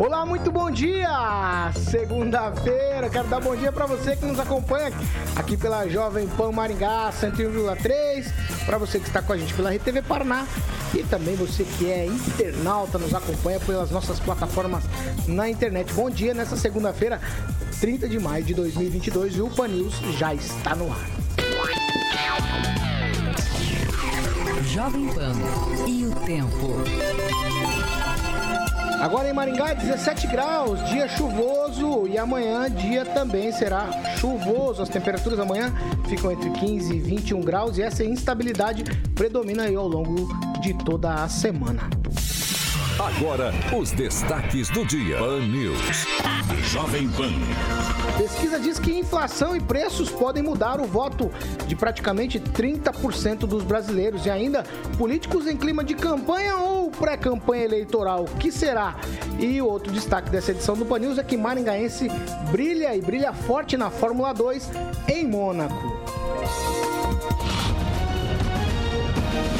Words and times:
Olá, 0.00 0.24
muito 0.24 0.50
bom 0.50 0.70
dia! 0.70 1.70
Segunda-feira, 1.90 3.10
quero 3.10 3.28
dar 3.28 3.38
bom 3.38 3.54
dia 3.54 3.70
para 3.70 3.84
você 3.84 4.16
que 4.16 4.24
nos 4.24 4.40
acompanha 4.40 4.90
aqui 5.36 5.58
pela 5.58 5.86
Jovem 5.88 6.26
Pan 6.26 6.50
Maringá 6.52 7.12
101,3, 7.12 8.32
para 8.64 8.78
você 8.78 8.98
que 8.98 9.06
está 9.06 9.20
com 9.20 9.34
a 9.34 9.36
gente 9.36 9.52
pela 9.52 9.70
RTV 9.70 10.00
Paraná 10.00 10.46
e 10.94 11.02
também 11.02 11.36
você 11.36 11.64
que 11.64 11.90
é 11.90 12.06
internauta, 12.06 12.96
nos 12.96 13.14
acompanha 13.14 13.60
pelas 13.60 13.90
nossas 13.90 14.18
plataformas 14.18 14.84
na 15.28 15.50
internet. 15.50 15.92
Bom 15.92 16.08
dia 16.08 16.32
nessa 16.32 16.56
segunda-feira, 16.56 17.20
30 17.78 18.08
de 18.08 18.18
maio 18.18 18.42
de 18.42 18.54
2022 18.54 19.36
e 19.36 19.42
o 19.42 19.50
Pan 19.50 19.68
News 19.68 20.00
já 20.16 20.32
está 20.32 20.74
no 20.74 20.90
ar. 20.90 21.10
Jovem 24.66 25.08
Pan 25.08 25.34
e 25.86 26.06
o 26.06 26.14
tempo. 26.24 27.59
Agora 29.00 29.30
em 29.30 29.32
Maringá, 29.32 29.72
17 29.72 30.26
graus, 30.26 30.84
dia 30.90 31.08
chuvoso 31.08 32.06
e 32.06 32.18
amanhã 32.18 32.70
dia 32.70 33.02
também 33.02 33.50
será 33.50 33.90
chuvoso. 34.18 34.82
As 34.82 34.90
temperaturas 34.90 35.38
amanhã 35.40 35.72
ficam 36.06 36.30
entre 36.30 36.50
15 36.50 36.94
e 36.94 37.00
21 37.00 37.40
graus 37.40 37.78
e 37.78 37.82
essa 37.82 38.04
instabilidade 38.04 38.84
predomina 39.14 39.62
aí 39.62 39.74
ao 39.74 39.88
longo 39.88 40.28
de 40.60 40.74
toda 40.74 41.14
a 41.14 41.28
semana. 41.30 41.88
Agora, 43.00 43.50
os 43.74 43.92
destaques 43.92 44.68
do 44.68 44.84
dia. 44.84 45.16
Pan 45.16 45.40
News. 45.40 46.06
Jovem 46.70 47.08
Pan. 47.08 47.32
Pesquisa 48.18 48.60
diz 48.60 48.78
que 48.78 48.92
inflação 48.92 49.56
e 49.56 49.60
preços 49.60 50.10
podem 50.10 50.42
mudar 50.42 50.78
o 50.78 50.84
voto 50.84 51.30
de 51.66 51.74
praticamente 51.74 52.38
30% 52.38 53.46
dos 53.46 53.64
brasileiros. 53.64 54.26
E 54.26 54.30
ainda, 54.30 54.64
políticos 54.98 55.46
em 55.46 55.56
clima 55.56 55.82
de 55.82 55.94
campanha 55.94 56.56
ou 56.56 56.90
pré-campanha 56.90 57.64
eleitoral? 57.64 58.24
O 58.24 58.36
que 58.36 58.52
será? 58.52 58.96
E 59.38 59.62
outro 59.62 59.90
destaque 59.90 60.28
dessa 60.28 60.50
edição 60.50 60.76
do 60.76 60.84
Pan 60.84 60.98
News 60.98 61.16
é 61.16 61.22
que 61.22 61.38
Maringaense 61.38 62.06
brilha 62.50 62.94
e 62.94 63.00
brilha 63.00 63.32
forte 63.32 63.78
na 63.78 63.88
Fórmula 63.88 64.34
2 64.34 64.70
em 65.08 65.26
Mônaco. 65.26 65.98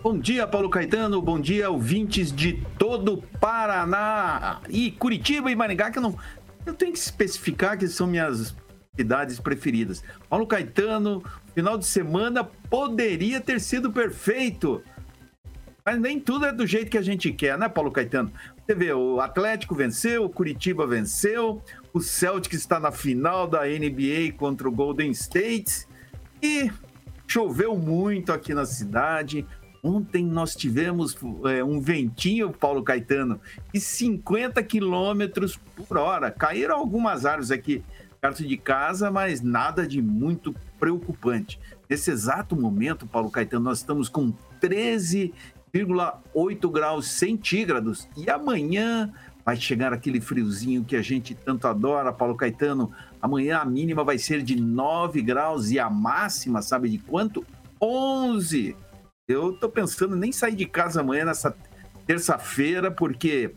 Bom 0.03 0.15
dia, 0.15 0.45
Paulo 0.45 0.69
Caetano. 0.69 1.19
Bom 1.19 1.39
dia, 1.39 1.67
ouvintes 1.67 2.31
de 2.31 2.63
todo 2.77 3.23
Paraná 3.39 4.61
e 4.69 4.91
Curitiba 4.91 5.49
e 5.49 5.55
Maringá, 5.55 5.89
que 5.89 5.97
eu 5.97 6.03
não. 6.03 6.15
Eu 6.63 6.75
tenho 6.75 6.93
que 6.93 6.99
especificar 6.99 7.75
que 7.75 7.87
são 7.87 8.05
minhas 8.05 8.55
cidades 8.95 9.39
preferidas. 9.39 10.03
Paulo 10.29 10.45
Caetano, 10.45 11.23
final 11.55 11.75
de 11.75 11.87
semana 11.87 12.43
poderia 12.43 13.41
ter 13.41 13.59
sido 13.59 13.91
perfeito. 13.91 14.83
Mas 15.83 15.99
nem 15.99 16.19
tudo 16.19 16.45
é 16.45 16.53
do 16.53 16.67
jeito 16.67 16.91
que 16.91 16.99
a 16.99 17.01
gente 17.01 17.31
quer, 17.31 17.57
né, 17.57 17.67
Paulo 17.67 17.89
Caetano? 17.89 18.31
Você 18.63 18.75
vê, 18.75 18.93
o 18.93 19.19
Atlético 19.19 19.73
venceu, 19.73 20.25
o 20.25 20.29
Curitiba 20.29 20.85
venceu, 20.85 21.63
o 21.93 21.99
Celtic 21.99 22.53
está 22.53 22.79
na 22.79 22.91
final 22.91 23.47
da 23.47 23.65
NBA 23.65 24.33
contra 24.37 24.67
o 24.67 24.71
Golden 24.71 25.11
State 25.11 25.87
e 26.41 26.71
choveu 27.27 27.77
muito 27.77 28.31
aqui 28.31 28.53
na 28.53 28.65
cidade. 28.65 29.45
Ontem 29.83 30.25
nós 30.25 30.55
tivemos 30.55 31.15
é, 31.45 31.63
um 31.63 31.79
ventinho, 31.79 32.51
Paulo 32.51 32.83
Caetano, 32.83 33.39
de 33.73 33.79
50 33.79 34.61
quilômetros 34.63 35.57
por 35.57 35.97
hora. 35.97 36.29
Caíram 36.29 36.75
algumas 36.75 37.25
árvores 37.25 37.51
aqui 37.51 37.83
perto 38.19 38.45
de 38.45 38.57
casa, 38.57 39.09
mas 39.09 39.41
nada 39.41 39.87
de 39.87 40.01
muito 40.01 40.53
preocupante. 40.77 41.57
Nesse 41.89 42.11
exato 42.11 42.53
momento, 42.55 43.07
Paulo 43.07 43.31
Caetano, 43.31 43.65
nós 43.65 43.79
estamos 43.79 44.09
com 44.09 44.33
13,8 44.61 46.71
graus 46.71 47.07
centígrados 47.07 48.07
e 48.17 48.29
amanhã 48.29 49.13
vai 49.49 49.57
chegar 49.57 49.91
aquele 49.91 50.21
friozinho 50.21 50.85
que 50.85 50.95
a 50.95 51.01
gente 51.01 51.33
tanto 51.33 51.67
adora, 51.67 52.13
Paulo 52.13 52.35
Caetano. 52.35 52.91
Amanhã 53.19 53.57
a 53.57 53.65
mínima 53.65 54.03
vai 54.03 54.19
ser 54.19 54.43
de 54.43 54.55
9 54.55 55.23
graus 55.23 55.71
e 55.71 55.79
a 55.79 55.89
máxima, 55.89 56.61
sabe 56.61 56.87
de 56.87 56.99
quanto? 56.99 57.43
11. 57.81 58.75
Eu 59.27 59.53
tô 59.53 59.67
pensando 59.67 60.15
em 60.15 60.19
nem 60.19 60.31
sair 60.31 60.55
de 60.55 60.67
casa 60.67 61.01
amanhã 61.01 61.25
nessa 61.25 61.55
terça-feira, 62.05 62.91
porque 62.91 63.55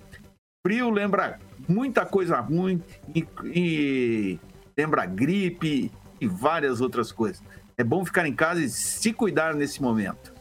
frio 0.66 0.88
lembra 0.88 1.38
muita 1.68 2.06
coisa 2.06 2.40
ruim 2.40 2.82
e, 3.14 3.26
e 3.44 4.40
lembra 4.74 5.04
gripe 5.04 5.92
e 6.18 6.26
várias 6.26 6.80
outras 6.80 7.12
coisas. 7.12 7.42
É 7.76 7.84
bom 7.84 8.02
ficar 8.02 8.26
em 8.26 8.34
casa 8.34 8.62
e 8.62 8.70
se 8.70 9.12
cuidar 9.12 9.54
nesse 9.54 9.82
momento. 9.82 10.32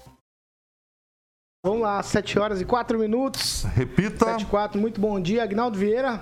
Vamos 1.63 1.84
lá, 1.84 2.02
7 2.02 2.40
horas 2.40 2.60
e 2.60 2.66
4 2.66 2.98
minutos. 2.98 3.66
Repita. 3.75 4.25
7 4.25 4.42
e 4.42 4.46
4, 4.48 4.81
muito 4.81 5.00
bom 5.00 5.19
dia. 5.22 5.44
Agnaldo 5.44 5.78
Vieira. 5.78 6.19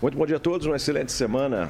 Muito 0.00 0.16
bom 0.16 0.24
dia 0.24 0.36
a 0.36 0.38
todos, 0.38 0.68
uma 0.68 0.76
excelente 0.76 1.10
semana. 1.10 1.68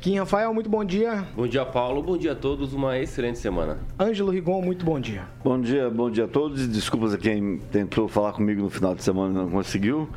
Kim 0.00 0.16
Rafael, 0.16 0.54
muito 0.54 0.70
bom 0.70 0.84
dia. 0.84 1.26
Bom 1.34 1.48
dia, 1.48 1.66
Paulo. 1.66 2.00
Bom 2.00 2.16
dia 2.16 2.30
a 2.30 2.36
todos, 2.36 2.72
uma 2.72 2.96
excelente 2.96 3.40
semana. 3.40 3.80
Ângelo 3.98 4.30
Rigon, 4.30 4.62
muito 4.62 4.84
bom 4.84 5.00
dia. 5.00 5.24
Bom 5.42 5.60
dia, 5.60 5.90
bom 5.90 6.08
dia 6.08 6.26
a 6.26 6.28
todos. 6.28 6.68
Desculpas 6.68 7.12
a 7.12 7.18
quem 7.18 7.58
tentou 7.72 8.06
falar 8.06 8.32
comigo 8.32 8.62
no 8.62 8.70
final 8.70 8.94
de 8.94 9.02
semana 9.02 9.34
e 9.34 9.36
não 9.36 9.50
conseguiu. 9.50 10.08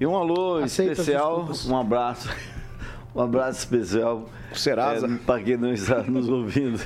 E 0.00 0.06
um 0.06 0.16
alô 0.16 0.56
Aceita 0.56 0.92
especial, 0.92 1.50
um 1.66 1.76
abraço. 1.76 2.30
Um 3.14 3.22
abraço 3.22 3.58
especial 3.60 4.26
Serasa. 4.54 5.06
é, 5.06 5.16
para 5.26 5.42
quem 5.42 5.56
não 5.56 5.72
está 5.72 6.02
nos 6.02 6.28
ouvindo, 6.28 6.78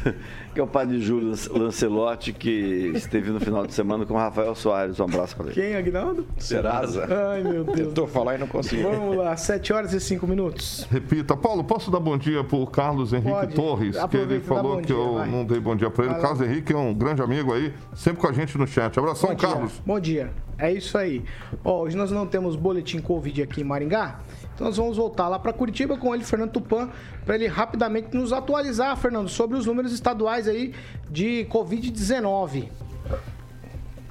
que 0.54 0.60
é 0.60 0.62
o 0.62 0.66
padre 0.66 0.98
Júlio 1.00 1.34
Lancelotti, 1.52 2.32
que 2.32 2.92
esteve 2.94 3.30
no 3.30 3.38
final 3.40 3.66
de 3.66 3.74
semana 3.74 4.06
com 4.06 4.14
o 4.14 4.16
Rafael 4.16 4.54
Soares. 4.54 4.98
Um 5.00 5.04
abraço 5.04 5.36
para 5.36 5.46
ele. 5.46 5.54
Quem, 5.54 5.74
Agnaldo? 5.76 6.26
Serasa. 6.38 7.06
Ai, 7.32 7.42
meu 7.42 7.64
Deus. 7.64 7.88
Tentou 7.88 8.06
falar 8.06 8.36
e 8.36 8.38
não 8.38 8.46
conseguiu. 8.46 8.90
Vamos 8.90 9.16
lá, 9.16 9.36
7 9.36 9.72
horas 9.72 9.92
e 9.92 10.00
5 10.00 10.26
minutos. 10.26 10.86
Repita. 10.90 11.36
Paulo, 11.36 11.64
posso 11.64 11.90
dar 11.90 12.00
bom 12.00 12.16
dia 12.16 12.42
pro 12.44 12.66
Carlos 12.66 13.12
Henrique 13.12 13.30
Pode. 13.30 13.54
Torres? 13.54 13.96
Que 13.96 14.02
Aproveita 14.02 14.32
ele 14.34 14.42
e 14.44 14.48
dá 14.48 14.54
falou 14.54 14.76
que 14.78 14.86
dia, 14.86 14.96
eu 14.96 15.14
vai. 15.14 15.28
não 15.28 15.44
dei 15.44 15.60
bom 15.60 15.76
dia 15.76 15.90
pra 15.90 16.04
ele. 16.06 16.14
Carlos 16.14 16.40
Henrique 16.40 16.72
é 16.72 16.76
um 16.76 16.94
grande 16.94 17.20
amigo 17.20 17.52
aí, 17.52 17.74
sempre 17.94 18.20
com 18.20 18.28
a 18.28 18.32
gente 18.32 18.56
no 18.56 18.66
chat. 18.66 18.96
Abração, 18.98 19.30
Bom 19.30 19.34
dia. 19.36 19.48
Carlos. 19.48 19.82
Bom 19.84 20.00
dia. 20.00 20.30
É 20.58 20.70
isso 20.72 20.96
aí. 20.96 21.24
Ó, 21.64 21.82
hoje 21.82 21.96
nós 21.96 22.10
não 22.10 22.26
temos 22.26 22.54
boletim 22.56 23.00
Covid 23.00 23.42
aqui 23.42 23.60
em 23.62 23.64
Maringá. 23.64 24.20
Então 24.62 24.70
nós 24.70 24.76
vamos 24.76 24.96
voltar 24.96 25.26
lá 25.26 25.40
para 25.40 25.52
Curitiba 25.52 25.96
com 25.96 26.14
ele, 26.14 26.22
Fernando 26.22 26.52
Tupan, 26.52 26.88
para 27.26 27.34
ele 27.34 27.48
rapidamente 27.48 28.16
nos 28.16 28.32
atualizar, 28.32 28.96
Fernando, 28.96 29.28
sobre 29.28 29.58
os 29.58 29.66
números 29.66 29.92
estaduais 29.92 30.46
aí 30.46 30.72
de 31.10 31.48
Covid-19. 31.50 32.68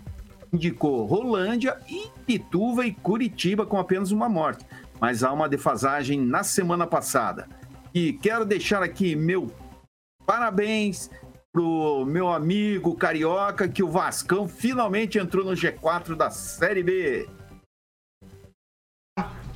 indicou 0.52 1.06
Rolândia, 1.06 1.78
Ituva 2.28 2.86
e 2.86 2.94
Curitiba 2.94 3.66
com 3.66 3.78
apenas 3.78 4.12
uma 4.12 4.28
morte, 4.28 4.66
mas 5.00 5.24
há 5.24 5.32
uma 5.32 5.48
defasagem 5.48 6.20
na 6.20 6.44
semana 6.44 6.88
passada. 6.88 7.48
E 7.94 8.14
quero 8.14 8.46
deixar 8.46 8.82
aqui 8.82 9.16
meu 9.16 9.52
parabéns 10.26 11.12
pro 11.52 12.06
meu 12.06 12.30
amigo 12.30 12.96
carioca 12.96 13.68
que 13.68 13.82
o 13.82 13.90
Vascão 13.90 14.48
finalmente 14.48 15.18
entrou 15.18 15.46
no 15.46 15.54
G4 15.54 16.16
da 16.16 16.30
Série 16.30 16.84
B. 16.84 17.28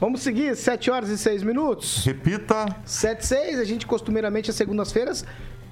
Vamos 0.02 0.24
seguir, 0.24 0.56
7 0.56 0.90
horas 0.90 1.10
e 1.10 1.18
6 1.18 1.44
minutos. 1.44 2.04
Repita. 2.04 2.66
7 2.84 3.22
e 3.22 3.26
6, 3.28 3.60
a 3.60 3.64
gente 3.64 3.86
costumeiramente 3.86 4.50
às 4.50 4.56
segundas-feiras 4.56 5.24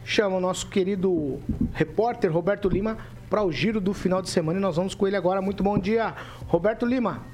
chama 0.06 0.38
o 0.38 0.40
nosso 0.40 0.68
querido 0.68 1.40
repórter 1.74 2.32
Roberto 2.32 2.70
Lima 2.70 2.96
para 3.28 3.44
o 3.44 3.52
giro 3.52 3.82
do 3.82 3.92
final 3.92 4.22
de 4.22 4.30
semana 4.30 4.60
e 4.60 4.62
nós 4.62 4.76
vamos 4.76 4.94
com 4.94 5.08
ele 5.08 5.16
agora. 5.16 5.42
Muito 5.42 5.64
bom 5.64 5.80
dia, 5.80 6.14
Roberto 6.48 6.86
Lima. 6.86 7.26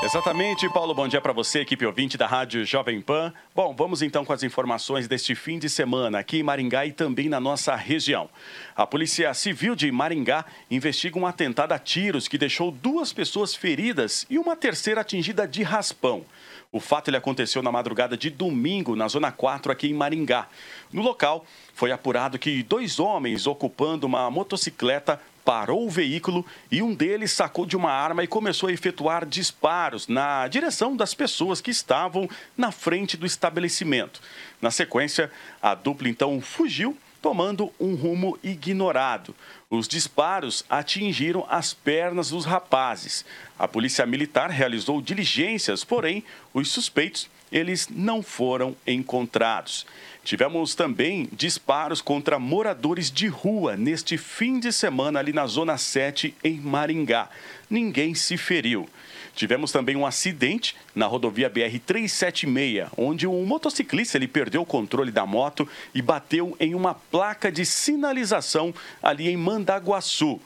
Exatamente, 0.00 0.68
Paulo. 0.68 0.94
Bom 0.94 1.08
dia 1.08 1.20
para 1.20 1.32
você, 1.32 1.60
equipe 1.60 1.84
ouvinte 1.84 2.16
da 2.16 2.24
Rádio 2.24 2.64
Jovem 2.64 3.00
Pan. 3.00 3.32
Bom, 3.52 3.74
vamos 3.74 4.00
então 4.00 4.24
com 4.24 4.32
as 4.32 4.44
informações 4.44 5.08
deste 5.08 5.34
fim 5.34 5.58
de 5.58 5.68
semana 5.68 6.20
aqui 6.20 6.38
em 6.38 6.42
Maringá 6.44 6.86
e 6.86 6.92
também 6.92 7.28
na 7.28 7.40
nossa 7.40 7.74
região. 7.74 8.30
A 8.76 8.86
Polícia 8.86 9.34
Civil 9.34 9.74
de 9.74 9.90
Maringá 9.90 10.44
investiga 10.70 11.18
um 11.18 11.26
atentado 11.26 11.72
a 11.72 11.80
tiros 11.80 12.28
que 12.28 12.38
deixou 12.38 12.70
duas 12.70 13.12
pessoas 13.12 13.56
feridas 13.56 14.24
e 14.30 14.38
uma 14.38 14.54
terceira 14.54 15.00
atingida 15.00 15.48
de 15.48 15.64
raspão. 15.64 16.24
O 16.70 16.78
fato 16.78 17.08
ele 17.08 17.16
aconteceu 17.16 17.60
na 17.60 17.72
madrugada 17.72 18.16
de 18.16 18.30
domingo, 18.30 18.94
na 18.94 19.08
Zona 19.08 19.32
4, 19.32 19.72
aqui 19.72 19.88
em 19.88 19.94
Maringá. 19.94 20.46
No 20.92 21.02
local, 21.02 21.44
foi 21.74 21.90
apurado 21.90 22.38
que 22.38 22.62
dois 22.62 23.00
homens 23.00 23.48
ocupando 23.48 24.06
uma 24.06 24.30
motocicleta 24.30 25.20
parou 25.48 25.86
o 25.86 25.90
veículo 25.90 26.44
e 26.70 26.82
um 26.82 26.94
deles 26.94 27.32
sacou 27.32 27.64
de 27.64 27.74
uma 27.74 27.90
arma 27.90 28.22
e 28.22 28.26
começou 28.26 28.68
a 28.68 28.72
efetuar 28.72 29.24
disparos 29.24 30.06
na 30.06 30.46
direção 30.46 30.94
das 30.94 31.14
pessoas 31.14 31.58
que 31.58 31.70
estavam 31.70 32.28
na 32.54 32.70
frente 32.70 33.16
do 33.16 33.24
estabelecimento. 33.24 34.20
Na 34.60 34.70
sequência, 34.70 35.32
a 35.62 35.74
dupla 35.74 36.06
então 36.06 36.38
fugiu, 36.42 36.94
tomando 37.22 37.72
um 37.80 37.94
rumo 37.94 38.38
ignorado. 38.44 39.34
Os 39.70 39.88
disparos 39.88 40.66
atingiram 40.68 41.46
as 41.48 41.72
pernas 41.72 42.28
dos 42.28 42.44
rapazes. 42.44 43.24
A 43.58 43.66
polícia 43.66 44.04
militar 44.04 44.50
realizou 44.50 45.00
diligências, 45.00 45.82
porém, 45.82 46.22
os 46.52 46.70
suspeitos 46.70 47.26
eles 47.50 47.88
não 47.90 48.22
foram 48.22 48.76
encontrados. 48.86 49.86
Tivemos 50.24 50.74
também 50.74 51.28
disparos 51.32 52.02
contra 52.02 52.38
moradores 52.38 53.10
de 53.10 53.28
rua 53.28 53.76
neste 53.76 54.18
fim 54.18 54.60
de 54.60 54.72
semana 54.72 55.18
ali 55.18 55.32
na 55.32 55.46
Zona 55.46 55.78
7, 55.78 56.34
em 56.44 56.60
Maringá. 56.60 57.30
Ninguém 57.70 58.14
se 58.14 58.36
feriu. 58.36 58.88
Tivemos 59.34 59.70
também 59.70 59.94
um 59.94 60.04
acidente 60.04 60.74
na 60.94 61.06
rodovia 61.06 61.48
BR-376, 61.48 62.88
onde 62.96 63.26
um 63.26 63.44
motociclista 63.46 64.18
ele 64.18 64.26
perdeu 64.26 64.62
o 64.62 64.66
controle 64.66 65.12
da 65.12 65.24
moto 65.24 65.66
e 65.94 66.02
bateu 66.02 66.56
em 66.58 66.74
uma 66.74 66.92
placa 66.92 67.50
de 67.50 67.64
sinalização 67.64 68.74
ali 69.02 69.28
em 69.28 69.36
Mandaguaçu. 69.36 70.40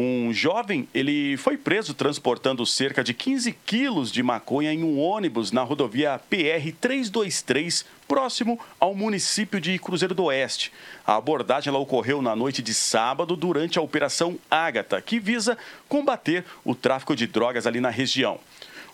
Um 0.00 0.32
jovem, 0.32 0.88
ele 0.94 1.36
foi 1.36 1.56
preso 1.56 1.92
transportando 1.92 2.64
cerca 2.64 3.02
de 3.02 3.12
15 3.12 3.50
quilos 3.66 4.12
de 4.12 4.22
maconha 4.22 4.72
em 4.72 4.84
um 4.84 4.96
ônibus 4.96 5.50
na 5.50 5.64
rodovia 5.64 6.20
PR-323, 6.30 7.84
próximo 8.06 8.60
ao 8.78 8.94
município 8.94 9.60
de 9.60 9.76
Cruzeiro 9.76 10.14
do 10.14 10.26
Oeste. 10.26 10.72
A 11.04 11.16
abordagem 11.16 11.68
ela 11.68 11.80
ocorreu 11.80 12.22
na 12.22 12.36
noite 12.36 12.62
de 12.62 12.72
sábado 12.74 13.34
durante 13.34 13.76
a 13.76 13.82
Operação 13.82 14.38
Ágata, 14.48 15.02
que 15.02 15.18
visa 15.18 15.58
combater 15.88 16.44
o 16.64 16.76
tráfico 16.76 17.16
de 17.16 17.26
drogas 17.26 17.66
ali 17.66 17.80
na 17.80 17.90
região. 17.90 18.38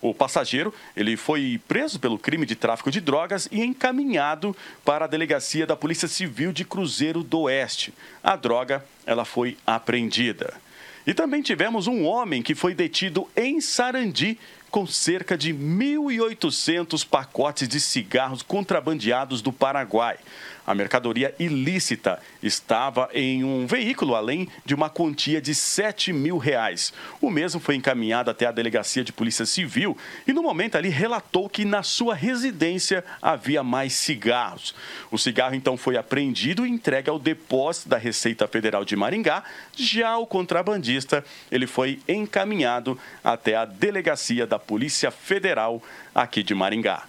O 0.01 0.15
passageiro 0.15 0.73
ele 0.97 1.19
foi 1.19 1.61
preso 1.69 2.01
pelo 2.01 2.19
crime 2.19 2.47
de 2.47 2.57
tráfico 2.57 2.91
de 2.91 3.03
drogas 3.03 3.47
e 3.53 3.63
encaminhado 3.63 4.57
para 4.83 5.05
a 5.05 5.09
delegacia 5.09 5.67
da 5.67 5.77
Polícia 5.77 6.09
Civil 6.09 6.51
de 6.51 6.65
Cruzeiro 6.65 7.23
do 7.23 7.41
Oeste. 7.41 7.93
A 8.23 8.37
droga 8.37 8.83
ela 9.05 9.27
foi 9.27 9.59
apreendida. 9.67 10.64
E 11.07 11.13
também 11.13 11.43
tivemos 11.43 11.87
um 11.87 12.05
homem 12.05 12.43
que 12.43 12.55
foi 12.55 12.75
detido 12.75 13.29
em 13.37 13.61
Sarandi 13.61 14.39
com 14.71 14.87
cerca 14.87 15.39
de 15.39 15.55
1.800 15.55 17.07
pacotes 17.07 17.69
de 17.69 17.79
cigarros 17.79 18.43
contrabandeados 18.43 19.41
do 19.41 19.53
Paraguai. 19.53 20.19
A 20.67 20.75
mercadoria 20.75 21.35
ilícita 21.39 22.21
estava 22.43 23.09
em 23.13 23.45
um 23.45 23.67
veículo, 23.67 24.15
além 24.15 24.49
de 24.65 24.75
uma 24.75 24.89
quantia 24.89 25.41
de 25.41 25.55
7 25.55 26.13
mil 26.13 26.39
reais. 26.39 26.93
O 27.21 27.31
mesmo 27.31 27.61
foi 27.61 27.75
encaminhado 27.75 28.31
até 28.31 28.47
a 28.47 28.53
delegacia 28.53 29.05
de 29.05 29.13
polícia 29.13 29.45
civil 29.45 29.97
e, 30.27 30.33
no 30.33 30.43
momento 30.43 30.77
ali, 30.77 30.89
relatou 30.89 31.49
que 31.49 31.65
na 31.65 31.83
sua 31.83 32.15
residência 32.15 33.05
havia 33.21 33.63
mais 33.63 33.93
cigarros. 33.93 34.75
O 35.11 35.19
cigarro 35.19 35.55
então 35.55 35.77
foi 35.77 35.97
apreendido 35.97 36.67
e 36.67 36.71
entregue 36.71 37.11
ao 37.11 37.19
depósito 37.19 37.89
da 37.89 37.99
Receita 37.99 38.49
Federal 38.49 38.85
de 38.85 38.97
Maringá. 38.97 39.45
Já 39.77 40.17
o 40.17 40.27
contrabandista, 40.27 41.25
ele 41.51 41.67
foi 41.67 42.01
encaminhado 42.09 42.99
até 43.23 43.55
a 43.55 43.65
delegacia 43.65 44.47
da 44.47 44.59
Polícia 44.59 45.11
Federal 45.11 45.83
aqui 46.15 46.43
de 46.43 46.55
Maringá. 46.55 47.05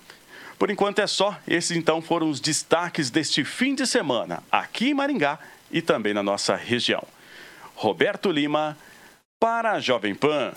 Por 0.57 0.69
enquanto 0.69 0.99
é 0.99 1.07
só. 1.07 1.37
Esses 1.47 1.75
então 1.75 2.01
foram 2.01 2.29
os 2.29 2.39
destaques 2.39 3.09
deste 3.09 3.43
fim 3.43 3.75
de 3.75 3.85
semana 3.85 4.41
aqui 4.51 4.89
em 4.89 4.93
Maringá 4.93 5.39
e 5.71 5.81
também 5.81 6.13
na 6.13 6.23
nossa 6.23 6.55
região. 6.55 7.03
Roberto 7.75 8.31
Lima 8.31 8.77
para 9.39 9.73
a 9.73 9.79
Jovem 9.79 10.15
Pan. 10.15 10.53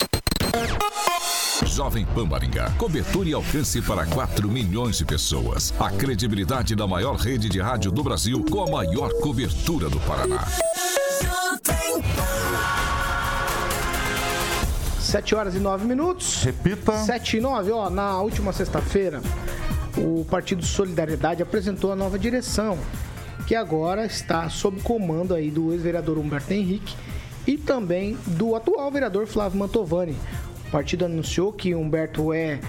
Jovem 1.66 2.06
Pan 2.06 2.26
Maringá. 2.26 2.70
Cobertura 2.78 3.28
e 3.28 3.32
alcance 3.32 3.82
para 3.82 4.06
4 4.06 4.48
milhões 4.48 4.98
de 4.98 5.04
pessoas. 5.04 5.74
A 5.80 5.90
credibilidade 5.90 6.74
da 6.74 6.86
maior 6.86 7.16
rede 7.16 7.48
de 7.48 7.60
rádio 7.60 7.90
do 7.90 8.02
Brasil 8.02 8.44
com 8.48 8.62
a 8.62 8.70
maior 8.70 9.12
cobertura 9.20 9.88
do 9.88 9.98
Paraná. 10.00 10.44
7 15.00 15.34
horas 15.34 15.54
e 15.54 15.58
9 15.58 15.86
minutos. 15.86 16.42
Repita. 16.42 16.92
7 16.98 17.38
e 17.38 17.40
9, 17.40 17.72
ó, 17.72 17.88
na 17.88 18.20
última 18.20 18.52
sexta-feira, 18.52 19.22
o 19.98 20.24
Partido 20.24 20.64
Solidariedade 20.64 21.42
apresentou 21.42 21.90
a 21.92 21.96
nova 21.96 22.18
direção, 22.18 22.78
que 23.46 23.54
agora 23.54 24.06
está 24.06 24.48
sob 24.48 24.80
comando 24.80 25.34
aí 25.34 25.50
do 25.50 25.72
ex-vereador 25.72 26.18
Humberto 26.18 26.52
Henrique 26.52 26.94
e 27.46 27.56
também 27.56 28.16
do 28.26 28.54
atual 28.54 28.90
vereador 28.90 29.26
Flávio 29.26 29.58
Mantovani. 29.58 30.16
O 30.66 30.70
partido 30.70 31.04
anunciou 31.04 31.52
que 31.52 31.74
Humberto 31.74 32.32
é 32.32 32.60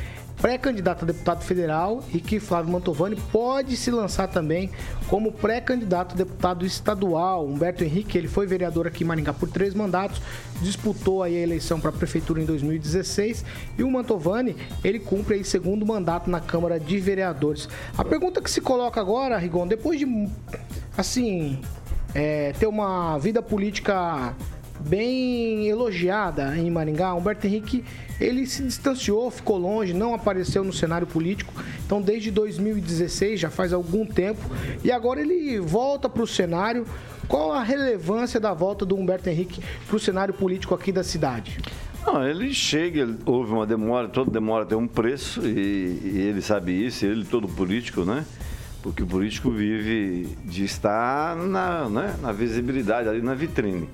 pré-candidato 0.42 1.04
a 1.04 1.06
deputado 1.06 1.44
federal 1.44 2.04
e 2.14 2.20
que 2.20 2.40
Flávio 2.40 2.72
Mantovani 2.72 3.16
pode 3.32 3.76
se 3.76 3.92
lançar 3.92 4.28
também 4.28 4.70
como 5.08 5.32
pré-candidato 5.32 6.14
a 6.14 6.18
deputado 6.18 6.66
estadual. 6.66 7.46
Humberto 7.46 7.84
Henrique, 7.84 8.18
ele 8.18 8.28
foi 8.28 8.48
vereador 8.48 8.88
aqui 8.88 9.04
em 9.04 9.08
Maringá 9.08 9.34
por 9.34 9.50
três 9.50 9.74
mandatos, 9.74 10.22
disputou 10.62 11.24
aí 11.24 11.36
a 11.38 11.42
eleição 11.42 11.80
para 11.80 11.90
a 11.90 11.94
prefeitura 11.94 12.42
em 12.42 12.46
2016 12.46 13.44
e 13.78 13.84
o 13.84 13.92
Mantovani, 13.92 14.56
ele 14.84 15.00
cumpre 15.00 15.36
aí 15.36 15.44
segundo 15.44 15.86
mandato 15.86 16.30
na 16.30 16.40
Câmara 16.40 16.80
de 16.80 17.00
Vereadores. 17.00 17.68
A 17.98 18.06
pergunta 18.06 18.42
que 18.42 18.50
se 18.50 18.62
coloca 18.62 19.00
agora, 19.00 19.38
Rigon, 19.38 19.68
depois 19.68 20.00
de, 20.00 20.30
assim, 20.98 21.60
é, 22.14 22.54
ter 22.54 22.68
uma 22.68 23.18
vida 23.18 23.42
política 23.42 24.36
bem 24.80 25.68
elogiada 25.68 26.58
em 26.58 26.70
Maringá. 26.70 27.14
Humberto 27.14 27.48
Henrique, 27.48 27.84
ele 28.20 28.46
se 28.46 28.64
distanciou, 28.64 29.30
ficou 29.30 29.58
longe, 29.58 29.94
não 29.94 30.14
apareceu 30.14 30.64
no 30.64 30.74
cenário 30.74 31.08
político. 31.08 31.54
Então, 31.86 32.02
desde 32.02 32.32
2016, 32.32 33.40
já 33.40 33.50
faz 33.50 33.74
algum 33.74 34.06
tempo, 34.06 34.42
e 34.84 34.92
agora 34.92 35.22
ele 35.22 35.60
volta 35.60 36.10
para 36.10 36.24
o 36.24 36.28
cenário. 36.28 36.86
Qual 37.28 37.52
a 37.52 37.62
relevância 37.62 38.40
da 38.40 38.54
volta 38.54 38.86
do 38.86 38.96
Humberto 38.96 39.30
Henrique 39.30 39.62
para 39.88 39.96
o 39.96 40.00
cenário 40.00 40.34
político 40.34 40.74
aqui 40.74 40.92
da 40.92 41.04
cidade? 41.04 41.60
Não, 42.06 42.28
ele 42.28 42.54
chega, 42.54 43.08
houve 43.26 43.52
uma 43.52 43.68
demora, 43.68 44.08
toda 44.08 44.32
demora 44.32 44.66
tem 44.66 44.78
um 44.78 44.88
preço 44.88 45.46
e, 45.46 46.02
e 46.04 46.26
ele 46.28 46.42
sabe 46.42 46.72
isso, 46.72 47.06
ele 47.06 47.26
todo 47.26 47.48
político, 47.48 48.04
né? 48.04 48.26
Porque 48.82 49.04
o 49.04 49.06
político 49.06 49.52
vive 49.52 50.38
de 50.46 50.64
estar 50.64 51.36
na, 51.36 51.90
né, 51.90 52.16
na 52.22 52.32
visibilidade, 52.32 53.10
ali 53.10 53.22
na 53.22 53.36
vitrine. 53.36 53.90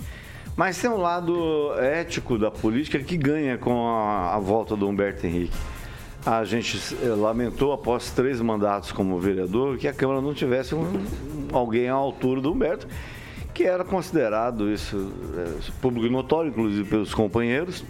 Mas 0.55 0.77
tem 0.77 0.89
um 0.89 0.97
lado 0.97 1.73
ético 1.79 2.37
da 2.37 2.49
política 2.49 2.97
que 2.99 3.17
ganha 3.17 3.57
com 3.57 3.87
a, 3.87 4.35
a 4.35 4.39
volta 4.39 4.75
do 4.75 4.87
Humberto 4.87 5.27
Henrique. 5.27 5.57
A 6.25 6.43
gente 6.45 6.95
eh, 7.03 7.07
lamentou, 7.07 7.73
após 7.73 8.09
três 8.11 8.39
mandatos 8.41 8.91
como 8.91 9.19
vereador, 9.19 9.77
que 9.77 9.87
a 9.87 9.93
Câmara 9.93 10.21
não 10.21 10.33
tivesse 10.33 10.73
um, 10.73 10.87
alguém 11.51 11.89
à 11.89 11.93
altura 11.93 12.39
do 12.39 12.51
Humberto, 12.51 12.87
que 13.53 13.63
era 13.63 13.83
considerado, 13.83 14.71
isso 14.71 15.13
é, 15.37 15.71
público 15.81 16.11
notório, 16.11 16.49
inclusive 16.49 16.89
pelos 16.89 17.13
companheiros, 17.13 17.83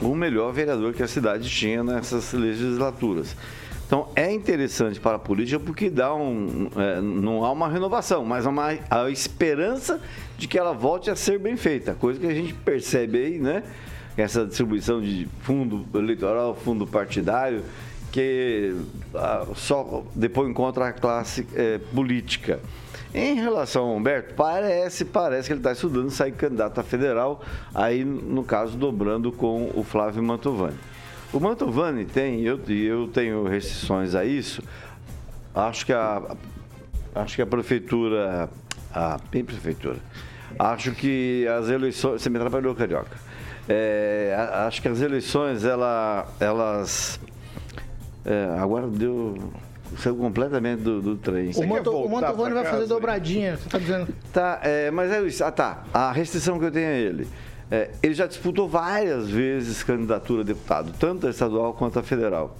o 0.00 0.14
melhor 0.14 0.52
vereador 0.52 0.92
que 0.92 1.02
a 1.02 1.08
cidade 1.08 1.48
tinha 1.48 1.82
nessas 1.82 2.32
legislaturas. 2.32 3.34
Então 3.92 4.08
é 4.16 4.32
interessante 4.32 4.98
para 4.98 5.16
a 5.16 5.18
política 5.18 5.60
porque 5.60 5.90
dá 5.90 6.14
um, 6.14 6.70
é, 6.74 6.98
não 6.98 7.44
há 7.44 7.52
uma 7.52 7.68
renovação, 7.68 8.24
mas 8.24 8.46
há 8.46 8.48
uma 8.48 8.68
a 8.88 9.10
esperança 9.10 10.00
de 10.38 10.48
que 10.48 10.58
ela 10.58 10.72
volte 10.72 11.10
a 11.10 11.14
ser 11.14 11.38
bem 11.38 11.58
feita, 11.58 11.92
coisa 11.92 12.18
que 12.18 12.26
a 12.26 12.32
gente 12.32 12.54
percebe 12.54 13.18
aí, 13.18 13.38
né? 13.38 13.62
Essa 14.16 14.46
distribuição 14.46 14.98
de 14.98 15.28
fundo 15.42 15.84
eleitoral, 15.94 16.54
fundo 16.54 16.86
partidário, 16.86 17.64
que 18.10 18.74
ah, 19.14 19.48
só 19.54 20.02
depois 20.14 20.48
encontra 20.48 20.86
a 20.86 20.92
classe 20.94 21.46
é, 21.54 21.76
política. 21.94 22.60
Em 23.14 23.34
relação 23.34 23.90
ao 23.90 23.96
Humberto, 23.96 24.32
parece, 24.32 25.04
parece 25.04 25.48
que 25.48 25.52
ele 25.52 25.60
está 25.60 25.72
estudando 25.72 26.08
sair 26.08 26.32
candidato 26.32 26.80
a 26.80 26.82
federal, 26.82 27.42
aí 27.74 28.06
no 28.06 28.42
caso 28.42 28.74
dobrando 28.78 29.30
com 29.30 29.70
o 29.74 29.84
Flávio 29.84 30.22
Mantovani. 30.22 30.78
O 31.32 31.40
Mantovani 31.40 32.04
tem, 32.04 32.42
eu, 32.42 32.60
eu 32.68 33.08
tenho 33.08 33.44
restrições 33.44 34.14
a 34.14 34.22
isso, 34.22 34.62
acho 35.54 35.86
que 35.86 35.92
a, 35.92 36.36
acho 37.14 37.36
que 37.36 37.42
a 37.42 37.46
prefeitura, 37.46 38.50
a 38.92 39.18
bem 39.30 39.42
prefeitura, 39.42 39.96
acho 40.58 40.92
que 40.92 41.46
as 41.48 41.70
eleições, 41.70 42.20
você 42.20 42.28
me 42.28 42.36
atrapalhou, 42.36 42.74
Carioca, 42.74 43.16
é, 43.66 44.36
acho 44.66 44.82
que 44.82 44.88
as 44.88 45.00
eleições, 45.00 45.64
ela, 45.64 46.26
elas, 46.38 47.18
é, 48.26 48.54
agora 48.58 48.86
deu 48.88 49.52
saiu 49.98 50.16
completamente 50.16 50.80
do, 50.80 51.00
do 51.00 51.16
trem. 51.16 51.50
O, 51.54 51.66
Manto, 51.66 51.90
o 51.90 52.08
Mantovani 52.08 52.54
vai 52.54 52.64
fazer 52.64 52.86
dobradinha, 52.86 53.56
você 53.56 53.68
tá 53.68 53.78
dizendo? 53.78 54.08
Tá, 54.32 54.60
é, 54.62 54.90
mas 54.90 55.10
é 55.10 55.22
isso. 55.22 55.44
Ah, 55.44 55.52
tá. 55.52 55.84
A 55.92 56.12
restrição 56.12 56.58
que 56.58 56.64
eu 56.64 56.70
tenho 56.70 56.88
a 56.88 56.92
ele. 56.92 57.28
É, 57.72 57.88
ele 58.02 58.12
já 58.12 58.26
disputou 58.26 58.68
várias 58.68 59.30
vezes 59.30 59.82
candidatura 59.82 60.42
a 60.42 60.44
deputado, 60.44 60.92
tanto 60.98 61.26
a 61.26 61.30
estadual 61.30 61.72
quanto 61.72 61.98
a 61.98 62.02
federal. 62.02 62.54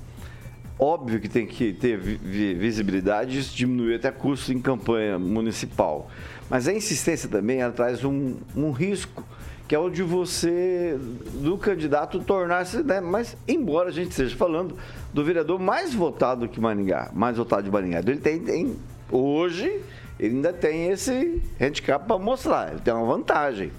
Óbvio 0.78 1.20
que 1.20 1.28
tem 1.28 1.46
que 1.46 1.74
ter 1.74 1.98
visibilidade, 1.98 3.38
isso 3.38 3.54
diminui 3.54 3.94
até 3.94 4.10
custo 4.10 4.54
em 4.54 4.58
campanha 4.58 5.18
municipal. 5.18 6.10
Mas 6.48 6.66
a 6.66 6.72
insistência 6.72 7.28
também 7.28 7.58
traz 7.72 8.02
um, 8.04 8.36
um 8.56 8.70
risco 8.70 9.22
que 9.68 9.74
é 9.74 9.78
o 9.78 9.90
de 9.90 10.02
você, 10.02 10.98
do 11.34 11.58
candidato, 11.58 12.18
tornar-se. 12.20 12.82
Né? 12.82 12.98
Mas, 13.02 13.36
embora 13.46 13.90
a 13.90 13.92
gente 13.92 14.12
esteja 14.12 14.34
falando 14.34 14.78
do 15.12 15.22
vereador 15.22 15.60
mais 15.60 15.92
votado 15.92 16.48
que 16.48 16.58
Maringá, 16.58 17.10
mais 17.12 17.36
votado 17.36 17.64
de 17.64 17.70
Maringá, 17.70 17.98
ele 17.98 18.16
tem, 18.16 18.40
tem 18.40 18.76
hoje, 19.10 19.78
ele 20.18 20.36
ainda 20.36 20.54
tem 20.54 20.88
esse 20.88 21.42
handicap 21.60 22.06
para 22.06 22.18
mostrar, 22.18 22.72
ele 22.72 22.80
tem 22.80 22.94
uma 22.94 23.04
vantagem. 23.04 23.70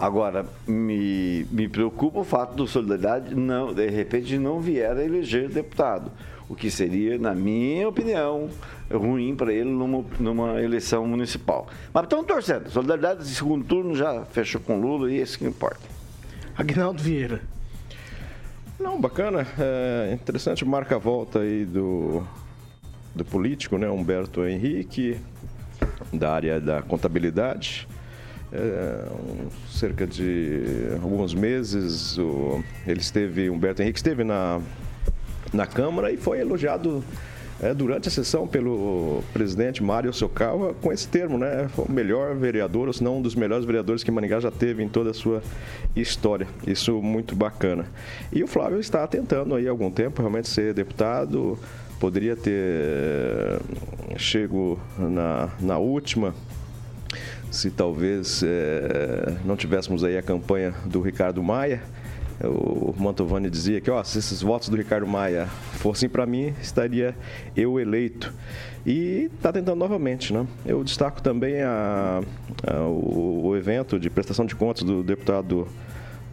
Agora, 0.00 0.46
me, 0.66 1.44
me 1.50 1.68
preocupa 1.68 2.20
o 2.20 2.24
fato 2.24 2.54
do 2.54 2.66
Solidariedade, 2.66 3.34
não, 3.34 3.74
de 3.74 3.86
repente, 3.90 4.38
não 4.38 4.58
vier 4.58 4.96
a 4.96 5.04
eleger 5.04 5.50
deputado. 5.50 6.10
O 6.48 6.54
que 6.54 6.70
seria, 6.70 7.18
na 7.18 7.34
minha 7.34 7.86
opinião, 7.86 8.48
ruim 8.90 9.36
para 9.36 9.52
ele 9.52 9.68
numa, 9.68 10.02
numa 10.18 10.62
eleição 10.62 11.06
municipal. 11.06 11.68
Mas 11.92 12.04
estamos 12.04 12.24
torcendo. 12.24 12.70
Solidariedade, 12.70 13.26
segundo 13.26 13.62
turno, 13.62 13.94
já 13.94 14.24
fechou 14.24 14.58
com 14.62 14.80
Lula 14.80 15.12
e 15.12 15.18
esse 15.18 15.38
que 15.38 15.44
importa. 15.44 15.86
Agnaldo 16.56 17.02
Vieira. 17.02 17.42
Não, 18.78 18.98
bacana. 18.98 19.46
É 19.58 20.14
interessante 20.14 20.64
marca 20.64 20.96
a 20.96 20.98
volta 20.98 21.40
aí 21.40 21.66
do, 21.66 22.26
do 23.14 23.22
político, 23.22 23.76
né? 23.76 23.90
Humberto 23.90 24.46
Henrique, 24.46 25.18
da 26.10 26.32
área 26.32 26.58
da 26.58 26.80
contabilidade. 26.80 27.86
É, 28.52 29.06
um, 29.12 29.48
cerca 29.70 30.06
de 30.06 30.88
alguns 31.02 31.32
meses, 31.34 32.18
o, 32.18 32.62
ele 32.86 33.00
esteve, 33.00 33.48
Humberto 33.48 33.80
Henrique 33.80 33.98
esteve 33.98 34.24
na, 34.24 34.60
na 35.52 35.66
Câmara 35.66 36.10
e 36.10 36.16
foi 36.16 36.40
elogiado 36.40 37.04
é, 37.62 37.74
durante 37.74 38.08
a 38.08 38.10
sessão 38.10 38.48
pelo 38.48 39.22
presidente 39.32 39.82
Mário 39.82 40.12
Socawa 40.12 40.74
com 40.74 40.92
esse 40.92 41.06
termo, 41.06 41.38
né? 41.38 41.68
Foi 41.74 41.84
o 41.84 41.92
melhor 41.92 42.34
vereador, 42.34 42.88
ou 42.88 42.92
se 42.92 43.04
não 43.04 43.18
um 43.18 43.22
dos 43.22 43.34
melhores 43.34 43.64
vereadores 43.64 44.02
que 44.02 44.10
Maringá 44.10 44.40
já 44.40 44.50
teve 44.50 44.82
em 44.82 44.88
toda 44.88 45.10
a 45.10 45.14
sua 45.14 45.42
história. 45.94 46.48
Isso 46.66 47.00
muito 47.02 47.36
bacana. 47.36 47.84
E 48.32 48.42
o 48.42 48.46
Flávio 48.46 48.80
está 48.80 49.06
tentando 49.06 49.54
aí 49.54 49.68
há 49.68 49.70
algum 49.70 49.90
tempo 49.90 50.22
realmente 50.22 50.48
ser 50.48 50.72
deputado. 50.72 51.58
Poderia 52.00 52.34
ter 52.34 52.50
eh, 52.50 53.60
chego 54.16 54.80
na, 54.98 55.50
na 55.60 55.76
última 55.76 56.34
se 57.50 57.70
talvez 57.70 58.42
é, 58.42 59.36
não 59.44 59.56
tivéssemos 59.56 60.04
aí 60.04 60.16
a 60.16 60.22
campanha 60.22 60.74
do 60.86 61.00
Ricardo 61.00 61.42
Maia 61.42 61.82
o 62.42 62.94
Mantovani 62.96 63.50
dizia 63.50 63.80
que, 63.80 63.90
ó, 63.90 64.02
se 64.02 64.18
esses 64.18 64.40
votos 64.40 64.68
do 64.68 64.76
Ricardo 64.76 65.06
Maia 65.06 65.46
fossem 65.74 66.08
para 66.08 66.24
mim, 66.24 66.54
estaria 66.60 67.14
eu 67.54 67.78
eleito. 67.78 68.32
E 68.86 69.30
está 69.34 69.52
tentando 69.52 69.76
novamente, 69.76 70.32
né? 70.32 70.46
Eu 70.64 70.82
destaco 70.82 71.20
também 71.20 71.60
a, 71.60 72.22
a, 72.66 72.80
o, 72.84 73.48
o, 73.48 73.56
evento 73.56 73.98
de 73.98 74.08
prestação 74.08 74.46
de 74.46 74.54
contas 74.54 74.82
do 74.82 75.02
deputado 75.02 75.68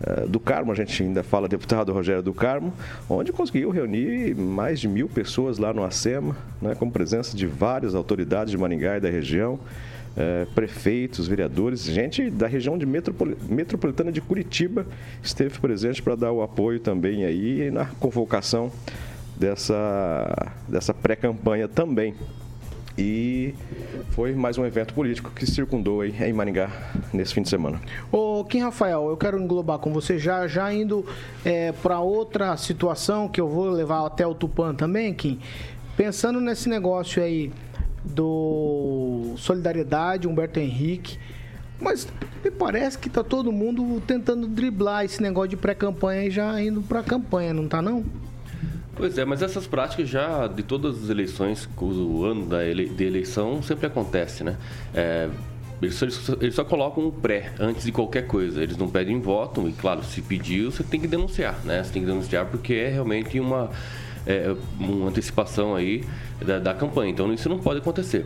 eh, 0.01 0.25
do 0.27 0.39
Carmo, 0.39 0.71
a 0.71 0.75
gente 0.75 1.03
ainda 1.03 1.24
fala 1.24 1.45
deputado 1.50 1.91
Rogério 1.91 2.24
do 2.24 2.33
Carmo, 2.33 2.74
onde 3.09 3.33
conseguiu 3.33 3.69
reunir 3.69 4.33
mais 4.33 4.79
de 4.79 4.88
mil 4.88 5.09
pessoas 5.09 5.57
lá 5.57 5.74
no 5.74 5.83
ACEMA, 5.83 6.38
né, 6.62 6.74
com 6.74 6.89
presença 6.89 7.36
de 7.36 7.45
várias 7.45 7.93
autoridades 7.93 8.51
de 8.51 8.57
Maringá 8.57 8.95
e 8.95 9.01
da 9.01 9.09
região 9.09 9.59
é, 10.17 10.45
prefeitos, 10.55 11.27
vereadores, 11.27 11.83
gente 11.83 12.29
da 12.31 12.47
região 12.47 12.77
de 12.77 12.86
metropol 12.86 13.27
metropolitana 13.47 14.12
de 14.12 14.19
Curitiba 14.19 14.88
esteve 15.21 15.59
presente 15.59 16.01
para 16.01 16.15
dar 16.15 16.31
o 16.31 16.41
apoio 16.41 16.79
também 16.79 17.24
aí 17.24 17.69
na 17.69 17.86
convocação 17.86 18.71
dessa, 19.36 20.53
dessa 20.67 20.93
pré-campanha 20.93 21.67
também. 21.67 22.15
E 22.97 23.53
foi 24.09 24.33
mais 24.33 24.57
um 24.57 24.65
evento 24.65 24.91
político 24.91 25.29
que 25.29 25.45
circundou 25.45 26.01
aí 26.01 26.15
em 26.19 26.33
Maringá 26.33 26.71
nesse 27.13 27.31
fim 27.31 27.43
de 27.43 27.50
semana. 27.50 27.79
Ô, 28.12 28.43
Kim 28.43 28.62
Rafael, 28.62 29.07
eu 29.09 29.15
quero 29.15 29.39
englobar 29.39 29.77
com 29.77 29.93
você 29.93 30.17
já, 30.17 30.47
já 30.47 30.74
indo 30.74 31.05
é, 31.45 31.71
para 31.71 32.00
outra 32.00 32.57
situação 32.57 33.27
que 33.27 33.39
eu 33.39 33.47
vou 33.47 33.69
levar 33.69 34.03
até 34.03 34.25
o 34.25 34.33
Tupã 34.33 34.74
também, 34.74 35.13
Kim. 35.13 35.39
Pensando 35.95 36.41
nesse 36.41 36.67
negócio 36.67 37.21
aí 37.21 37.51
do 38.13 39.33
Solidariedade, 39.37 40.27
Humberto 40.27 40.59
Henrique. 40.59 41.17
Mas 41.79 42.07
me 42.43 42.49
parece 42.49 42.97
que 42.97 43.09
tá 43.09 43.23
todo 43.23 43.51
mundo 43.51 44.01
tentando 44.07 44.47
driblar 44.47 45.05
esse 45.05 45.21
negócio 45.21 45.49
de 45.49 45.57
pré-campanha 45.57 46.25
e 46.25 46.31
já 46.31 46.59
indo 46.61 46.81
para 46.81 47.01
a 47.01 47.03
campanha, 47.03 47.53
não 47.53 47.67
tá 47.67 47.81
não? 47.81 48.03
Pois 48.95 49.15
é, 49.15 49.23
mas 49.23 49.43
essas 49.43 49.67
práticas 49.67 50.09
já 50.09 50.47
de 50.47 50.63
todas 50.63 51.03
as 51.03 51.09
eleições, 51.09 51.69
o 51.79 52.25
ano 52.25 52.47
da 52.47 52.65
ele, 52.65 52.89
de 52.89 53.03
eleição 53.03 53.61
sempre 53.61 53.85
acontece, 53.85 54.43
né? 54.43 54.57
É, 54.91 55.29
eles, 55.79 55.93
só, 55.93 56.33
eles 56.41 56.55
só 56.55 56.63
colocam 56.63 57.05
um 57.05 57.11
pré 57.11 57.53
antes 57.59 57.85
de 57.85 57.91
qualquer 57.91 58.25
coisa. 58.25 58.63
Eles 58.63 58.75
não 58.75 58.89
pedem 58.89 59.19
voto 59.21 59.69
e, 59.69 59.73
claro, 59.73 60.03
se 60.03 60.21
pediu, 60.23 60.71
você 60.71 60.83
tem 60.83 60.99
que 60.99 61.07
denunciar, 61.07 61.63
né? 61.63 61.83
Você 61.83 61.93
tem 61.93 62.01
que 62.01 62.07
denunciar 62.07 62.47
porque 62.47 62.73
é 62.73 62.89
realmente 62.89 63.39
uma 63.39 63.69
é, 64.27 64.55
uma 64.79 65.10
antecipação 65.10 65.75
aí 65.75 66.03
da, 66.46 66.60
da 66.60 66.74
campanha. 66.74 67.12
Então 67.12 67.34
isso 67.34 67.50
não 67.50 67.60
pode 67.60 67.79
acontecer. 67.79 68.25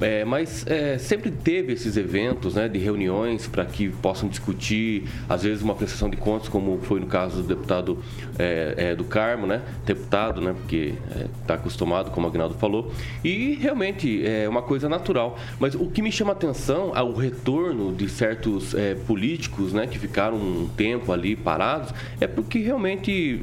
É, 0.00 0.24
mas 0.24 0.66
é, 0.66 0.96
sempre 0.96 1.30
teve 1.30 1.74
esses 1.74 1.96
eventos 1.96 2.54
né, 2.54 2.68
de 2.68 2.78
reuniões 2.78 3.46
para 3.46 3.66
que 3.66 3.90
possam 3.90 4.28
discutir, 4.28 5.04
às 5.28 5.42
vezes, 5.42 5.62
uma 5.62 5.74
prestação 5.74 6.08
de 6.08 6.16
contas, 6.16 6.48
como 6.48 6.78
foi 6.80 7.00
no 7.00 7.06
caso 7.06 7.42
do 7.42 7.48
deputado 7.48 7.98
é, 8.38 8.74
é 8.78 8.94
do 8.94 9.04
Carmo, 9.04 9.46
né, 9.46 9.60
deputado, 9.84 10.40
né, 10.40 10.54
porque 10.54 10.94
está 11.42 11.54
acostumado, 11.54 12.10
como 12.10 12.26
o 12.26 12.30
Agnaldo 12.30 12.54
falou, 12.54 12.90
e 13.22 13.56
realmente 13.56 14.26
é 14.26 14.48
uma 14.48 14.62
coisa 14.62 14.88
natural. 14.88 15.38
Mas 15.58 15.74
o 15.74 15.90
que 15.90 16.00
me 16.00 16.10
chama 16.10 16.32
atenção 16.32 16.96
é 16.96 17.02
o 17.02 17.12
retorno 17.12 17.92
de 17.94 18.08
certos 18.08 18.74
é, 18.74 18.94
políticos 18.94 19.74
né, 19.74 19.86
que 19.86 19.98
ficaram 19.98 20.38
um 20.38 20.68
tempo 20.76 21.12
ali 21.12 21.36
parados, 21.36 21.92
é 22.18 22.26
porque 22.26 22.58
realmente 22.58 23.42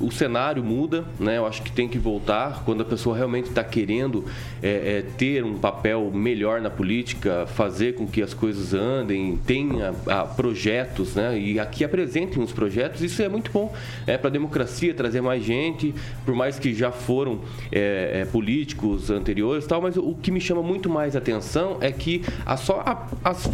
o 0.00 0.10
cenário 0.10 0.62
muda, 0.62 1.04
né? 1.18 1.38
Eu 1.38 1.46
acho 1.46 1.62
que 1.62 1.70
tem 1.70 1.88
que 1.88 1.98
voltar 1.98 2.62
quando 2.64 2.82
a 2.82 2.84
pessoa 2.84 3.16
realmente 3.16 3.48
está 3.48 3.62
querendo 3.62 4.24
é, 4.62 4.98
é, 4.98 5.04
ter 5.16 5.44
um 5.44 5.58
papel 5.58 6.10
melhor 6.12 6.60
na 6.60 6.70
política, 6.70 7.46
fazer 7.46 7.94
com 7.94 8.06
que 8.06 8.22
as 8.22 8.34
coisas 8.34 8.74
andem, 8.74 9.36
tenha 9.46 9.94
a, 10.06 10.24
projetos, 10.24 11.14
né? 11.14 11.38
E 11.38 11.60
aqui 11.60 11.84
apresentem 11.84 12.42
os 12.42 12.52
projetos. 12.52 13.02
Isso 13.02 13.22
é 13.22 13.28
muito 13.28 13.50
bom 13.50 13.72
é, 14.06 14.16
para 14.16 14.28
a 14.28 14.32
democracia 14.32 14.92
trazer 14.94 15.20
mais 15.20 15.44
gente, 15.44 15.94
por 16.24 16.34
mais 16.34 16.58
que 16.58 16.74
já 16.74 16.90
foram 16.90 17.40
é, 17.70 18.20
é, 18.22 18.24
políticos 18.24 19.10
anteriores, 19.10 19.66
tal. 19.66 19.80
Mas 19.80 19.96
o 19.96 20.14
que 20.14 20.30
me 20.30 20.40
chama 20.40 20.62
muito 20.62 20.88
mais 20.88 21.14
atenção 21.16 21.78
é 21.80 21.92
que 21.92 22.22
a 22.44 22.56
só 22.56 22.82
a, 22.84 23.06
as 23.22 23.48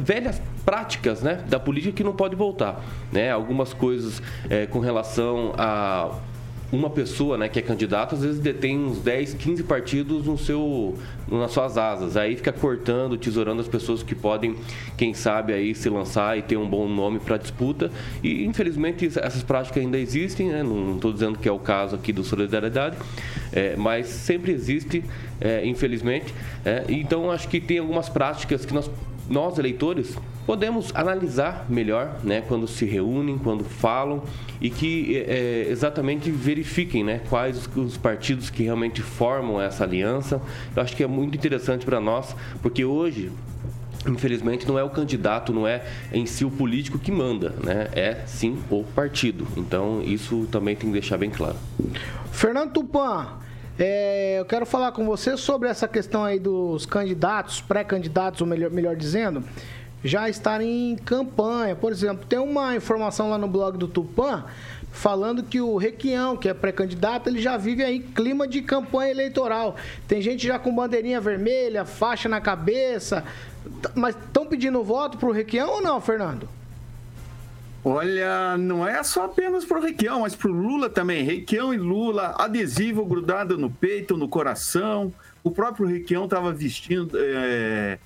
velhas 0.00 0.40
práticas 0.64 1.22
né, 1.22 1.44
da 1.48 1.58
política 1.58 1.92
que 1.92 2.04
não 2.04 2.14
pode 2.14 2.36
voltar. 2.36 2.82
Né? 3.10 3.30
Algumas 3.30 3.72
coisas 3.72 4.22
é, 4.48 4.66
com 4.66 4.78
relação 4.78 5.52
a 5.56 6.18
uma 6.72 6.88
pessoa 6.88 7.36
né, 7.36 7.50
que 7.50 7.58
é 7.58 7.62
candidato, 7.62 8.14
às 8.14 8.22
vezes 8.22 8.40
detém 8.40 8.78
uns 8.78 8.98
10, 8.98 9.34
15 9.34 9.62
partidos 9.64 10.24
no 10.24 10.38
seu, 10.38 10.96
nas 11.30 11.52
suas 11.52 11.76
asas. 11.76 12.16
Aí 12.16 12.34
fica 12.34 12.50
cortando, 12.50 13.18
tesourando 13.18 13.60
as 13.60 13.68
pessoas 13.68 14.02
que 14.02 14.14
podem, 14.14 14.56
quem 14.96 15.12
sabe, 15.12 15.52
aí 15.52 15.74
se 15.74 15.90
lançar 15.90 16.38
e 16.38 16.40
ter 16.42 16.56
um 16.56 16.66
bom 16.66 16.88
nome 16.88 17.20
para 17.20 17.36
disputa. 17.36 17.90
E 18.22 18.46
infelizmente 18.46 19.06
essas 19.06 19.42
práticas 19.42 19.82
ainda 19.82 19.98
existem, 19.98 20.48
né? 20.48 20.62
não 20.62 20.94
estou 20.94 21.12
dizendo 21.12 21.38
que 21.38 21.46
é 21.46 21.52
o 21.52 21.58
caso 21.58 21.94
aqui 21.94 22.10
do 22.10 22.24
Solidariedade, 22.24 22.96
é, 23.52 23.76
mas 23.76 24.06
sempre 24.06 24.50
existe, 24.50 25.04
é, 25.42 25.66
infelizmente. 25.66 26.32
É, 26.64 26.86
então 26.88 27.30
acho 27.30 27.48
que 27.48 27.60
tem 27.60 27.78
algumas 27.78 28.08
práticas 28.08 28.64
que 28.64 28.72
nós 28.72 28.90
nós 29.32 29.58
eleitores 29.58 30.16
podemos 30.46 30.94
analisar 30.94 31.64
melhor, 31.68 32.18
né, 32.22 32.42
quando 32.46 32.68
se 32.68 32.84
reúnem, 32.84 33.38
quando 33.38 33.64
falam 33.64 34.22
e 34.60 34.68
que 34.68 35.16
é, 35.16 35.66
exatamente 35.70 36.30
verifiquem, 36.30 37.02
né, 37.02 37.22
quais 37.30 37.68
os 37.74 37.96
partidos 37.96 38.50
que 38.50 38.62
realmente 38.62 39.00
formam 39.00 39.60
essa 39.60 39.84
aliança. 39.84 40.42
Eu 40.76 40.82
acho 40.82 40.94
que 40.94 41.02
é 41.02 41.06
muito 41.06 41.36
interessante 41.36 41.86
para 41.86 41.98
nós, 41.98 42.36
porque 42.60 42.84
hoje 42.84 43.32
infelizmente 44.06 44.66
não 44.66 44.78
é 44.78 44.82
o 44.82 44.90
candidato, 44.90 45.52
não 45.52 45.66
é 45.66 45.84
em 46.12 46.26
si 46.26 46.44
o 46.44 46.50
político 46.50 46.98
que 46.98 47.12
manda, 47.12 47.54
né? 47.62 47.88
É 47.92 48.22
sim 48.26 48.58
o 48.68 48.82
partido. 48.82 49.46
Então 49.56 50.02
isso 50.02 50.48
também 50.50 50.74
tem 50.74 50.90
que 50.90 50.92
deixar 50.92 51.16
bem 51.16 51.30
claro. 51.30 51.56
Fernando 52.32 52.72
Tupan, 52.72 53.28
é, 53.78 54.38
eu 54.38 54.44
quero 54.44 54.66
falar 54.66 54.92
com 54.92 55.04
você 55.04 55.36
sobre 55.36 55.68
essa 55.68 55.88
questão 55.88 56.24
aí 56.24 56.38
dos 56.38 56.84
candidatos, 56.84 57.60
pré-candidatos, 57.60 58.40
ou 58.40 58.46
melhor, 58.46 58.70
melhor 58.70 58.96
dizendo, 58.96 59.42
já 60.04 60.28
estarem 60.28 60.92
em 60.92 60.96
campanha. 60.96 61.74
Por 61.74 61.92
exemplo, 61.92 62.26
tem 62.26 62.38
uma 62.38 62.76
informação 62.76 63.30
lá 63.30 63.38
no 63.38 63.48
blog 63.48 63.78
do 63.78 63.88
Tupã 63.88 64.44
falando 64.90 65.42
que 65.42 65.60
o 65.60 65.76
Requião, 65.78 66.36
que 66.36 66.48
é 66.48 66.54
pré-candidato, 66.54 67.28
ele 67.28 67.40
já 67.40 67.56
vive 67.56 67.82
aí 67.82 68.00
clima 68.00 68.46
de 68.46 68.60
campanha 68.60 69.10
eleitoral. 69.10 69.76
Tem 70.06 70.20
gente 70.20 70.46
já 70.46 70.58
com 70.58 70.74
bandeirinha 70.74 71.20
vermelha, 71.20 71.84
faixa 71.84 72.28
na 72.28 72.40
cabeça. 72.40 73.24
Mas 73.94 74.14
estão 74.14 74.46
pedindo 74.46 74.82
voto 74.82 75.16
pro 75.16 75.32
Requião 75.32 75.70
ou 75.70 75.80
não, 75.80 76.00
Fernando? 76.00 76.48
Olha, 77.84 78.56
não 78.56 78.86
é 78.86 79.02
só 79.02 79.24
apenas 79.24 79.64
pro 79.64 79.80
Requião, 79.80 80.20
mas 80.20 80.36
pro 80.36 80.52
Lula 80.52 80.88
também. 80.88 81.24
Requião 81.24 81.74
e 81.74 81.76
Lula, 81.76 82.34
adesivo 82.38 83.04
grudado 83.04 83.58
no 83.58 83.68
peito, 83.68 84.16
no 84.16 84.28
coração. 84.28 85.12
O 85.42 85.50
próprio 85.50 85.88
Requião 85.88 86.24
estava 86.24 86.52
vestindo 86.52 87.18
é, 87.18 87.98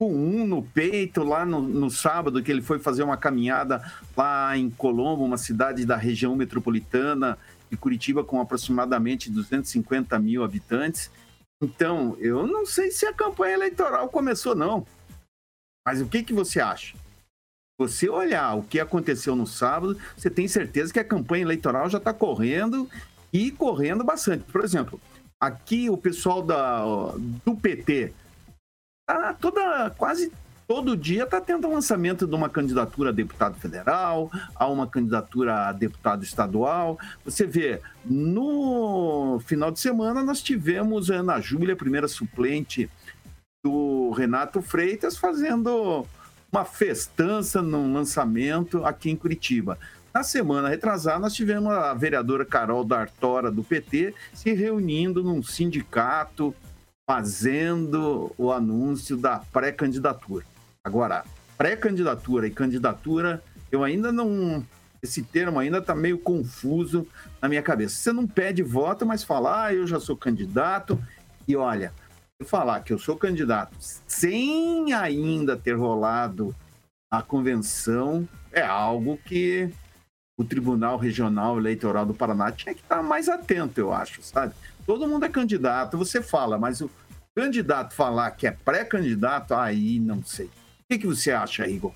com 0.00 0.12
um 0.12 0.44
no 0.44 0.62
peito 0.62 1.22
lá 1.22 1.46
no, 1.46 1.60
no, 1.60 1.88
sábado, 1.90 2.42
que 2.42 2.50
ele 2.50 2.60
foi 2.60 2.80
fazer 2.80 3.04
uma 3.04 3.16
caminhada 3.16 3.80
lá 4.16 4.56
em 4.56 4.68
Colombo, 4.68 5.24
uma 5.24 5.38
cidade 5.38 5.86
da 5.86 5.96
região 5.96 6.34
metropolitana 6.34 7.38
de 7.70 7.76
Curitiba 7.76 8.24
com 8.24 8.40
aproximadamente 8.40 9.30
250 9.30 10.18
mil 10.18 10.42
habitantes. 10.42 11.08
Então, 11.62 12.16
eu 12.18 12.48
não 12.48 12.66
sei 12.66 12.90
se 12.90 13.06
a 13.06 13.12
campanha 13.12 13.54
eleitoral 13.54 14.08
começou, 14.08 14.56
não. 14.56 14.84
Mas 15.86 16.00
o 16.00 16.06
que, 16.06 16.24
que 16.24 16.32
você 16.32 16.60
acha? 16.60 16.96
Você 17.78 18.08
olhar 18.08 18.54
o 18.54 18.62
que 18.62 18.80
aconteceu 18.80 19.36
no 19.36 19.46
sábado, 19.46 19.96
você 20.16 20.28
tem 20.28 20.48
certeza 20.48 20.92
que 20.92 20.98
a 20.98 21.04
campanha 21.04 21.42
eleitoral 21.42 21.88
já 21.88 21.98
está 21.98 22.12
correndo 22.12 22.90
e 23.32 23.52
correndo 23.52 24.02
bastante. 24.02 24.42
Por 24.44 24.64
exemplo, 24.64 25.00
aqui 25.40 25.88
o 25.88 25.96
pessoal 25.96 26.42
da, 26.42 26.82
do 27.44 27.54
PT 27.54 28.12
tá 29.06 29.32
toda 29.34 29.90
quase 29.90 30.32
todo 30.66 30.96
dia 30.96 31.22
está 31.22 31.40
tendo 31.40 31.66
o 31.66 31.72
lançamento 31.72 32.26
de 32.26 32.34
uma 32.34 32.50
candidatura 32.50 33.08
a 33.08 33.12
deputado 33.12 33.58
federal, 33.58 34.30
a 34.54 34.66
uma 34.66 34.86
candidatura 34.86 35.68
a 35.68 35.72
deputado 35.72 36.22
estadual. 36.22 36.98
Você 37.24 37.46
vê, 37.46 37.80
no 38.04 39.40
final 39.46 39.70
de 39.70 39.80
semana 39.80 40.22
nós 40.22 40.42
tivemos 40.42 41.10
a 41.10 41.16
Ana 41.16 41.40
Júlia, 41.40 41.74
primeira 41.74 42.06
suplente 42.06 42.90
do 43.64 44.10
Renato 44.10 44.60
Freitas, 44.60 45.16
fazendo 45.16 46.06
uma 46.50 46.64
festança 46.64 47.60
num 47.60 47.92
lançamento 47.92 48.84
aqui 48.84 49.10
em 49.10 49.16
Curitiba. 49.16 49.78
Na 50.12 50.22
semana 50.22 50.68
retrasada, 50.68 51.18
nós 51.18 51.34
tivemos 51.34 51.70
a 51.70 51.92
vereadora 51.94 52.44
Carol 52.44 52.82
D'Artora, 52.82 53.50
do 53.50 53.62
PT, 53.62 54.14
se 54.32 54.52
reunindo 54.52 55.22
num 55.22 55.42
sindicato, 55.42 56.54
fazendo 57.08 58.32
o 58.36 58.50
anúncio 58.50 59.16
da 59.16 59.38
pré-candidatura. 59.38 60.44
Agora, 60.82 61.24
pré-candidatura 61.56 62.46
e 62.46 62.50
candidatura, 62.50 63.42
eu 63.70 63.84
ainda 63.84 64.10
não. 64.10 64.64
Esse 65.00 65.22
termo 65.22 65.60
ainda 65.60 65.78
está 65.78 65.94
meio 65.94 66.18
confuso 66.18 67.06
na 67.40 67.48
minha 67.48 67.62
cabeça. 67.62 67.94
Você 67.94 68.12
não 68.12 68.26
pede 68.26 68.62
voto, 68.62 69.06
mas 69.06 69.22
fala, 69.22 69.66
ah, 69.66 69.74
eu 69.74 69.86
já 69.86 70.00
sou 70.00 70.16
candidato. 70.16 71.00
E 71.46 71.54
olha, 71.54 71.92
falar 72.44 72.80
que 72.80 72.92
eu 72.92 72.98
sou 72.98 73.16
candidato 73.16 73.76
sem 74.06 74.92
ainda 74.92 75.56
ter 75.56 75.72
rolado 75.72 76.54
a 77.10 77.20
convenção 77.20 78.28
é 78.52 78.62
algo 78.62 79.18
que 79.24 79.68
o 80.38 80.44
Tribunal 80.44 80.96
Regional 80.98 81.58
Eleitoral 81.58 82.06
do 82.06 82.14
Paraná 82.14 82.52
tinha 82.52 82.74
que 82.74 82.80
estar 82.80 83.02
mais 83.02 83.28
atento, 83.28 83.80
eu 83.80 83.92
acho, 83.92 84.22
sabe? 84.22 84.54
Todo 84.86 85.08
mundo 85.08 85.24
é 85.24 85.28
candidato, 85.28 85.98
você 85.98 86.22
fala, 86.22 86.56
mas 86.56 86.80
o 86.80 86.88
candidato 87.34 87.94
falar 87.94 88.30
que 88.30 88.46
é 88.46 88.52
pré-candidato, 88.52 89.54
aí 89.54 89.98
não 89.98 90.22
sei. 90.22 90.46
O 90.46 90.50
que, 90.88 90.98
que 90.98 91.06
você 91.06 91.32
acha, 91.32 91.66
Igor? 91.66 91.92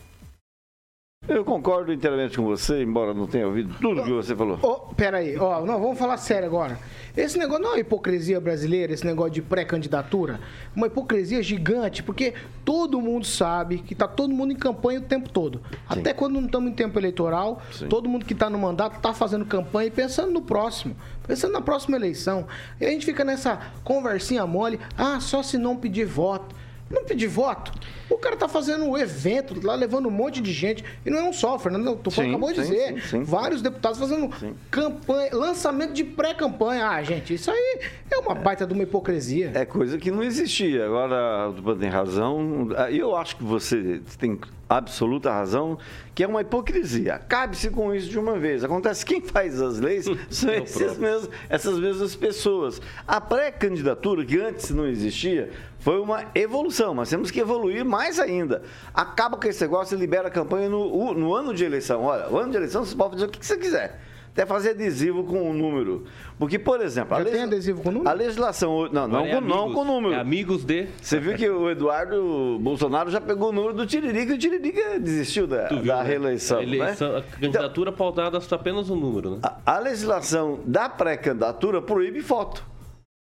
Eu 1.28 1.44
concordo 1.44 1.92
inteiramente 1.92 2.36
com 2.36 2.42
você, 2.42 2.82
embora 2.82 3.14
não 3.14 3.28
tenha 3.28 3.46
ouvido 3.46 3.72
tudo 3.80 4.00
oh, 4.00 4.04
que 4.04 4.10
você 4.10 4.34
falou. 4.34 4.58
Oh, 4.60 4.92
peraí, 4.92 5.36
ó, 5.38 5.60
oh, 5.60 5.66
não, 5.66 5.80
vamos 5.80 5.96
falar 5.96 6.16
sério 6.16 6.48
agora. 6.48 6.76
Esse 7.16 7.38
negócio 7.38 7.62
não 7.62 7.70
é 7.70 7.72
uma 7.74 7.80
hipocrisia 7.80 8.40
brasileira, 8.40 8.92
esse 8.92 9.06
negócio 9.06 9.30
de 9.30 9.40
pré-candidatura. 9.40 10.40
Uma 10.74 10.88
hipocrisia 10.88 11.40
gigante, 11.40 12.02
porque 12.02 12.34
todo 12.64 13.00
mundo 13.00 13.24
sabe 13.24 13.78
que 13.78 13.94
tá 13.94 14.08
todo 14.08 14.34
mundo 14.34 14.52
em 14.52 14.56
campanha 14.56 14.98
o 14.98 15.02
tempo 15.02 15.28
todo. 15.28 15.60
Sim. 15.70 16.00
Até 16.00 16.12
quando 16.12 16.34
não 16.34 16.46
estamos 16.46 16.72
em 16.72 16.74
tempo 16.74 16.98
eleitoral, 16.98 17.62
Sim. 17.70 17.86
todo 17.86 18.08
mundo 18.08 18.26
que 18.26 18.32
está 18.32 18.50
no 18.50 18.58
mandato 18.58 18.96
está 18.96 19.14
fazendo 19.14 19.44
campanha 19.44 19.86
e 19.86 19.90
pensando 19.92 20.32
no 20.32 20.42
próximo, 20.42 20.96
pensando 21.24 21.52
na 21.52 21.60
próxima 21.60 21.96
eleição. 21.96 22.48
E 22.80 22.84
a 22.84 22.88
gente 22.88 23.06
fica 23.06 23.22
nessa 23.22 23.60
conversinha 23.84 24.44
mole, 24.44 24.80
ah, 24.98 25.20
só 25.20 25.40
se 25.40 25.56
não 25.56 25.76
pedir 25.76 26.04
voto. 26.04 26.52
Não 26.92 27.04
pedir 27.04 27.26
voto. 27.26 27.72
O 28.10 28.18
cara 28.18 28.36
tá 28.36 28.46
fazendo 28.46 28.84
um 28.84 28.96
evento 28.96 29.54
lá, 29.66 29.74
levando 29.74 30.06
um 30.06 30.10
monte 30.10 30.40
de 30.40 30.52
gente. 30.52 30.84
E 31.04 31.10
não 31.10 31.18
é 31.18 31.22
um 31.22 31.32
só, 31.32 31.58
Fernando 31.58 31.96
Tufão 31.96 32.28
acabou 32.28 32.52
de 32.52 32.60
dizer. 32.60 33.00
Sim, 33.00 33.08
sim, 33.08 33.22
Vários 33.22 33.62
deputados 33.62 33.98
fazendo 33.98 34.30
campanha, 34.70 35.30
lançamento 35.34 35.94
de 35.94 36.04
pré-campanha. 36.04 36.86
Ah, 36.86 37.02
gente, 37.02 37.34
isso 37.34 37.50
aí 37.50 37.80
é 38.10 38.18
uma 38.18 38.34
baita 38.34 38.66
de 38.66 38.74
uma 38.74 38.82
hipocrisia. 38.82 39.52
É 39.54 39.64
coisa 39.64 39.96
que 39.96 40.10
não 40.10 40.22
existia. 40.22 40.84
Agora, 40.84 41.48
o 41.48 41.76
tem 41.76 41.88
razão. 41.88 42.68
Eu 42.90 43.16
acho 43.16 43.36
que 43.36 43.42
você 43.42 44.02
tem 44.18 44.38
absoluta 44.68 45.30
razão, 45.30 45.78
que 46.14 46.22
é 46.22 46.26
uma 46.26 46.40
hipocrisia. 46.40 47.18
Cabe-se 47.28 47.70
com 47.70 47.94
isso 47.94 48.08
de 48.08 48.18
uma 48.18 48.38
vez. 48.38 48.64
Acontece 48.64 49.04
quem 49.04 49.20
faz 49.20 49.60
as 49.60 49.78
leis 49.78 50.06
são 50.30 50.50
mesmos, 50.98 51.30
essas 51.48 51.78
mesmas 51.78 52.14
pessoas. 52.14 52.80
A 53.06 53.20
pré-candidatura, 53.20 54.24
que 54.24 54.38
antes 54.38 54.70
não 54.70 54.86
existia, 54.86 55.50
foi 55.82 56.00
uma 56.00 56.24
evolução, 56.34 56.94
mas 56.94 57.10
temos 57.10 57.30
que 57.30 57.40
evoluir 57.40 57.84
mais 57.84 58.18
ainda. 58.20 58.62
Acaba 58.94 59.36
com 59.36 59.46
esse 59.48 59.60
negócio 59.62 59.96
e 59.96 60.00
libera 60.00 60.28
a 60.28 60.30
campanha 60.30 60.68
no, 60.68 61.12
no 61.14 61.34
ano 61.34 61.52
de 61.52 61.64
eleição. 61.64 62.04
Olha, 62.04 62.28
o 62.30 62.38
ano 62.38 62.50
de 62.50 62.56
eleição 62.56 62.84
você 62.84 62.94
pode 62.96 63.12
fazer 63.14 63.26
o 63.26 63.28
que 63.28 63.44
você 63.44 63.56
quiser. 63.56 64.00
até 64.32 64.46
fazer 64.46 64.70
adesivo 64.70 65.24
com 65.24 65.50
o 65.50 65.52
número. 65.52 66.04
Porque, 66.38 66.58
por 66.58 66.80
exemplo, 66.80 67.14
a, 67.14 67.18
Já 67.18 67.24
tem 67.24 67.32
legis- 67.34 67.46
adesivo 67.48 67.82
com 67.82 67.90
número? 67.90 68.08
a 68.08 68.12
legislação. 68.12 68.88
Não, 68.92 69.06
não, 69.08 69.26
é 69.26 69.34
com, 69.34 69.40
não 69.40 69.58
amigos. 69.64 69.74
com 69.74 69.84
número. 69.84 70.14
É 70.14 70.20
amigos 70.20 70.64
de. 70.64 70.86
Você 71.00 71.18
viu 71.20 71.34
que 71.36 71.48
o 71.50 71.68
Eduardo 71.68 72.58
Bolsonaro 72.60 73.10
já 73.10 73.20
pegou 73.20 73.50
o 73.50 73.52
número 73.52 73.74
do 73.74 73.84
Tiririca 73.86 74.32
e 74.32 74.34
o 74.36 74.38
Tiririca 74.38 74.98
desistiu 75.00 75.46
da, 75.46 75.66
viu, 75.68 75.82
da 75.82 76.02
né? 76.02 76.08
reeleição. 76.08 76.58
A, 76.58 76.62
eleição, 76.62 77.12
né? 77.12 77.18
a 77.18 77.40
candidatura 77.40 77.92
pautada 77.92 78.40
só 78.40 78.54
apenas 78.54 78.88
um 78.88 78.96
número, 78.96 79.32
né? 79.32 79.38
A, 79.42 79.76
a 79.76 79.78
legislação 79.80 80.60
da 80.64 80.88
pré-candidatura 80.88 81.82
proíbe 81.82 82.20
foto. 82.22 82.64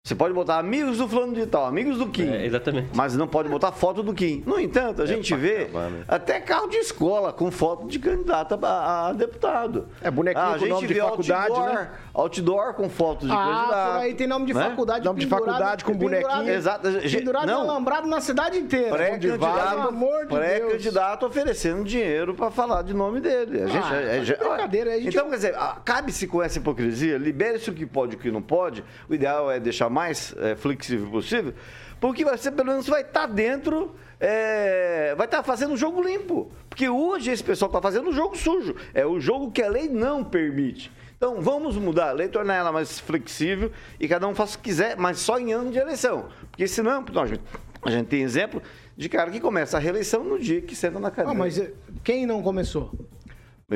Você 0.09 0.15
pode 0.15 0.33
botar 0.33 0.57
amigos 0.59 0.97
do 0.97 1.07
fulano 1.07 1.35
de 1.35 1.45
tal, 1.45 1.67
amigos 1.67 1.99
do 1.99 2.07
Kim. 2.09 2.31
É, 2.33 2.47
exatamente. 2.47 2.89
Mas 2.95 3.15
não 3.15 3.29
pode 3.29 3.47
botar 3.51 3.73
foto 3.73 4.03
do 4.03 4.15
Kim. 4.15 4.43
No 4.47 4.59
entanto, 4.59 5.03
a 5.03 5.07
gente 5.07 5.29
pra 5.35 5.37
vê 5.37 5.63
acabar, 5.65 5.91
né? 5.91 6.03
até 6.09 6.41
carro 6.41 6.67
de 6.67 6.79
escola 6.79 7.31
com 7.31 7.51
foto 7.51 7.87
de 7.87 7.99
candidato 7.99 8.59
a, 8.65 9.09
a 9.09 9.13
deputado. 9.13 9.87
É, 10.01 10.11
bonequinho 10.11 10.43
Ah, 10.47 10.53
a 10.55 10.57
gente 10.59 10.71
nome 10.71 10.87
de 10.89 10.95
vê 10.95 11.01
faculdade, 11.01 11.53
outdoor, 11.53 11.75
né? 11.75 11.91
outdoor 12.15 12.73
com 12.73 12.89
foto 12.89 13.27
de 13.27 13.33
Ah, 13.33 13.37
candidato. 13.37 13.93
por 13.93 14.01
aí 14.01 14.15
tem 14.15 14.27
nome 14.27 14.47
de 14.47 14.55
né? 14.55 14.65
faculdade. 14.71 15.05
Nome 15.05 15.21
de 15.21 15.27
faculdade 15.27 15.85
com 15.85 15.93
bonequinho. 15.93 16.49
Exato. 16.49 16.89
Pendurado 16.91 17.47
Não. 17.47 17.61
alambrado 17.71 18.09
na 18.09 18.23
cidade 18.23 18.57
inteira. 18.57 18.89
Pré-candidato, 18.97 19.89
amor 19.89 20.23
de 20.23 20.29
Deus. 20.29 20.39
pré-candidato 20.41 21.27
oferecendo 21.27 21.85
dinheiro 21.85 22.33
para 22.33 22.51
falar 22.51 22.81
de 22.81 22.95
nome 22.95 23.21
dele. 23.21 23.61
A 23.63 23.67
gente, 23.67 23.85
Ah, 23.93 23.97
é- 24.01 24.17
é- 24.17 24.21
brincadeira, 24.49 24.91
a 24.95 24.97
gente- 24.97 25.09
Então, 25.15 25.29
quer 25.29 25.37
dizer, 25.37 25.55
ah, 25.55 25.77
cabe-se 25.85 26.27
com 26.27 26.43
essa 26.43 26.57
hipocrisia, 26.59 27.19
libere-se 27.19 27.69
o 27.69 27.75
que 27.75 27.85
pode 27.85 28.15
e 28.15 28.17
o 28.17 28.19
que 28.19 28.31
não 28.31 28.41
pode. 28.41 28.83
O 29.07 29.13
ideal 29.13 29.51
é 29.51 29.61
deixar 29.61 29.91
mais 29.99 30.33
é, 30.39 30.55
flexível 30.55 31.11
possível, 31.11 31.53
porque 32.01 32.25
você 32.25 32.53
pelo 32.53 32.69
menos 32.69 32.87
vai 32.87 33.01
estar 33.01 33.27
dentro, 33.27 33.97
é, 34.21 35.13
vai 35.17 35.27
estar 35.27 35.43
fazendo 35.43 35.73
um 35.73 35.77
jogo 35.77 36.01
limpo. 36.01 36.53
Porque 36.69 36.89
hoje 36.89 37.33
esse 37.33 37.43
pessoal 37.43 37.69
está 37.69 37.83
fazendo 37.83 38.09
um 38.09 38.13
jogo 38.13 38.37
sujo. 38.37 38.77
É 38.95 39.05
o 39.05 39.19
jogo 39.19 39.51
que 39.51 39.61
a 39.61 39.69
lei 39.69 39.89
não 39.89 40.23
permite. 40.23 40.93
Então 41.17 41.41
vamos 41.41 41.77
mudar 41.77 42.11
a 42.11 42.13
lei, 42.13 42.29
tornar 42.29 42.55
ela 42.55 42.71
mais 42.71 43.01
flexível 43.01 43.73
e 43.99 44.07
cada 44.07 44.29
um 44.29 44.35
faça 44.37 44.55
o 44.55 44.59
que 44.59 44.69
quiser, 44.69 44.97
mas 44.97 45.19
só 45.19 45.37
em 45.37 45.53
ano 45.53 45.73
de 45.73 45.79
eleição. 45.79 46.29
Porque 46.53 46.69
senão, 46.69 47.05
não, 47.13 47.23
a, 47.23 47.27
gente, 47.27 47.43
a 47.83 47.91
gente 47.91 48.07
tem 48.07 48.23
exemplo 48.23 48.63
de 48.97 49.09
cara 49.09 49.29
que 49.33 49.41
começa 49.41 49.77
a 49.77 49.81
reeleição 49.81 50.23
no 50.23 50.39
dia 50.39 50.61
que 50.61 50.77
senta 50.77 51.01
na 51.01 51.11
cadeira. 51.11 51.33
Ah, 51.33 51.35
mas 51.35 51.59
eh, 51.59 51.73
quem 52.05 52.25
não 52.25 52.41
começou? 52.41 52.93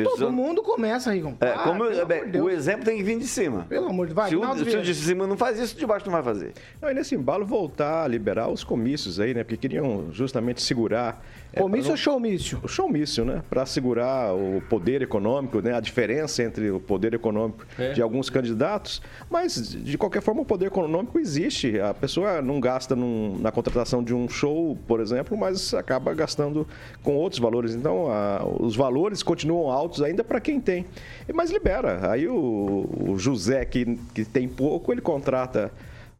Todo 0.05 0.33
mundo 0.33 0.63
começa, 0.63 1.11
Rigon. 1.13 1.35
É, 1.39 1.49
Ah, 1.51 1.59
como 1.65 1.85
eu- 1.85 1.93
pelo 1.93 2.07
bem, 2.07 2.41
o 2.41 2.49
exemplo 2.49 2.83
tem 2.87 2.97
que 2.97 3.03
vir 3.03 3.19
de 3.19 3.27
cima. 3.27 3.67
Pelo 3.69 3.89
amor 3.91 4.07
de 4.07 4.15
Deus. 4.15 4.23
Vai, 4.23 4.31
Se 4.31 4.37
o, 4.37 4.71
se 4.71 4.81
de 4.81 4.95
cima 4.95 5.27
não 5.27 5.37
faz 5.37 5.59
isso, 5.59 5.77
o 5.77 5.79
de 5.79 5.85
baixo 5.87 6.07
não 6.07 6.13
vai 6.15 6.23
fazer. 6.23 6.55
Não, 6.81 6.91
e 6.91 6.95
nesse 6.95 7.15
embalo 7.15 7.45
voltar 7.45 8.05
a 8.05 8.09
liberar 8.09 8.49
os 8.49 8.65
comícios 8.65 9.21
aí, 9.21 9.35
né? 9.35 9.45
Porque 9.45 9.59
queriam 9.59 10.09
justamente 10.11 10.63
segurar. 10.63 11.23
É, 11.53 11.61
Comício 11.61 11.85
pra 11.85 11.91
ou 11.93 11.97
showmício? 11.97 12.61
Showmício, 12.67 13.25
né? 13.25 13.43
Para 13.51 13.67
segurar 13.67 14.35
o 14.35 14.63
poder 14.69 15.03
econômico, 15.03 15.61
né? 15.61 15.75
A 15.75 15.81
diferença 15.81 16.43
entre 16.43 16.71
o 16.71 16.81
poder 16.81 17.13
econômico 17.15 17.65
É. 17.79 17.93
de 17.93 18.01
alguns 18.01 18.31
candidatos. 18.31 19.03
Mas, 19.31 19.55
de 19.73 19.99
qualquer 19.99 20.23
forma, 20.23 20.43
o 20.43 20.45
poder 20.45 20.67
econômico 20.67 21.19
existe. 21.19 21.79
A 21.81 21.93
pessoa 21.93 22.41
não 22.41 22.59
gasta 22.61 22.97
num- 22.97 23.37
na 23.39 23.53
contratação 23.53 24.03
de 24.03 24.15
um 24.15 24.29
show, 24.29 24.77
por 24.87 25.01
exemplo, 25.01 25.37
mas 25.37 25.75
acaba 25.75 26.15
gastando 26.15 26.67
com 27.03 27.15
outros 27.17 27.41
valores. 27.41 27.75
Então, 27.75 28.11
a- 28.11 28.45
os 28.61 28.75
valores 28.75 29.23
continuam 29.23 29.71
altos 29.71 30.03
ainda 30.03 30.25
para 30.25 30.41
quem 30.41 30.61
tem. 30.61 30.87
E- 31.29 31.33
Mas 31.33 31.51
libera. 31.51 32.11
Aí 32.11 32.27
o, 32.29 32.89
o 33.11 33.19
José, 33.19 33.65
que, 33.65 33.99
que 34.15 34.25
tem 34.25 34.49
pouco, 34.49 34.93
ele 34.93 35.01
contrata 35.01 35.71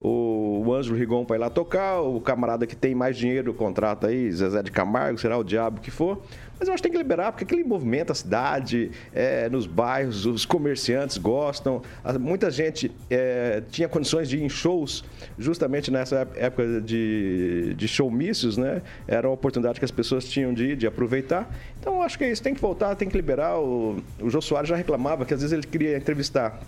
o, 0.03 0.65
o 0.67 0.75
Ângelo 0.75 0.97
Rigon 0.99 1.25
ir 1.31 1.39
lá 1.39 1.49
tocar, 1.49 2.01
o 2.01 2.21
camarada 2.21 2.67
que 2.67 2.75
tem 2.75 2.95
mais 2.95 3.17
dinheiro 3.17 3.55
contrata 3.55 4.09
aí, 4.09 4.31
Zezé 4.33 4.63
de 4.63 4.71
Camargo, 4.73 5.19
será 5.19 5.39
o 5.39 5.45
diabo 5.45 5.81
que 5.81 5.91
for. 5.91 6.21
Mas 6.59 6.69
eu 6.69 6.75
acho 6.75 6.83
que 6.83 6.89
tem 6.89 6.93
que 6.97 7.03
liberar, 7.03 7.33
porque 7.33 7.43
aquele 7.45 7.65
movimenta 7.65 8.13
a 8.13 8.15
cidade, 8.15 8.91
é, 9.13 9.49
nos 9.49 9.67
bairros, 9.67 10.27
os 10.27 10.45
comerciantes 10.45 11.19
gostam. 11.19 11.83
Muita 12.21 12.51
gente 12.53 12.91
é, 13.11 13.63
tinha 13.71 13.89
condições 13.89 14.29
de 14.29 14.39
ir 14.39 14.43
em 14.45 14.49
shows, 14.49 15.05
justamente 15.39 15.91
nessa 15.91 16.21
ép- 16.21 16.37
época 16.37 16.81
de, 16.81 17.75
de 17.77 17.89
showmícios, 17.89 18.57
né? 18.57 18.81
Era 19.09 19.27
uma 19.29 19.35
oportunidade 19.35 19.81
que 19.81 19.85
as 19.85 19.91
pessoas 19.91 20.25
tinham 20.29 20.55
de 20.55 20.77
de 20.77 20.87
aproveitar. 20.87 21.53
Então, 21.81 21.97
eu 21.97 22.03
acho 22.03 22.17
que 22.17 22.25
é 22.25 22.31
isso, 22.31 22.43
tem 22.43 22.55
que 22.55 22.61
voltar, 22.61 22.95
tem 22.95 23.09
que 23.09 23.17
liberar. 23.17 23.59
O, 23.59 23.97
o 24.21 24.31
Jô 24.31 24.41
Soares 24.41 24.69
já 24.69 24.77
reclamava 24.77 25.25
que 25.25 25.35
às 25.35 25.41
vezes 25.41 25.53
ele 25.53 25.67
queria 25.67 25.97
entrevistar 25.97 26.61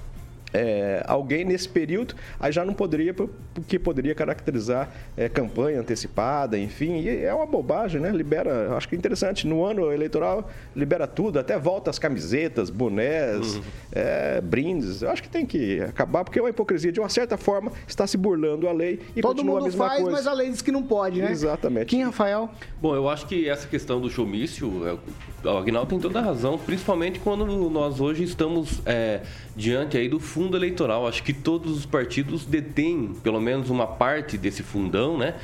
é, 0.54 1.02
alguém 1.06 1.44
nesse 1.44 1.68
período, 1.68 2.14
aí 2.38 2.52
já 2.52 2.64
não 2.64 2.72
poderia, 2.72 3.12
porque 3.12 3.78
poderia 3.78 4.14
caracterizar 4.14 4.88
é, 5.16 5.28
campanha 5.28 5.80
antecipada, 5.80 6.56
enfim, 6.56 7.00
e 7.00 7.24
é 7.24 7.34
uma 7.34 7.44
bobagem, 7.44 8.00
né? 8.00 8.10
Libera, 8.10 8.74
acho 8.76 8.88
que 8.88 8.94
é 8.94 8.98
interessante, 8.98 9.46
no 9.46 9.64
ano 9.64 9.92
eleitoral 9.92 10.48
libera 10.74 11.06
tudo, 11.06 11.38
até 11.38 11.58
volta 11.58 11.90
as 11.90 11.98
camisetas, 11.98 12.70
bonés, 12.70 13.60
é, 13.92 14.40
brindes. 14.40 15.02
Eu 15.02 15.10
acho 15.10 15.22
que 15.22 15.28
tem 15.28 15.44
que 15.44 15.80
acabar, 15.80 16.24
porque 16.24 16.38
é 16.38 16.42
uma 16.42 16.50
hipocrisia. 16.50 16.92
De 16.92 17.00
uma 17.00 17.08
certa 17.08 17.36
forma, 17.36 17.72
está 17.86 18.06
se 18.06 18.16
burlando 18.16 18.68
a 18.68 18.72
lei 18.72 19.00
e 19.16 19.20
Todo 19.20 19.36
continua 19.36 19.56
a 19.56 19.60
mundo 19.60 19.64
mesma 19.64 19.88
faz, 19.88 20.02
coisa. 20.02 20.16
mas 20.16 20.26
a 20.26 20.32
lei 20.32 20.50
diz 20.50 20.62
que 20.62 20.70
não 20.70 20.82
pode, 20.82 21.20
né? 21.20 21.30
Exatamente. 21.30 21.86
Quem, 21.86 22.04
Rafael? 22.04 22.48
Bom, 22.80 22.94
eu 22.94 23.08
acho 23.08 23.26
que 23.26 23.48
essa 23.48 23.66
questão 23.66 24.00
do 24.00 24.08
showmício, 24.08 24.70
é, 24.86 25.48
o 25.48 25.58
Agnaldo 25.58 25.90
tem 25.90 25.98
toda 25.98 26.20
a 26.20 26.22
razão, 26.22 26.58
principalmente 26.58 27.18
quando 27.18 27.44
nós 27.70 28.00
hoje 28.00 28.22
estamos 28.22 28.80
é, 28.86 29.22
diante 29.56 29.96
aí 29.96 30.08
do 30.08 30.18
fundo 30.18 30.56
eleitoral. 30.56 31.06
Acho 31.06 31.22
que 31.22 31.32
todos 31.32 31.76
os 31.78 31.86
partidos 31.86 32.44
detêm 32.44 33.14
pelo 33.22 33.40
menos 33.40 33.70
uma 33.70 33.86
parte 33.86 34.36
desse 34.36 34.62
fundão, 34.62 35.16
né? 35.16 35.34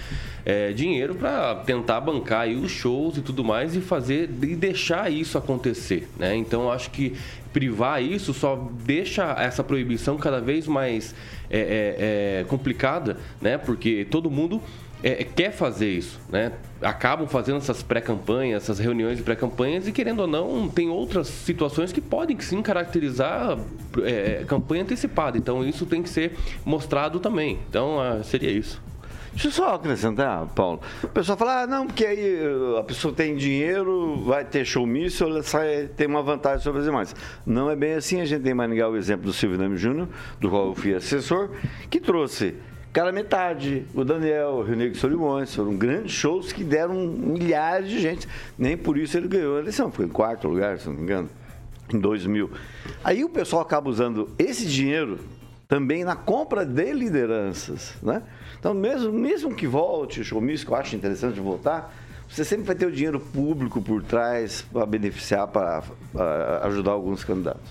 É, 0.44 0.72
dinheiro 0.72 1.14
para 1.14 1.56
tentar 1.56 2.00
bancar 2.00 2.42
aí 2.42 2.56
os 2.56 2.70
shows 2.70 3.18
e 3.18 3.20
tudo 3.20 3.44
mais 3.44 3.76
e 3.76 3.80
fazer 3.80 4.30
e 4.42 4.56
deixar 4.56 5.12
isso 5.12 5.36
acontecer, 5.36 6.08
né? 6.18 6.34
Então 6.34 6.70
acho 6.70 6.90
que 6.90 7.14
privar 7.52 8.02
isso 8.02 8.32
só 8.32 8.70
deixa 8.84 9.34
essa 9.38 9.62
proibição 9.62 10.16
cada 10.16 10.40
vez 10.40 10.66
mais 10.66 11.14
é, 11.50 11.58
é, 11.58 12.40
é, 12.40 12.44
complicada, 12.44 13.18
né? 13.40 13.58
Porque 13.58 14.06
todo 14.10 14.30
mundo 14.30 14.62
é, 15.02 15.24
quer 15.24 15.52
fazer 15.52 15.90
isso, 15.90 16.20
né? 16.28 16.52
Acabam 16.82 17.26
fazendo 17.26 17.58
essas 17.58 17.82
pré-campanhas, 17.82 18.62
essas 18.62 18.78
reuniões 18.78 19.18
de 19.18 19.22
pré-campanhas 19.22 19.86
e, 19.86 19.92
querendo 19.92 20.20
ou 20.20 20.26
não, 20.26 20.68
tem 20.68 20.88
outras 20.88 21.28
situações 21.28 21.92
que 21.92 22.00
podem 22.00 22.38
sim 22.40 22.62
caracterizar 22.62 23.58
é, 24.02 24.44
campanha 24.46 24.82
antecipada. 24.82 25.36
Então, 25.36 25.64
isso 25.64 25.86
tem 25.86 26.02
que 26.02 26.08
ser 26.08 26.36
mostrado 26.64 27.20
também. 27.20 27.58
Então, 27.68 28.00
ah, 28.00 28.22
seria 28.22 28.50
isso. 28.50 28.80
Deixa 29.32 29.46
eu 29.46 29.52
só 29.52 29.74
acrescentar, 29.74 30.44
Paulo. 30.48 30.80
O 31.04 31.08
pessoal 31.08 31.38
fala, 31.38 31.62
ah, 31.62 31.66
não, 31.66 31.86
porque 31.86 32.04
aí 32.04 32.44
uh, 32.44 32.78
a 32.78 32.82
pessoa 32.82 33.14
tem 33.14 33.36
dinheiro, 33.36 34.16
vai 34.24 34.44
ter 34.44 34.64
showmício, 34.64 35.24
ela 35.24 35.42
sai, 35.42 35.88
tem 35.96 36.08
uma 36.08 36.22
vantagem 36.22 36.60
sobre 36.60 36.80
as 36.80 36.84
demais. 36.84 37.14
Não 37.46 37.70
é 37.70 37.76
bem 37.76 37.94
assim, 37.94 38.20
a 38.20 38.24
gente 38.24 38.42
tem 38.42 38.50
em 38.50 38.54
Maringá 38.54 38.88
o 38.88 38.96
exemplo 38.96 39.26
do 39.26 39.32
Silvio 39.32 39.56
Neme 39.56 39.76
Júnior, 39.76 40.08
do 40.40 40.50
qual 40.50 40.66
eu 40.66 40.74
fui 40.74 40.94
assessor, 40.94 41.50
que 41.88 42.00
trouxe 42.00 42.56
Cara 42.92 43.12
Metade, 43.12 43.86
o 43.94 44.04
Daniel, 44.04 44.48
o 44.48 44.62
Rio 44.62 44.74
Negro 44.74 44.98
Solimões, 44.98 45.54
foram 45.54 45.76
grandes 45.76 46.10
shows 46.10 46.52
que 46.52 46.64
deram 46.64 46.94
milhares 47.06 47.88
de 47.88 48.00
gente. 48.00 48.28
Nem 48.58 48.76
por 48.76 48.98
isso 48.98 49.16
ele 49.16 49.28
ganhou 49.28 49.56
a 49.56 49.60
eleição, 49.60 49.92
foi 49.92 50.06
em 50.06 50.08
quarto 50.08 50.48
lugar, 50.48 50.76
se 50.78 50.88
não 50.88 50.96
me 50.96 51.02
engano, 51.02 51.30
em 51.94 52.00
2000. 52.00 52.50
Aí 53.04 53.22
o 53.22 53.28
pessoal 53.28 53.62
acaba 53.62 53.88
usando 53.88 54.28
esse 54.36 54.66
dinheiro 54.66 55.20
também 55.68 56.02
na 56.02 56.16
compra 56.16 56.66
de 56.66 56.92
lideranças, 56.92 57.94
né? 58.02 58.24
Então, 58.58 58.74
mesmo, 58.74 59.12
mesmo 59.12 59.54
que 59.54 59.68
volte 59.68 60.20
o 60.20 60.24
showmício, 60.24 60.66
que 60.66 60.72
eu 60.72 60.76
acho 60.76 60.96
interessante 60.96 61.38
voltar, 61.38 61.94
você 62.28 62.44
sempre 62.44 62.64
vai 62.64 62.74
ter 62.74 62.86
o 62.86 62.92
dinheiro 62.92 63.20
público 63.20 63.80
por 63.80 64.02
trás 64.02 64.62
para 64.62 64.84
beneficiar, 64.84 65.46
para 65.46 65.84
ajudar 66.64 66.90
alguns 66.90 67.22
candidatos. 67.22 67.70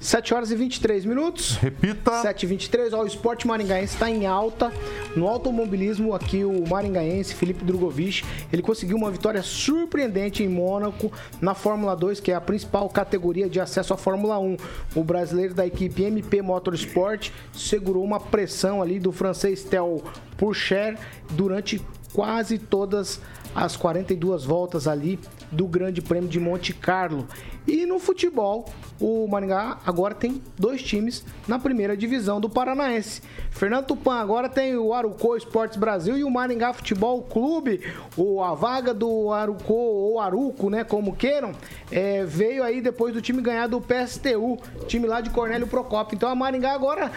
7 0.00 0.32
horas 0.32 0.50
e 0.50 0.56
23 0.56 1.04
minutos. 1.04 1.56
Repita. 1.56 2.22
7 2.22 2.42
e 2.42 2.46
23 2.46 2.92
ó, 2.92 3.02
o 3.02 3.06
esporte 3.06 3.46
maringaense 3.46 3.94
está 3.94 4.10
em 4.10 4.26
alta. 4.26 4.72
No 5.16 5.26
automobilismo, 5.26 6.14
aqui 6.14 6.44
o 6.44 6.66
maringaense 6.68 7.34
Felipe 7.34 7.64
Drogovic, 7.64 8.24
ele 8.52 8.62
conseguiu 8.62 8.96
uma 8.96 9.10
vitória 9.10 9.42
surpreendente 9.42 10.42
em 10.42 10.48
Mônaco 10.48 11.12
na 11.40 11.54
Fórmula 11.54 11.96
2, 11.96 12.20
que 12.20 12.30
é 12.30 12.34
a 12.34 12.40
principal 12.40 12.88
categoria 12.88 13.48
de 13.48 13.60
acesso 13.60 13.92
à 13.92 13.96
Fórmula 13.96 14.38
1. 14.38 14.56
O 14.94 15.02
brasileiro 15.02 15.54
da 15.54 15.66
equipe 15.66 16.04
MP 16.04 16.42
Motorsport 16.42 17.30
segurou 17.52 18.04
uma 18.04 18.20
pressão 18.20 18.80
ali 18.80 19.00
do 19.00 19.10
francês 19.10 19.64
Theo 19.64 20.02
Pourchaire 20.36 20.96
durante 21.30 21.84
quase 22.12 22.58
todas 22.58 23.20
as 23.54 23.76
42 23.76 24.44
voltas 24.44 24.86
ali 24.86 25.18
do 25.50 25.66
Grande 25.66 26.02
Prêmio 26.02 26.28
de 26.28 26.38
Monte 26.38 26.72
Carlo. 26.72 27.26
E 27.66 27.84
no 27.84 27.98
futebol, 27.98 28.66
o 29.00 29.26
Maringá 29.28 29.78
agora 29.84 30.14
tem 30.14 30.42
dois 30.58 30.82
times 30.82 31.24
na 31.46 31.58
primeira 31.58 31.96
divisão 31.96 32.40
do 32.40 32.48
Paranaense. 32.48 33.22
Fernando 33.50 33.86
Tupan 33.86 34.14
agora 34.14 34.48
tem 34.48 34.76
o 34.76 34.94
Arucô 34.94 35.36
Esportes 35.36 35.76
Brasil 35.76 36.16
e 36.16 36.24
o 36.24 36.30
Maringá 36.30 36.72
Futebol 36.72 37.22
Clube. 37.22 37.82
O, 38.16 38.42
a 38.42 38.54
vaga 38.54 38.94
do 38.94 39.32
Arucô 39.32 39.74
ou 39.74 40.20
Aruco, 40.20 40.70
né, 40.70 40.84
como 40.84 41.14
queiram, 41.14 41.52
é, 41.90 42.24
veio 42.24 42.62
aí 42.62 42.80
depois 42.80 43.12
do 43.12 43.20
time 43.20 43.42
ganhar 43.42 43.66
do 43.66 43.80
PSTU, 43.80 44.58
time 44.86 45.06
lá 45.06 45.20
de 45.20 45.30
Cornélio 45.30 45.66
Procópio. 45.66 46.16
Então 46.16 46.28
a 46.28 46.34
Maringá 46.34 46.72
agora 46.72 47.10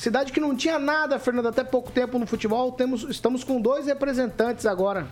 Cidade 0.00 0.32
que 0.32 0.40
não 0.40 0.56
tinha 0.56 0.78
nada, 0.78 1.18
Fernando, 1.18 1.48
até 1.48 1.62
pouco 1.62 1.92
tempo 1.92 2.18
no 2.18 2.26
futebol. 2.26 2.72
Temos, 2.72 3.02
estamos 3.02 3.44
com 3.44 3.60
dois 3.60 3.84
representantes 3.84 4.64
agora. 4.64 5.06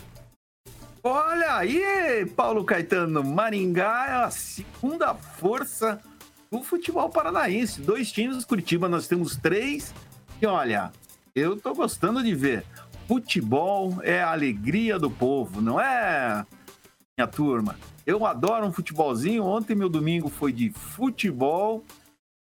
Olha 1.04 1.56
aí, 1.56 2.24
Paulo 2.34 2.64
Caetano, 2.64 3.22
Maringá 3.22 4.06
é 4.08 4.24
a 4.24 4.30
segunda 4.30 5.14
força 5.14 6.00
do 6.50 6.62
futebol 6.62 7.10
paranaense. 7.10 7.82
Dois 7.82 8.10
times, 8.10 8.46
Curitiba 8.46 8.88
nós 8.88 9.06
temos 9.06 9.36
três. 9.36 9.92
E 10.40 10.46
olha, 10.46 10.90
eu 11.34 11.60
tô 11.60 11.74
gostando 11.74 12.22
de 12.22 12.34
ver. 12.34 12.64
Futebol 13.06 13.98
é 14.02 14.22
a 14.22 14.32
alegria 14.32 14.98
do 14.98 15.10
povo, 15.10 15.60
não 15.60 15.78
é, 15.78 16.46
minha 17.14 17.28
turma? 17.28 17.76
Eu 18.06 18.24
adoro 18.24 18.64
um 18.64 18.72
futebolzinho. 18.72 19.44
Ontem 19.44 19.74
meu 19.74 19.90
domingo 19.90 20.30
foi 20.30 20.50
de 20.50 20.70
futebol, 20.70 21.84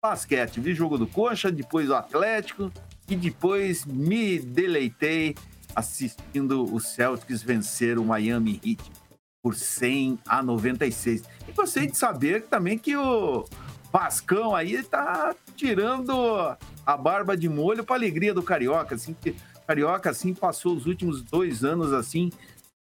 basquete. 0.02 0.60
Vi 0.60 0.74
jogo 0.74 0.96
do 0.96 1.06
Coxa, 1.06 1.50
depois 1.50 1.90
o 1.90 1.94
Atlético 1.94 2.72
e 3.08 3.16
depois 3.16 3.84
me 3.84 4.38
deleitei 4.38 5.34
assistindo 5.74 6.72
o 6.72 6.80
Celtics 6.80 7.42
vencer 7.42 7.98
o 7.98 8.04
Miami 8.04 8.60
Heat 8.64 8.90
por 9.42 9.54
100 9.54 10.18
a 10.26 10.42
96. 10.42 11.22
E 11.46 11.52
gostei 11.52 11.86
de 11.86 11.96
saber 11.96 12.44
também 12.44 12.78
que 12.78 12.96
o 12.96 13.44
Vascão 13.92 14.54
aí 14.54 14.82
tá 14.82 15.34
tirando 15.56 16.56
a 16.84 16.96
barba 16.96 17.36
de 17.36 17.48
molho 17.48 17.84
para 17.84 17.96
alegria 17.96 18.34
do 18.34 18.42
Carioca, 18.42 18.94
assim, 18.94 19.14
que 19.14 19.34
Carioca 19.66 20.10
assim 20.10 20.34
passou 20.34 20.74
os 20.74 20.86
últimos 20.86 21.22
dois 21.22 21.64
anos 21.64 21.92
assim 21.92 22.30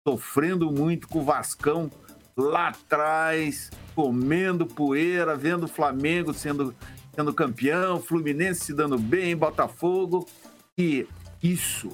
sofrendo 0.06 0.70
muito 0.70 1.06
com 1.08 1.20
o 1.20 1.24
Vascão 1.24 1.90
lá 2.36 2.68
atrás, 2.68 3.70
comendo 3.94 4.66
poeira, 4.66 5.36
vendo 5.36 5.64
o 5.64 5.68
Flamengo 5.68 6.32
sendo, 6.32 6.74
sendo 7.14 7.32
campeão, 7.32 8.00
Fluminense 8.00 8.64
se 8.64 8.74
dando 8.74 8.98
bem, 8.98 9.36
Botafogo. 9.36 10.26
E 10.78 11.06
isso, 11.42 11.90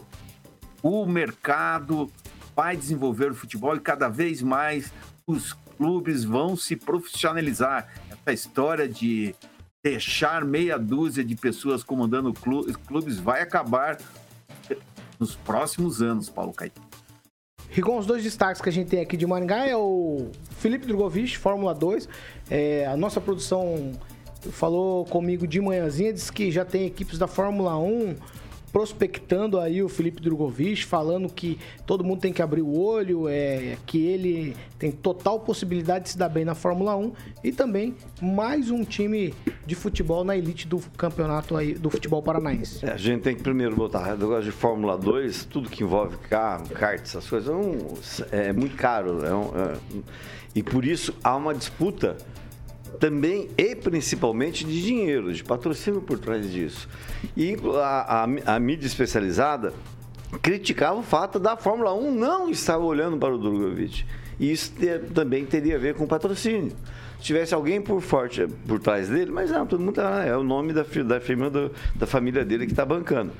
o 0.82 1.04
mercado 1.06 2.10
vai 2.54 2.76
desenvolver 2.76 3.30
o 3.30 3.34
futebol 3.34 3.76
e 3.76 3.80
cada 3.80 4.08
vez 4.08 4.42
mais 4.42 4.92
os 5.26 5.52
clubes 5.76 6.24
vão 6.24 6.56
se 6.56 6.76
profissionalizar. 6.76 7.88
Essa 8.10 8.32
história 8.32 8.88
de 8.88 9.34
deixar 9.82 10.44
meia 10.44 10.78
dúzia 10.78 11.24
de 11.24 11.36
pessoas 11.36 11.82
comandando 11.82 12.32
clubes 12.32 13.18
vai 13.18 13.42
acabar 13.42 13.98
nos 15.18 15.34
próximos 15.34 16.02
anos, 16.02 16.28
Paulo 16.28 16.52
Caetano. 16.52 16.86
Rigon, 17.70 17.98
os 17.98 18.06
dois 18.06 18.22
destaques 18.22 18.62
que 18.62 18.68
a 18.68 18.72
gente 18.72 18.88
tem 18.88 19.00
aqui 19.00 19.16
de 19.16 19.26
Maringá 19.26 19.66
é 19.66 19.76
o 19.76 20.30
Felipe 20.58 20.86
Drogovic, 20.86 21.36
Fórmula 21.36 21.74
2. 21.74 22.08
É, 22.50 22.86
a 22.86 22.96
nossa 22.96 23.20
produção 23.20 23.92
falou 24.50 25.04
comigo 25.04 25.46
de 25.46 25.60
manhãzinha, 25.60 26.12
disse 26.12 26.32
que 26.32 26.50
já 26.50 26.64
tem 26.64 26.86
equipes 26.86 27.18
da 27.18 27.26
Fórmula 27.26 27.76
1 27.78 28.16
prospectando 28.72 29.58
aí 29.58 29.82
o 29.82 29.88
Felipe 29.88 30.20
Drogovic, 30.20 30.84
falando 30.84 31.28
que 31.28 31.58
todo 31.86 32.04
mundo 32.04 32.20
tem 32.20 32.32
que 32.32 32.42
abrir 32.42 32.62
o 32.62 32.78
olho, 32.78 33.28
é, 33.28 33.76
que 33.86 34.04
ele 34.06 34.56
tem 34.78 34.92
total 34.92 35.40
possibilidade 35.40 36.04
de 36.04 36.10
se 36.10 36.18
dar 36.18 36.28
bem 36.28 36.44
na 36.44 36.54
Fórmula 36.54 36.94
1 36.96 37.12
e 37.44 37.52
também 37.52 37.94
mais 38.20 38.70
um 38.70 38.84
time 38.84 39.34
de 39.66 39.74
futebol 39.74 40.24
na 40.24 40.36
elite 40.36 40.66
do 40.66 40.78
campeonato 40.96 41.56
aí 41.56 41.74
do 41.74 41.90
futebol 41.90 42.22
paranaense. 42.22 42.84
É, 42.84 42.92
a 42.92 42.96
gente 42.96 43.22
tem 43.22 43.34
que 43.34 43.42
primeiro 43.42 43.74
botar 43.74 44.16
negócio 44.16 44.44
de 44.44 44.52
Fórmula 44.52 44.96
2, 44.96 45.44
tudo 45.46 45.68
que 45.68 45.82
envolve 45.82 46.16
carro, 46.18 46.68
kart, 46.68 47.00
essas 47.00 47.28
coisas, 47.28 47.48
é, 47.50 47.52
um, 47.54 47.96
é 48.30 48.52
muito 48.52 48.76
caro. 48.76 49.24
É 49.24 49.34
um, 49.34 49.50
é, 49.56 49.76
e 50.54 50.62
por 50.62 50.84
isso 50.84 51.14
há 51.22 51.36
uma 51.36 51.54
disputa 51.54 52.16
também 52.98 53.48
e 53.56 53.74
principalmente 53.74 54.64
de 54.64 54.82
dinheiro, 54.82 55.32
de 55.32 55.44
patrocínio 55.44 56.00
por 56.00 56.18
trás 56.18 56.50
disso. 56.50 56.88
E 57.36 57.56
a, 57.82 58.24
a, 58.24 58.54
a 58.56 58.60
mídia 58.60 58.86
especializada 58.86 59.72
criticava 60.42 60.98
o 60.98 61.02
fato 61.02 61.38
da 61.38 61.56
Fórmula 61.56 61.94
1 61.94 62.14
não 62.14 62.50
estar 62.50 62.78
olhando 62.78 63.16
para 63.16 63.34
o 63.34 63.38
Drogovic. 63.38 64.04
E 64.38 64.52
isso 64.52 64.72
também 65.14 65.44
teria 65.44 65.76
a 65.76 65.78
ver 65.78 65.94
com 65.94 66.06
patrocínio. 66.06 66.72
Se 67.18 67.24
tivesse 67.24 67.54
alguém 67.54 67.80
por 67.80 68.00
forte 68.00 68.46
por 68.66 68.78
trás 68.78 69.08
dele, 69.08 69.30
mas 69.30 69.50
não, 69.50 69.66
todo 69.66 69.80
mundo 69.80 69.94
tá, 69.94 70.24
é 70.24 70.36
o 70.36 70.44
nome 70.44 70.72
da, 70.72 70.84
da 71.04 71.20
firma 71.20 71.50
do, 71.50 71.72
da 71.96 72.06
família 72.06 72.44
dele 72.44 72.66
que 72.66 72.72
está 72.72 72.84
bancando. 72.84 73.32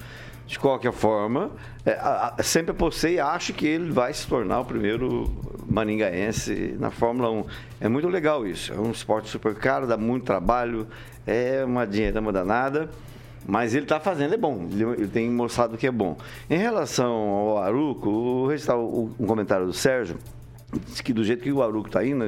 De 0.49 0.59
qualquer 0.59 0.93
forma, 0.93 1.51
é, 1.85 1.93
a, 1.93 2.35
a, 2.39 2.43
sempre 2.43 2.71
apostei 2.71 3.17
e 3.17 3.21
acho 3.21 3.53
que 3.53 3.67
ele 3.67 3.93
vai 3.93 4.15
se 4.15 4.27
tornar 4.27 4.61
o 4.61 4.65
primeiro 4.65 5.31
maringaense 5.69 6.75
na 6.81 6.91
Fórmula 6.91 7.31
1. 7.31 7.45
É 7.83 7.89
muito 7.89 8.09
legal 8.09 8.47
isso. 8.47 8.73
É 8.73 8.79
um 8.79 8.91
esporte 8.91 9.29
super 9.29 9.55
caro, 9.55 9.87
dá 9.87 9.99
muito 9.99 10.25
trabalho, 10.25 10.87
é 11.27 11.63
uma 11.67 11.87
dinheirama 11.87 12.33
danada. 12.33 12.89
Mas 13.47 13.75
ele 13.75 13.85
está 13.85 14.01
fazendo, 14.01 14.33
é 14.33 14.37
bom. 14.39 14.67
Ele 14.73 15.07
tem 15.07 15.31
mostrado 15.31 15.77
que 15.77 15.87
é 15.87 15.91
bom. 15.91 16.17
Em 16.49 16.57
relação 16.57 17.13
ao 17.13 17.59
Aruco, 17.59 18.09
o, 18.09 19.15
um 19.21 19.27
comentário 19.27 19.67
do 19.67 19.73
Sérgio, 19.75 20.17
que 21.02 21.12
do 21.12 21.24
jeito 21.24 21.42
que 21.42 21.52
o 21.52 21.62
Aruco 21.62 21.88
está 21.88 22.04
indo, 22.04 22.24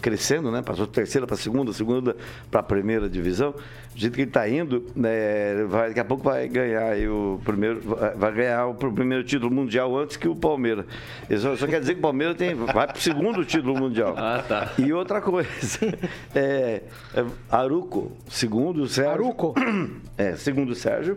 crescendo, 0.00 0.50
né? 0.50 0.62
Passou 0.62 0.86
terceira 0.86 1.26
para 1.26 1.36
segunda, 1.36 1.72
segunda 1.72 2.16
para 2.50 2.60
a 2.60 2.62
primeira 2.62 3.08
divisão. 3.08 3.52
Do 3.52 4.00
jeito 4.00 4.14
que 4.14 4.22
ele 4.22 4.30
está 4.30 4.48
indo, 4.48 4.86
né? 4.94 5.64
vai, 5.68 5.88
daqui 5.88 6.00
a 6.00 6.04
pouco 6.04 6.24
vai 6.24 6.48
ganhar 6.48 6.96
o 7.08 7.40
primeiro, 7.44 7.80
vai 8.16 8.32
ganhar 8.32 8.66
o 8.66 8.74
primeiro 8.74 9.24
título 9.24 9.52
mundial 9.52 9.96
antes 9.96 10.16
que 10.16 10.28
o 10.28 10.34
Palmeiras. 10.34 10.84
Isso 11.28 11.42
só, 11.42 11.56
só 11.56 11.66
quer 11.66 11.80
dizer 11.80 11.94
que 11.94 11.98
o 12.00 12.02
Palmeiras 12.02 12.36
tem, 12.36 12.54
vai 12.54 12.86
para 12.86 12.96
o 12.96 13.00
segundo 13.00 13.44
título 13.44 13.78
mundial. 13.78 14.14
Ah, 14.16 14.44
tá. 14.46 14.72
E 14.78 14.92
outra 14.92 15.20
coisa, 15.20 15.50
é, 16.34 16.82
é, 17.14 17.24
Aruco, 17.50 18.12
segundo 18.28 18.82
o 18.82 18.88
Sérgio. 18.88 19.12
Aruco? 19.12 19.54
É, 20.16 20.36
segundo 20.36 20.70
o 20.70 20.74
Sérgio, 20.74 21.16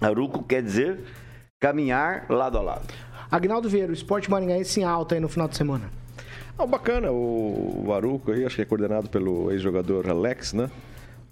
Aruco 0.00 0.42
quer 0.42 0.62
dizer 0.62 1.00
caminhar 1.58 2.26
lado 2.28 2.58
a 2.58 2.62
lado. 2.62 3.09
Agnaldo 3.30 3.68
Vieira, 3.68 3.90
o 3.90 3.94
esporte 3.94 4.30
maringaense 4.30 4.80
em 4.80 4.84
alta 4.84 5.14
aí 5.14 5.20
no 5.20 5.28
final 5.28 5.46
de 5.48 5.56
semana. 5.56 5.84
Ah, 6.58 6.66
bacana, 6.66 7.10
o, 7.10 7.84
o 7.86 7.92
Aruco 7.92 8.32
aí, 8.32 8.44
acho 8.44 8.56
que 8.56 8.62
é 8.62 8.64
coordenado 8.64 9.08
pelo 9.08 9.50
ex-jogador 9.50 10.08
Alex, 10.10 10.52
né? 10.52 10.70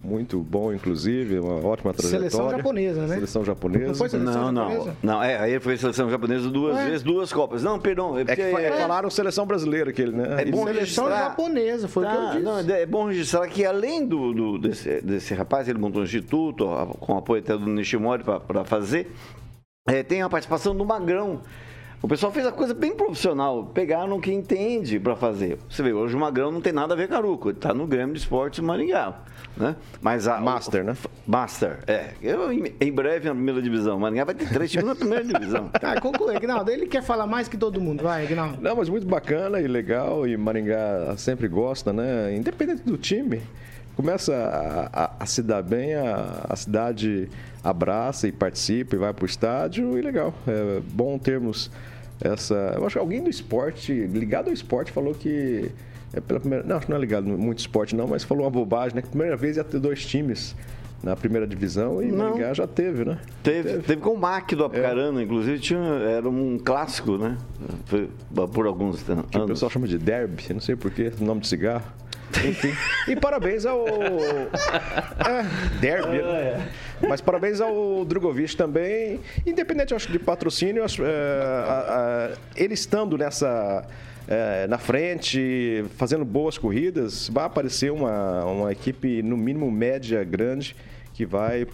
Muito 0.00 0.38
bom, 0.38 0.72
inclusive, 0.72 1.40
uma 1.40 1.54
ótima 1.56 1.92
trajetória. 1.92 2.30
Seleção 2.30 2.50
japonesa, 2.56 3.00
né? 3.08 3.14
Seleção 3.16 3.44
japonesa. 3.44 3.86
Não 3.88 3.94
foi 3.96 4.08
seleção 4.08 4.52
não, 4.52 4.68
japonesa? 4.70 4.96
não. 5.02 5.12
Não, 5.14 5.22
é, 5.24 5.36
aí 5.40 5.58
foi 5.58 5.76
seleção 5.76 6.08
japonesa 6.08 6.48
duas 6.48 6.76
Ué? 6.76 6.84
vezes, 6.86 7.02
duas 7.02 7.32
Copas. 7.32 7.64
Não, 7.64 7.80
perdão. 7.80 8.16
É 8.16 8.24
que 8.24 8.36
fa- 8.36 8.60
é, 8.62 8.70
falaram 8.80 9.10
seleção 9.10 9.44
brasileira 9.44 9.90
aquele, 9.90 10.12
né? 10.12 10.40
É 10.42 10.44
bom 10.44 10.58
Seleção 10.64 11.04
registrar. 11.06 11.18
japonesa, 11.30 11.88
foi 11.88 12.04
o 12.04 12.08
que 12.08 12.14
eu 12.14 12.20
Tá, 12.20 12.30
disse. 12.30 12.42
não, 12.44 12.58
é 12.76 12.86
bom 12.86 13.06
registrar 13.08 13.48
que 13.48 13.66
além 13.66 14.06
do, 14.06 14.32
do- 14.32 14.58
desse, 14.58 15.00
desse 15.02 15.34
rapaz, 15.34 15.68
ele 15.68 15.80
montou 15.80 16.00
um 16.00 16.04
instituto, 16.04 16.64
ó, 16.64 16.86
com 16.86 17.18
apoio 17.18 17.42
até 17.42 17.58
do 17.58 17.66
Nishimori 17.66 18.22
para 18.22 18.64
fazer, 18.64 19.10
é, 19.88 20.04
tem 20.04 20.22
a 20.22 20.28
participação 20.28 20.76
do 20.76 20.84
Magrão. 20.84 21.40
O 22.00 22.06
pessoal 22.06 22.30
fez 22.30 22.46
a 22.46 22.52
coisa 22.52 22.72
bem 22.72 22.94
profissional, 22.94 23.64
pegaram 23.74 24.20
quem 24.20 24.38
entende 24.38 25.00
para 25.00 25.16
fazer. 25.16 25.58
Você 25.68 25.82
vê, 25.82 25.92
hoje 25.92 26.14
o 26.14 26.18
Magrão 26.18 26.52
não 26.52 26.60
tem 26.60 26.72
nada 26.72 26.94
a 26.94 26.96
ver 26.96 27.08
com 27.08 27.14
Caruco, 27.14 27.48
ele 27.48 27.58
tá 27.58 27.74
no 27.74 27.88
Grêmio 27.88 28.14
de 28.14 28.20
Esportes 28.20 28.60
Maringá, 28.60 29.18
né? 29.56 29.74
Mas 30.00 30.28
a 30.28 30.40
Master, 30.40 30.84
né? 30.84 30.96
Master, 31.26 31.80
é. 31.88 32.10
Eu, 32.22 32.52
em, 32.52 32.72
em 32.80 32.92
breve 32.92 33.28
na 33.28 33.34
primeira 33.34 33.60
divisão, 33.60 33.98
Maringá 33.98 34.24
vai 34.24 34.34
ter 34.36 34.48
três 34.48 34.70
times 34.70 34.86
na 34.86 34.94
primeira 34.94 35.24
divisão. 35.24 35.70
Ah, 35.88 35.98
conclui, 36.00 36.36
Agnaldo. 36.36 36.70
Ele 36.70 36.86
quer 36.86 37.02
falar 37.02 37.26
mais 37.26 37.48
que 37.48 37.56
todo 37.56 37.80
mundo. 37.80 38.02
Vai, 38.02 38.24
Agnaldo. 38.26 38.60
Não, 38.60 38.76
mas 38.76 38.88
muito 38.90 39.06
bacana 39.06 39.58
e 39.58 39.66
legal, 39.66 40.26
e 40.26 40.36
Maringá 40.36 41.14
sempre 41.16 41.48
gosta, 41.48 41.92
né? 41.92 42.34
Independente 42.36 42.82
do 42.82 42.98
time, 42.98 43.40
começa 43.98 44.32
a, 44.32 45.04
a- 45.04 45.10
a 45.18 45.26
se 45.26 45.42
dar 45.42 45.60
bem, 45.60 45.92
a, 45.96 46.46
a 46.48 46.54
cidade 46.54 47.28
abraça 47.64 48.28
e 48.28 48.32
participa 48.32 48.94
e 48.94 48.98
vai 48.98 49.12
pro 49.12 49.26
estádio, 49.26 49.98
e 49.98 50.00
legal. 50.00 50.32
É 50.46 50.80
bom 50.92 51.18
termos 51.18 51.68
essa. 52.20 52.54
Eu 52.76 52.86
acho 52.86 52.94
que 52.94 52.98
alguém 53.00 53.20
do 53.20 53.28
esporte, 53.28 53.92
ligado 53.92 54.46
ao 54.46 54.54
esporte, 54.54 54.92
falou 54.92 55.12
que. 55.14 55.68
É 56.14 56.20
pela 56.20 56.38
primeira, 56.40 56.64
não, 56.64 56.76
acho 56.76 56.86
que 56.86 56.90
não 56.92 56.96
é 56.96 57.00
ligado 57.00 57.26
muito 57.26 57.58
ao 57.58 57.60
esporte, 57.60 57.94
não, 57.96 58.06
mas 58.06 58.22
falou 58.24 58.44
uma 58.44 58.50
bobagem, 58.50 58.94
né? 58.94 59.02
Que 59.02 59.08
a 59.08 59.10
primeira 59.10 59.36
vez 59.36 59.56
ia 59.56 59.64
ter 59.64 59.78
dois 59.80 60.06
times 60.06 60.54
na 61.02 61.14
primeira 61.16 61.46
divisão 61.46 62.00
e 62.02 62.06
Não. 62.06 62.30
Maringá 62.30 62.54
já 62.54 62.66
teve, 62.66 63.04
né? 63.04 63.18
Teve, 63.42 63.78
teve 63.80 63.96
com 63.96 64.10
o 64.10 64.18
Mac 64.18 64.50
do 64.52 64.64
Apucarana, 64.64 65.22
inclusive, 65.22 65.58
tinha, 65.58 65.78
era 65.80 66.26
um 66.28 66.56
clássico, 66.58 67.18
né? 67.18 67.36
Foi 67.86 68.08
por 68.52 68.66
alguns 68.66 69.02
Que 69.02 69.10
o 69.12 69.14
anos. 69.42 69.50
pessoal 69.50 69.70
chama 69.70 69.86
de 69.88 69.98
derby, 69.98 70.42
eu 70.48 70.54
não 70.54 70.60
sei 70.62 70.76
porquê, 70.76 71.12
nome 71.20 71.40
de 71.42 71.48
cigarro. 71.48 71.84
Enfim. 72.46 72.74
e 73.08 73.16
parabéns 73.16 73.64
ao. 73.66 73.86
É, 73.86 75.78
derby. 75.80 76.18
né? 76.22 76.68
Mas 77.08 77.20
parabéns 77.20 77.60
ao 77.60 78.04
Drogovic 78.04 78.56
também. 78.56 79.20
Independente, 79.46 79.94
acho, 79.94 80.10
de 80.10 80.18
patrocínio, 80.18 80.84
acho, 80.84 81.02
é, 81.04 81.08
a- 81.08 82.30
a- 82.34 82.36
ele 82.56 82.74
estando 82.74 83.16
nessa. 83.16 83.84
é, 84.30 84.66
na 84.66 84.76
frente, 84.76 85.84
fazendo 85.96 86.22
boas 86.24 86.58
corridas, 86.58 87.28
vai 87.30 87.44
aparecer 87.46 87.90
uma, 87.90 88.44
uma 88.44 88.70
equipe, 88.72 89.22
no 89.22 89.38
mínimo, 89.38 89.70
média, 89.70 90.22
grande, 90.22 90.76
que 91.18 91.26
vai 91.26 91.66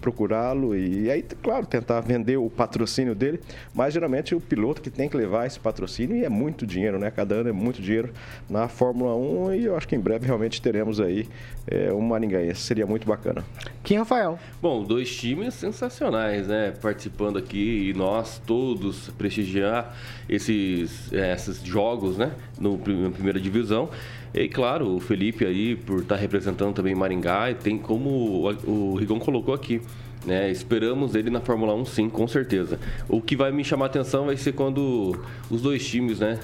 procurá-lo 0.00 0.76
e 0.76 1.08
aí, 1.08 1.22
claro, 1.40 1.64
tentar 1.64 2.00
vender 2.00 2.36
o 2.36 2.50
patrocínio 2.50 3.14
dele, 3.14 3.38
mas 3.72 3.94
geralmente 3.94 4.34
o 4.34 4.40
piloto 4.40 4.82
que 4.82 4.90
tem 4.90 5.08
que 5.08 5.16
levar 5.16 5.46
esse 5.46 5.60
patrocínio 5.60 6.16
e 6.16 6.24
é 6.24 6.28
muito 6.28 6.66
dinheiro, 6.66 6.98
né? 6.98 7.08
Cada 7.08 7.36
ano 7.36 7.48
é 7.48 7.52
muito 7.52 7.80
dinheiro 7.80 8.12
na 8.50 8.66
Fórmula 8.66 9.14
1 9.14 9.54
e 9.54 9.66
eu 9.66 9.76
acho 9.76 9.86
que 9.86 9.94
em 9.94 10.00
breve 10.00 10.26
realmente 10.26 10.60
teremos 10.60 10.98
aí 10.98 11.28
é, 11.68 11.92
um 11.92 12.00
maringaense, 12.00 12.60
seria 12.60 12.86
muito 12.86 13.06
bacana. 13.06 13.44
Quem, 13.84 13.98
Rafael? 13.98 14.36
Bom, 14.60 14.82
dois 14.82 15.14
times 15.14 15.54
sensacionais, 15.54 16.48
né? 16.48 16.72
Participando 16.82 17.38
aqui 17.38 17.90
e 17.90 17.94
nós 17.94 18.42
todos 18.44 19.10
prestigiar 19.10 19.96
esses, 20.28 21.12
eh, 21.12 21.32
esses 21.34 21.62
jogos, 21.62 22.18
né? 22.18 22.32
No, 22.58 22.76
na 22.76 23.10
primeira 23.10 23.40
divisão. 23.40 23.90
E 24.34 24.48
claro, 24.48 24.94
o 24.94 25.00
Felipe 25.00 25.44
aí, 25.44 25.74
por 25.76 26.00
estar 26.00 26.16
representando 26.16 26.74
também 26.74 26.94
Maringá, 26.94 27.54
tem 27.54 27.78
como 27.78 28.48
o, 28.66 28.94
Rigon 28.96 29.18
colocou 29.18 29.54
aqui. 29.54 29.80
Né, 30.26 30.50
esperamos 30.50 31.14
ele 31.14 31.30
na 31.30 31.40
Fórmula 31.40 31.74
1 31.74 31.84
sim, 31.84 32.10
com 32.10 32.26
certeza. 32.26 32.78
O 33.08 33.22
que 33.22 33.36
vai 33.36 33.52
me 33.52 33.64
chamar 33.64 33.86
atenção 33.86 34.26
vai 34.26 34.36
ser 34.36 34.52
quando 34.52 35.16
os 35.48 35.62
dois 35.62 35.86
times, 35.86 36.18
né, 36.18 36.40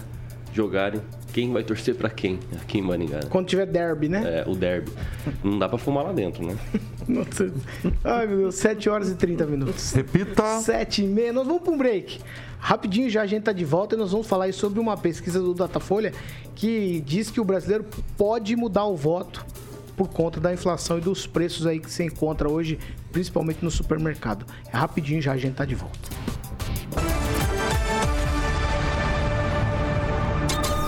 jogarem. 0.54 1.00
Quem 1.32 1.52
vai 1.52 1.64
torcer 1.64 1.96
pra 1.96 2.08
quem 2.08 2.38
aqui 2.60 2.78
em 2.78 2.82
Maringá? 2.82 3.16
né? 3.16 3.22
Quando 3.28 3.46
tiver 3.48 3.66
derby, 3.66 4.08
né? 4.08 4.44
É, 4.46 4.48
o 4.48 4.54
derby. 4.54 4.90
Não 5.42 5.58
dá 5.58 5.68
pra 5.68 5.76
fumar 5.76 6.04
lá 6.04 6.12
dentro, 6.12 6.46
né? 6.46 6.56
Nossa. 7.08 7.52
Ai, 8.04 8.26
meu 8.26 8.38
Deus, 8.38 8.54
7 8.54 8.88
horas 8.88 9.10
e 9.10 9.16
30 9.16 9.44
minutos. 9.46 9.92
Repita. 9.92 10.60
7 10.60 11.02
e 11.04 11.06
meia. 11.08 11.32
Nós 11.32 11.46
vamos 11.46 11.62
para 11.62 11.72
um 11.72 11.76
break. 11.76 12.20
Rapidinho 12.60 13.10
já 13.10 13.22
a 13.22 13.26
gente 13.26 13.42
tá 13.42 13.52
de 13.52 13.64
volta 13.64 13.94
e 13.94 13.98
nós 13.98 14.12
vamos 14.12 14.26
falar 14.26 14.44
aí 14.44 14.52
sobre 14.52 14.80
uma 14.80 14.96
pesquisa 14.96 15.38
do 15.40 15.52
Datafolha 15.52 16.12
que 16.54 17.02
diz 17.04 17.30
que 17.30 17.40
o 17.40 17.44
brasileiro 17.44 17.84
pode 18.16 18.54
mudar 18.56 18.86
o 18.86 18.96
voto 18.96 19.44
por 19.96 20.08
conta 20.08 20.40
da 20.40 20.52
inflação 20.52 20.98
e 20.98 21.00
dos 21.00 21.26
preços 21.26 21.66
aí 21.66 21.78
que 21.78 21.90
se 21.90 22.02
encontra 22.02 22.48
hoje, 22.48 22.78
principalmente 23.12 23.62
no 23.62 23.70
supermercado. 23.70 24.46
É 24.72 24.76
rapidinho 24.76 25.20
já 25.20 25.32
a 25.32 25.36
gente 25.36 25.54
tá 25.54 25.64
de 25.64 25.74
volta. 25.74 25.98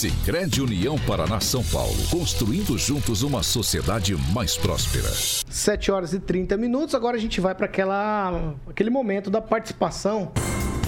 Sicredi 0.00 0.62
União 0.62 0.98
Paraná 1.00 1.40
São 1.40 1.62
Paulo. 1.62 1.94
Construindo 2.10 2.78
juntos 2.78 3.22
uma 3.22 3.42
sociedade 3.42 4.16
mais 4.32 4.56
próspera. 4.56 5.10
7 5.50 5.92
horas 5.92 6.14
e 6.14 6.18
30 6.18 6.56
minutos. 6.56 6.94
Agora 6.94 7.18
a 7.18 7.20
gente 7.20 7.38
vai 7.38 7.54
para 7.54 7.66
aquela 7.66 8.54
aquele 8.66 8.88
momento 8.88 9.28
da 9.28 9.42
participação 9.42 10.32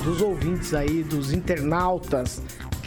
dos 0.02 0.22
ouvintes 0.22 0.72
aí, 0.72 1.02
dos 1.02 1.30
internautas 1.30 2.40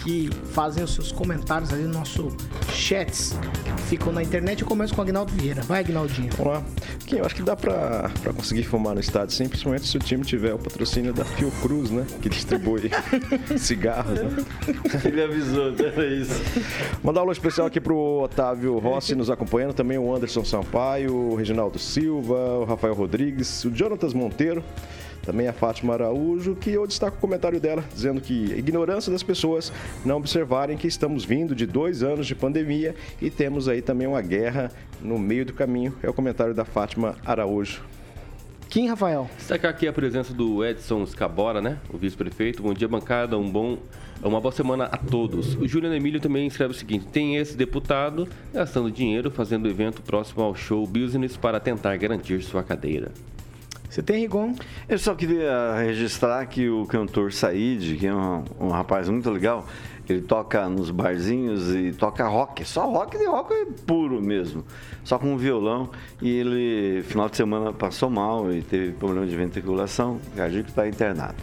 que 0.06 0.30
fazem 0.52 0.84
os 0.84 0.94
seus 0.94 1.12
comentários 1.12 1.74
ali 1.74 1.82
no 1.82 1.94
nosso 1.94 2.32
chats 2.72 3.36
que 3.76 3.82
ficam 3.82 4.14
na 4.14 4.22
internet. 4.22 4.62
Eu 4.62 4.68
começo 4.68 4.94
com 4.94 5.02
o 5.02 5.04
Agnaldo 5.04 5.34
Vieira. 5.34 5.64
Vai, 5.64 5.80
Agnaldinho. 5.80 6.30
Vamos 6.38 6.54
lá. 6.54 6.64
Kim, 7.08 7.18
eu 7.18 7.26
acho 7.26 7.34
que 7.34 7.42
dá 7.42 7.56
pra, 7.56 8.12
pra 8.22 8.32
conseguir 8.32 8.64
fumar 8.64 8.94
no 8.94 9.00
estádio, 9.00 9.34
sim, 9.34 9.48
principalmente 9.48 9.88
se 9.88 9.98
o 9.98 10.00
time 10.00 10.24
tiver 10.24 10.54
o 10.54 10.60
patrocínio 10.60 11.12
da 11.12 11.26
Fiocruz, 11.26 11.90
né? 11.90 12.06
Que 12.22 12.30
distribui 12.30 12.92
cigarros, 13.58 14.20
né? 14.22 14.46
Ele 15.04 15.24
avisou, 15.24 15.74
era 15.78 16.06
isso. 16.06 16.40
Mandar 17.04 17.22
um 17.22 17.24
alô 17.24 17.32
especial 17.32 17.66
aqui 17.66 17.82
pro 17.82 18.22
Otávio 18.24 18.78
Rossi 18.78 19.16
nos 19.16 19.32
acompanhando, 19.32 19.74
também 19.74 19.98
o 19.98 20.16
Anderson 20.16 20.46
Sampaio, 20.46 21.16
o 21.16 21.36
Reginaldo 21.36 21.80
Silva, 21.80 22.60
o 22.60 22.64
Rafael 22.64 22.94
Rodrigues, 22.94 23.66
o 23.66 23.76
Jonatas 23.76 24.14
Monteiro, 24.14 24.64
também 25.26 25.48
a 25.48 25.54
Fátima 25.54 25.94
Araújo, 25.94 26.56
que 26.56 26.70
eu 26.70 26.86
destaco 26.86 27.18
o 27.18 27.20
comentário 27.20 27.60
dela, 27.60 27.84
dizendo 27.94 28.22
que 28.22 28.54
a 28.54 28.58
ignorância 28.58 29.12
das 29.12 29.24
pessoas 29.24 29.74
não 30.04 30.18
observarem 30.18 30.78
que 30.78 30.88
estamos 30.88 31.24
vindo 31.24 31.56
de 31.56 31.66
dois 31.66 32.04
anos 32.04 32.28
de 32.28 32.36
pandemia 32.36 32.96
e 33.22 33.30
temos 33.30 33.68
aí 33.68 33.82
também 33.82 34.08
uma 34.08 34.22
guerra 34.22 34.72
no 35.02 35.18
meio 35.18 35.46
do 35.46 35.54
caminho. 35.54 35.96
É 36.02 36.10
o 36.10 36.14
comentário 36.14 36.54
da 36.54 36.66
Fátima 36.66 37.16
Araújo. 37.26 37.84
Kim 38.70 38.88
Rafael. 38.88 39.30
Destacar 39.38 39.72
aqui 39.72 39.88
a 39.88 39.94
presença 39.94 40.34
do 40.34 40.66
Edson 40.66 41.06
Scabora, 41.06 41.62
né? 41.62 41.78
O 41.90 41.98
vice-prefeito. 41.98 42.62
Bom 42.62 42.74
dia, 42.74 42.88
bancada. 42.88 43.38
Um 43.38 43.50
bom, 43.50 43.78
uma 44.22 44.42
boa 44.42 44.52
semana 44.52 44.86
a 44.86 44.98
todos. 44.98 45.56
O 45.56 45.68
Juliano 45.68 45.96
Emílio 45.96 46.20
também 46.20 46.46
escreve 46.46 46.74
o 46.74 46.76
seguinte: 46.76 47.06
tem 47.06 47.38
esse 47.38 47.56
deputado 47.56 48.28
gastando 48.54 48.92
dinheiro 48.92 49.32
fazendo 49.32 49.70
evento 49.70 50.02
próximo 50.02 50.44
ao 50.44 50.54
show 50.54 50.86
business 50.86 51.38
para 51.38 51.60
tentar 51.60 51.96
garantir 51.96 52.42
sua 52.42 52.64
cadeira. 52.64 53.12
Você 53.96 54.04
tem, 54.04 54.20
Rigon? 54.20 54.54
Eu 54.90 55.00
só 55.00 55.16
queria 55.16 55.74
registrar 55.78 56.46
que 56.48 56.68
o 56.68 56.86
cantor 56.86 57.32
Said, 57.32 57.96
que 57.96 58.06
é 58.06 58.14
um, 58.14 58.44
um 58.60 58.68
rapaz 58.68 59.08
muito 59.08 59.30
legal, 59.30 59.66
ele 60.10 60.20
toca 60.20 60.68
nos 60.68 60.92
barzinhos 60.92 61.74
e 61.74 61.94
toca 61.94 62.28
rock, 62.28 62.66
só 62.66 62.92
rock 62.92 63.18
de 63.18 63.26
rock 63.26 63.56
puro 63.88 64.22
mesmo, 64.22 64.66
só 65.02 65.18
com 65.18 65.28
um 65.28 65.38
violão. 65.38 65.90
E 66.22 66.30
ele, 66.30 67.04
final 67.04 67.30
de 67.30 67.38
semana, 67.38 67.72
passou 67.72 68.10
mal 68.10 68.52
e 68.52 68.62
teve 68.62 68.92
problema 68.92 69.26
de 69.26 69.34
ventriculação, 69.34 70.20
cardíaco 70.36 70.68
está 70.68 70.86
internado. 70.86 71.42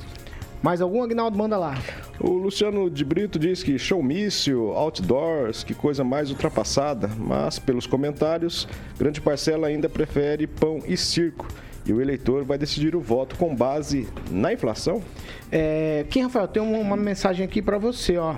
Mais 0.62 0.82
algum, 0.82 1.02
Agnaldo? 1.02 1.38
Manda 1.38 1.56
lá. 1.56 1.74
O 2.20 2.32
Luciano 2.32 2.90
de 2.90 3.02
Brito 3.02 3.38
diz 3.38 3.62
que 3.62 3.78
showmício, 3.78 4.72
outdoors, 4.72 5.64
que 5.64 5.72
coisa 5.72 6.04
mais 6.04 6.28
ultrapassada, 6.28 7.10
mas 7.16 7.58
pelos 7.58 7.86
comentários, 7.86 8.68
grande 8.98 9.22
parcela 9.22 9.68
ainda 9.68 9.88
prefere 9.88 10.46
pão 10.46 10.80
e 10.86 10.98
circo. 10.98 11.48
E 11.84 11.92
o 11.92 12.00
eleitor 12.00 12.44
vai 12.44 12.56
decidir 12.58 12.94
o 12.94 13.00
voto 13.00 13.36
com 13.36 13.54
base 13.54 14.08
na 14.30 14.52
inflação? 14.52 15.02
É, 15.50 16.06
Kim 16.10 16.22
Rafael, 16.22 16.46
tem 16.48 16.62
uma, 16.62 16.78
uma 16.78 16.96
mensagem 16.96 17.44
aqui 17.44 17.60
pra 17.60 17.76
você, 17.78 18.16
ó. 18.16 18.36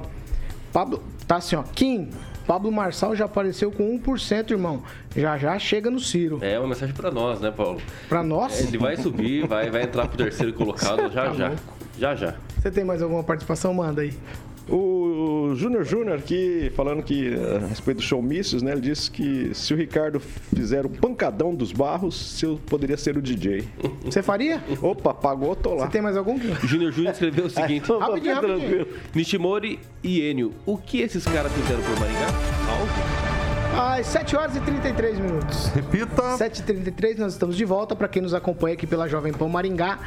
Pablo, 0.72 1.02
tá 1.26 1.36
assim, 1.36 1.54
ó. 1.54 1.62
Kim, 1.62 2.08
Pablo 2.46 2.72
Marçal 2.72 3.14
já 3.14 3.26
apareceu 3.26 3.70
com 3.70 3.98
1%, 3.98 4.50
irmão. 4.50 4.82
Já 5.14 5.36
já 5.38 5.58
chega 5.58 5.90
no 5.90 6.00
Ciro. 6.00 6.38
É 6.42 6.58
uma 6.58 6.68
mensagem 6.68 6.94
para 6.94 7.10
nós, 7.10 7.38
né, 7.40 7.50
Paulo? 7.50 7.80
Pra 8.08 8.22
nós? 8.22 8.60
Ele 8.66 8.78
vai 8.78 8.96
subir, 8.96 9.46
vai, 9.46 9.70
vai 9.70 9.82
entrar 9.82 10.08
pro 10.08 10.16
terceiro 10.16 10.52
colocado 10.54 11.12
já 11.12 11.26
Tá 11.26 11.32
já. 11.34 11.48
louco. 11.48 11.62
Já 11.98 12.14
já. 12.14 12.34
Você 12.60 12.70
tem 12.70 12.82
mais 12.82 13.02
alguma 13.02 13.22
participação? 13.22 13.72
Manda 13.74 14.00
aí. 14.02 14.12
O 14.68 15.52
Júnior 15.54 15.84
Júnior 15.84 16.18
aqui, 16.18 16.72
falando 16.74 17.02
que 17.02 17.34
eh, 17.34 17.60
a 17.62 17.66
respeito 17.66 17.98
do 17.98 18.02
showmícios, 18.02 18.62
né? 18.62 18.72
Ele 18.72 18.80
disse 18.80 19.10
que 19.10 19.50
se 19.52 19.74
o 19.74 19.76
Ricardo 19.76 20.18
fizer 20.18 20.86
o 20.86 20.88
pancadão 20.88 21.54
dos 21.54 21.70
barros, 21.70 22.42
eu 22.42 22.58
poderia 22.66 22.96
ser 22.96 23.18
o 23.18 23.22
DJ. 23.22 23.68
Você 24.04 24.22
faria? 24.22 24.62
Opa, 24.80 25.12
pagou, 25.12 25.54
tô 25.54 25.74
lá. 25.74 25.84
Você 25.84 25.92
tem 25.92 26.02
mais 26.02 26.16
algum? 26.16 26.38
Júnior 26.66 26.92
Júnior 26.92 27.12
escreveu 27.12 27.46
o 27.46 27.50
seguinte: 27.50 27.92
Rapidinho, 27.92 28.34
rapidinho. 28.34 28.86
Nishimori 29.14 29.78
e 30.02 30.22
Enio, 30.22 30.52
o 30.64 30.78
que 30.78 31.00
esses 31.00 31.24
caras 31.24 31.52
fizeram 31.52 31.82
por 31.82 32.00
Maringá? 32.00 32.26
Algo? 32.70 33.24
Às 33.98 34.06
7 34.06 34.36
horas 34.36 34.56
e 34.56 34.60
33 34.60 35.18
minutos. 35.18 35.66
Repita. 35.74 36.22
7h33, 36.38 37.18
nós 37.18 37.32
estamos 37.32 37.56
de 37.56 37.64
volta. 37.64 37.96
Para 37.96 38.06
quem 38.06 38.22
nos 38.22 38.32
acompanha 38.32 38.74
aqui 38.74 38.86
pela 38.86 39.08
Jovem 39.08 39.32
Pan 39.32 39.48
Maringá. 39.48 39.98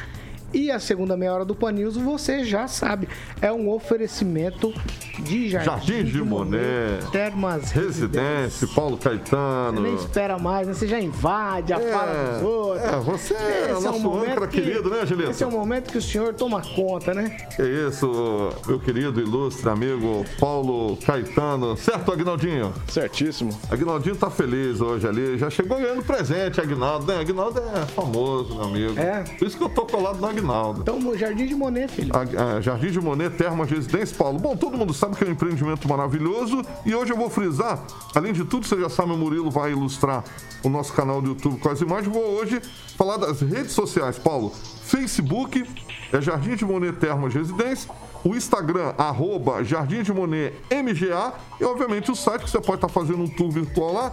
E 0.53 0.71
a 0.71 0.79
segunda 0.79 1.17
meia 1.17 1.33
hora 1.33 1.45
do 1.45 1.53
Pan 1.53 1.71
News, 1.73 1.97
você 1.97 2.43
já 2.45 2.67
sabe, 2.67 3.07
é 3.41 3.51
um 3.51 3.69
oferecimento 3.69 4.73
de 5.19 5.49
Jardim, 5.49 5.65
Jardim 5.69 6.03
de 6.05 6.21
Monet, 6.21 7.05
Termas 7.11 7.71
Residência, 7.71 8.67
Paulo 8.73 8.95
Você 8.97 9.09
Caetano. 9.09 9.81
nem 9.81 9.95
espera 9.95 10.37
mais, 10.39 10.67
né? 10.67 10.73
Você 10.73 10.87
já 10.87 10.99
invade 10.99 11.73
a 11.73 11.79
fala 11.79 12.33
dos 12.33 12.43
outros. 12.43 12.83
é, 12.85 12.99
você 12.99 13.33
é 13.33 13.75
o 13.75 13.81
nosso 13.81 14.15
âncora 14.15 14.47
querido, 14.47 14.89
né, 14.89 15.01
Angelito? 15.01 15.31
Esse 15.31 15.43
é 15.43 15.47
o 15.47 15.51
momento 15.51 15.91
que 15.91 15.97
o 15.97 16.01
senhor 16.01 16.33
toma 16.33 16.61
conta, 16.61 17.13
né? 17.13 17.35
Que 17.55 17.63
isso, 17.63 18.49
meu 18.65 18.79
querido 18.79 19.19
ilustre 19.19 19.69
amigo 19.69 20.23
Paulo 20.39 20.97
Caetano. 21.05 21.75
Certo, 21.75 22.11
Agnaldinho? 22.11 22.73
Certíssimo. 22.87 23.49
Agnaldinho 23.69 24.15
tá 24.15 24.29
feliz 24.29 24.79
hoje 24.79 25.07
ali. 25.07 25.37
Já 25.37 25.49
chegou 25.49 25.77
ganhando 25.77 26.03
presente, 26.03 26.61
Agnaldo, 26.61 27.05
né? 27.05 27.19
Agnaldo 27.19 27.59
é 27.59 27.85
famoso, 27.87 28.55
meu 28.55 28.63
amigo. 28.63 28.99
É. 28.99 29.23
Por 29.37 29.45
isso 29.47 29.57
que 29.57 29.63
eu 29.63 29.69
tô 29.69 29.85
colado 29.85 30.19
no 30.19 30.27
Agnaldo. 30.39 30.81
Então, 30.81 31.17
Jardim 31.17 31.45
de 31.45 31.55
Monet, 31.55 31.91
filho. 31.91 32.11
A- 32.15 32.55
a 32.57 32.61
Jardim 32.61 32.91
de 32.91 32.99
Monet, 32.99 33.29
Termas 33.35 33.69
Residência, 33.69 34.15
Paulo. 34.15 34.39
Bom, 34.39 34.55
todo 34.55 34.77
mundo 34.77 34.93
sabe 34.93 35.15
que 35.15 35.23
é 35.23 35.27
um 35.27 35.31
empreendimento 35.31 35.87
maravilhoso 35.87 36.61
e 36.85 36.93
hoje 36.95 37.11
eu 37.13 37.17
vou 37.17 37.29
frisar, 37.29 37.83
além 38.15 38.33
de 38.33 38.43
tudo, 38.45 38.65
você 38.67 38.79
já 38.79 38.89
sabe, 38.89 39.11
o 39.11 39.17
Murilo 39.17 39.49
vai 39.51 39.71
ilustrar 39.71 40.23
o 40.63 40.69
nosso 40.69 40.93
canal 40.93 41.21
do 41.21 41.29
YouTube 41.29 41.59
com 41.59 41.69
as 41.69 41.81
imagens. 41.81 42.13
Vou 42.13 42.23
hoje 42.23 42.61
falar 42.97 43.17
das 43.17 43.41
redes 43.41 43.71
sociais, 43.73 44.17
Paulo. 44.17 44.51
Facebook 44.83 45.65
é 46.13 46.21
Jardim 46.21 46.55
de 46.55 46.65
Monet 46.65 46.93
Termas 46.97 47.33
Residência, 47.33 47.89
o 48.23 48.35
Instagram, 48.35 48.93
arroba 48.97 49.63
Jardim 49.63 50.01
de 50.01 50.11
Monet 50.13 50.53
MGA 50.71 51.33
e, 51.59 51.63
obviamente, 51.65 52.09
o 52.11 52.15
site 52.15 52.43
que 52.43 52.49
você 52.49 52.59
pode 52.59 52.77
estar 52.77 52.87
fazendo 52.89 53.21
um 53.23 53.27
tour 53.27 53.51
virtual 53.51 53.93
lá, 53.93 54.11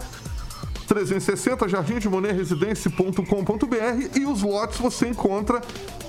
360 0.87 1.67
Jardim 1.69 1.99
de 1.99 2.09
Monet 2.09 2.33
Residência.com.br 2.35 4.19
e 4.19 4.27
os 4.27 4.43
lotes 4.43 4.79
você 4.79 5.09
encontra 5.09 5.61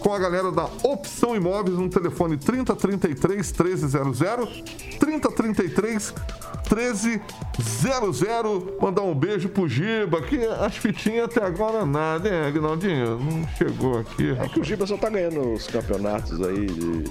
com 0.05 0.13
a 0.13 0.19
galera 0.19 0.51
da 0.51 0.65
Opção 0.83 1.35
Imóveis 1.35 1.79
no 1.79 1.89
telefone 1.89 2.37
3033 2.37 3.51
1300 3.51 4.63
3033 4.99 6.13
1300. 6.71 8.21
Mandar 8.79 9.01
um 9.01 9.15
beijo 9.15 9.49
pro 9.49 9.67
Giba, 9.67 10.21
que 10.21 10.37
as 10.45 10.75
fitinhas 10.77 11.25
até 11.25 11.43
agora 11.43 11.85
nada, 11.87 12.29
hein, 12.29 12.35
Agnaldinho? 12.45 13.17
Não 13.19 13.47
chegou 13.57 13.97
aqui. 13.99 14.29
É 14.39 14.47
que 14.47 14.59
o 14.59 14.63
Giba 14.63 14.85
só 14.85 14.95
tá 14.95 15.09
ganhando 15.09 15.53
os 15.53 15.65
campeonatos 15.67 16.39
aí 16.41 16.67
de 16.67 17.03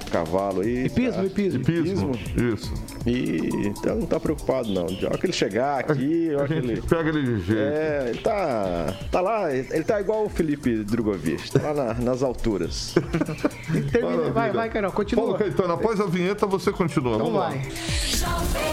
a 0.00 0.10
cavalo 0.10 0.62
aí. 0.62 0.86
Hipismo, 0.86 1.12
tá? 1.12 1.24
hipismo. 1.24 1.64
Pismo. 1.64 2.10
Isso. 2.52 2.72
E 3.06 3.68
então 3.68 3.94
não 3.96 4.06
tá 4.06 4.18
preocupado 4.18 4.68
não. 4.72 4.84
Hora 4.86 5.18
que 5.18 5.26
ele 5.26 5.32
chegar 5.32 5.80
aqui, 5.80 6.30
a 6.34 6.42
A 6.42 6.56
ele. 6.56 6.82
pega 6.82 7.08
ele 7.10 7.22
de 7.22 7.40
jeito. 7.46 7.60
É, 7.60 8.06
ele 8.10 8.18
tá. 8.18 8.94
Tá 9.12 9.20
lá, 9.20 9.54
ele 9.54 9.84
tá 9.84 10.00
igual 10.00 10.24
o 10.24 10.28
Felipe 10.28 10.82
Drogovic, 10.84 11.50
tá 11.52 11.70
lá 11.72 11.94
na- 11.94 11.94
nas 11.94 12.22
alturas. 12.24 12.39
Termina, 13.92 14.30
vai, 14.30 14.52
vai, 14.52 14.70
Carol, 14.70 14.90
Paulo 14.90 15.04
continua. 15.04 15.38
Caetano, 15.38 15.72
após 15.74 16.00
a 16.00 16.06
vinheta 16.06 16.46
você 16.46 16.72
continua. 16.72 17.14
Então 17.14 17.26
Vamos 17.26 17.40
lá. 17.40 17.48
vai. 17.50 18.70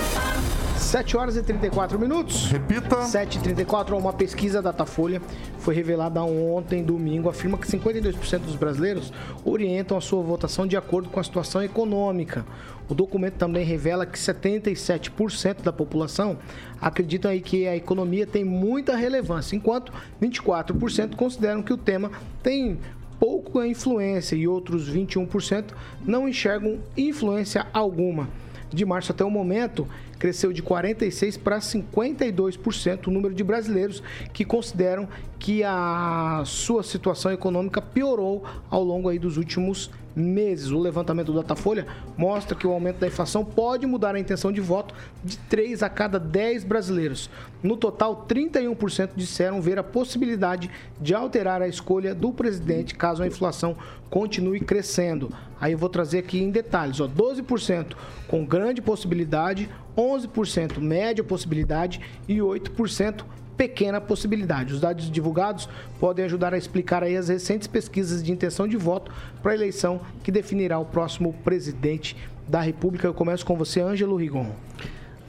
7 0.88 1.18
horas 1.18 1.36
e 1.36 1.44
34 1.44 2.00
minutos. 2.00 2.50
Repita. 2.50 2.96
7h34, 2.96 3.92
uma 3.98 4.14
pesquisa 4.14 4.62
Datafolha 4.62 5.22
foi 5.60 5.76
revelada 5.76 6.24
ontem, 6.24 6.82
domingo, 6.82 7.28
afirma 7.28 7.58
que 7.58 7.68
52% 7.68 8.40
dos 8.40 8.56
brasileiros 8.56 9.12
orientam 9.44 9.98
a 9.98 10.02
sua 10.02 10.24
votação 10.24 10.66
de 10.66 10.78
acordo 10.78 11.10
com 11.10 11.20
a 11.20 11.24
situação 11.24 11.62
econômica. 11.62 12.46
O 12.88 12.96
documento 12.96 13.34
também 13.34 13.66
revela 13.66 14.06
que 14.06 14.18
77% 14.18 15.62
da 15.62 15.74
população 15.74 16.38
acreditam 16.80 17.32
aí 17.32 17.42
que 17.42 17.68
a 17.68 17.76
economia 17.76 18.26
tem 18.26 18.46
muita 18.46 18.96
relevância, 18.96 19.58
enquanto 19.58 19.92
24% 20.22 21.18
consideram 21.18 21.62
que 21.62 21.74
o 21.74 21.78
tema 21.78 22.12
tem 22.42 22.80
pouca 23.20 23.68
influência 23.68 24.36
e 24.36 24.48
outros 24.48 24.90
21% 24.92 25.66
não 26.06 26.28
enxergam 26.28 26.80
influência 26.96 27.68
alguma. 27.74 28.30
De 28.70 28.86
março 28.86 29.12
até 29.12 29.24
o 29.24 29.32
momento, 29.32 29.88
cresceu 30.20 30.52
de 30.52 30.62
46% 30.62 31.40
para 31.40 31.60
52% 31.60 33.08
o 33.08 33.12
número 33.12 33.34
de 33.34 33.44
brasileiros 33.44 34.04
que 34.34 34.44
consideram 34.44 35.08
que 35.40 35.64
a 35.64 36.44
sua 36.46 36.84
situação 36.84 37.32
econômica 37.32 37.82
piorou 37.82 38.44
ao 38.70 38.84
longo 38.84 39.08
aí 39.08 39.20
dos 39.20 39.38
últimos 39.38 39.90
meses. 40.18 40.72
O 40.72 40.80
levantamento 40.80 41.28
do 41.28 41.42
Datafolha 41.42 41.86
mostra 42.18 42.58
que 42.58 42.66
o 42.66 42.72
aumento 42.72 42.98
da 42.98 43.08
inflação 43.08 43.46
pode 43.46 43.86
mudar 43.86 44.16
a 44.16 44.20
intenção 44.20 44.52
de 44.52 44.60
voto 44.60 44.96
de 45.24 45.38
3 45.38 45.84
a 45.84 45.90
cada 45.90 46.20
10 46.20 46.64
brasileiros. 46.64 47.30
No 47.62 47.78
total, 47.78 48.26
31% 48.28 49.12
disseram 49.16 49.62
ver 49.62 49.78
a 49.78 49.84
possibilidade 49.84 50.70
de 51.00 51.14
alterar 51.14 51.62
a 51.62 51.68
escolha 51.68 52.16
do 52.16 52.32
presidente 52.32 52.96
caso 52.96 53.22
a 53.22 53.28
inflação 53.28 53.78
continue 54.10 54.60
crescendo. 54.60 55.32
Aí 55.60 55.74
eu 55.74 55.78
vou 55.78 55.90
trazer 55.90 56.20
aqui 56.20 56.40
em 56.40 56.50
detalhes, 56.50 57.00
ó, 57.00 57.08
12% 57.08 57.96
com 58.28 58.46
grande 58.46 58.82
possibilidade, 58.82 59.70
11% 59.96 60.80
média 60.80 61.24
possibilidade 61.24 62.02
e 62.28 62.38
8% 62.38 63.26
pequena 63.58 64.00
possibilidade. 64.00 64.74
Os 64.74 64.80
dados 64.80 65.10
divulgados 65.10 65.68
podem 66.00 66.24
ajudar 66.26 66.54
a 66.54 66.58
explicar 66.58 67.04
aí 67.04 67.18
as 67.18 67.28
recentes 67.28 67.68
pesquisas 67.68 68.22
de 68.24 68.32
intenção 68.32 68.68
de 68.68 68.78
voto 68.78 69.12
para 69.42 69.52
a 69.54 69.56
eleição 69.56 70.00
que 70.24 70.32
definirá 70.32 70.78
o 70.78 70.86
próximo 70.86 71.34
presidente 71.44 72.16
da 72.48 72.62
República. 72.62 73.08
Eu 73.08 73.14
começo 73.14 73.46
com 73.46 73.56
você, 73.58 73.82
Ângelo 73.82 74.16
Rigon. 74.16 74.52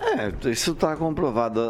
É, 0.01 0.51
isso 0.51 0.71
está 0.73 0.95
comprovado. 0.95 1.61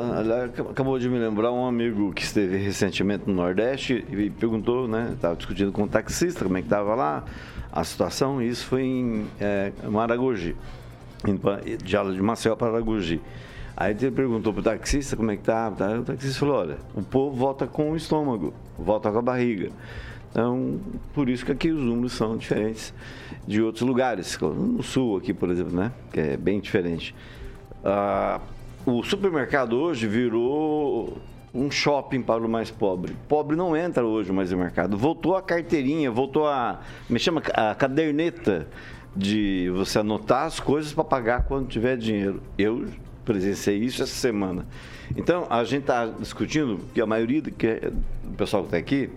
Acabou 0.70 0.98
de 0.98 1.08
me 1.08 1.18
lembrar 1.18 1.50
um 1.50 1.66
amigo 1.66 2.12
que 2.12 2.22
esteve 2.22 2.58
recentemente 2.58 3.24
no 3.26 3.32
Nordeste 3.32 4.04
e 4.10 4.28
perguntou, 4.28 4.86
né? 4.86 5.12
Estava 5.14 5.34
discutindo 5.34 5.72
com 5.72 5.84
o 5.84 5.88
taxista 5.88 6.44
como 6.44 6.58
é 6.58 6.60
que 6.60 6.66
estava 6.66 6.94
lá 6.94 7.24
a 7.72 7.82
situação. 7.84 8.42
Isso 8.42 8.66
foi 8.66 8.82
em 8.82 9.26
é, 9.40 9.72
Maragogi, 9.90 10.54
indo 11.26 11.38
pra- 11.40 11.60
de 11.60 12.22
Maceió 12.22 12.54
para 12.54 12.68
Aragogi. 12.68 13.18
Aí 13.80 13.92
ele 13.92 14.10
perguntou 14.10 14.52
para 14.52 14.58
o 14.58 14.62
taxista 14.64 15.16
como 15.16 15.30
é 15.30 15.36
que 15.36 15.44
tá, 15.44 15.70
tá. 15.70 16.00
O 16.00 16.02
taxista 16.02 16.40
falou: 16.40 16.56
olha, 16.56 16.78
o 16.96 17.02
povo 17.02 17.36
volta 17.36 17.64
com 17.64 17.92
o 17.92 17.96
estômago, 17.96 18.52
volta 18.76 19.08
com 19.08 19.18
a 19.18 19.22
barriga. 19.22 19.70
Então, 20.32 20.80
por 21.14 21.28
isso 21.28 21.46
que 21.46 21.52
aqui 21.52 21.70
os 21.70 21.80
números 21.80 22.12
são 22.12 22.36
diferentes 22.36 22.92
de 23.46 23.62
outros 23.62 23.82
lugares. 23.82 24.36
No 24.40 24.82
sul 24.82 25.18
aqui, 25.18 25.32
por 25.32 25.48
exemplo, 25.48 25.76
né? 25.76 25.92
Que 26.12 26.18
é 26.18 26.36
bem 26.36 26.58
diferente. 26.58 27.14
Ah, 27.84 28.40
o 28.84 29.00
supermercado 29.04 29.74
hoje 29.74 30.08
virou 30.08 31.16
um 31.54 31.70
shopping 31.70 32.20
para 32.20 32.44
o 32.44 32.48
mais 32.48 32.72
pobre. 32.72 33.16
Pobre 33.28 33.56
não 33.56 33.76
entra 33.76 34.04
hoje 34.04 34.32
mais 34.32 34.50
no 34.50 34.58
mercado. 34.58 34.98
Voltou 34.98 35.36
a 35.36 35.42
carteirinha, 35.42 36.10
voltou 36.10 36.48
a. 36.48 36.80
Me 37.08 37.20
chama 37.20 37.40
a 37.54 37.76
caderneta 37.76 38.66
de 39.14 39.70
você 39.72 40.00
anotar 40.00 40.46
as 40.46 40.58
coisas 40.58 40.92
para 40.92 41.04
pagar 41.04 41.44
quando 41.44 41.68
tiver 41.68 41.96
dinheiro. 41.96 42.42
Eu 42.58 42.84
presenciei 43.32 43.76
isso 43.76 44.02
essa 44.02 44.14
semana. 44.14 44.66
Então, 45.14 45.46
a 45.50 45.62
gente 45.64 45.82
está 45.82 46.06
discutindo 46.06 46.80
que 46.94 47.00
a 47.00 47.06
maioria 47.06 47.42
do, 47.42 47.50
que, 47.50 47.74
do 48.24 48.34
pessoal 48.36 48.62
que 48.62 48.68
está 48.68 48.78
aqui 48.78 49.10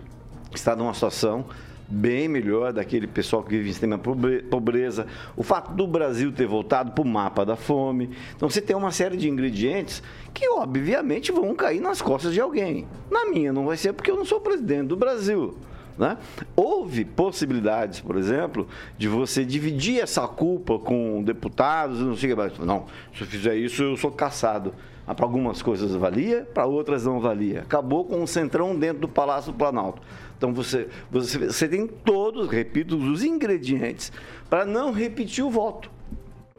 está 0.53 0.75
numa 0.75 0.93
situação 0.93 1.45
bem 1.87 2.27
melhor 2.27 2.73
daquele 2.73 3.07
pessoal 3.07 3.41
que 3.41 3.51
vive 3.51 3.69
em 3.69 3.71
extrema 3.71 3.97
pobre- 3.97 4.43
pobreza. 4.43 5.07
O 5.35 5.43
fato 5.43 5.73
do 5.73 5.87
Brasil 5.87 6.31
ter 6.31 6.45
voltado 6.45 6.91
para 6.91 7.01
o 7.01 7.07
mapa 7.07 7.45
da 7.45 7.55
fome. 7.55 8.09
Então 8.35 8.49
você 8.49 8.61
tem 8.61 8.75
uma 8.75 8.91
série 8.91 9.15
de 9.15 9.29
ingredientes 9.29 10.03
que, 10.33 10.47
obviamente, 10.49 11.31
vão 11.31 11.55
cair 11.55 11.79
nas 11.79 12.01
costas 12.01 12.33
de 12.33 12.41
alguém. 12.41 12.85
Na 13.09 13.25
minha 13.25 13.51
não 13.53 13.65
vai 13.65 13.77
ser 13.77 13.93
porque 13.93 14.11
eu 14.11 14.15
não 14.17 14.25
sou 14.25 14.39
presidente 14.41 14.87
do 14.87 14.95
Brasil. 14.97 15.55
Né? 15.97 16.17
Houve 16.55 17.05
possibilidades, 17.05 17.99
por 17.99 18.17
exemplo, 18.17 18.67
de 18.97 19.07
você 19.07 19.45
dividir 19.45 20.01
essa 20.01 20.27
culpa 20.27 20.79
com 20.79 21.21
deputados 21.23 21.99
não 21.99 22.15
sei 22.15 22.35
mais. 22.35 22.57
Não, 22.59 22.85
se 23.15 23.21
eu 23.21 23.27
fizer 23.27 23.55
isso, 23.55 23.83
eu 23.83 23.97
sou 23.97 24.11
caçado. 24.11 24.73
Ah, 25.05 25.15
Para 25.15 25.25
algumas 25.25 25.61
coisas 25.61 25.93
valia, 25.93 26.47
para 26.53 26.65
outras 26.65 27.05
não 27.05 27.19
valia. 27.19 27.61
Acabou 27.61 28.05
com 28.05 28.21
um 28.21 28.27
centrão 28.27 28.77
dentro 28.77 29.01
do 29.01 29.07
Palácio 29.07 29.51
do 29.51 29.57
Planalto. 29.57 30.01
Então 30.37 30.53
você, 30.53 30.87
você, 31.09 31.37
você 31.37 31.67
tem 31.67 31.85
todos, 31.87 32.49
repito, 32.49 32.95
os 32.95 33.23
ingredientes 33.23 34.11
para 34.49 34.65
não 34.65 34.91
repetir 34.91 35.43
o 35.43 35.49
voto. 35.49 35.91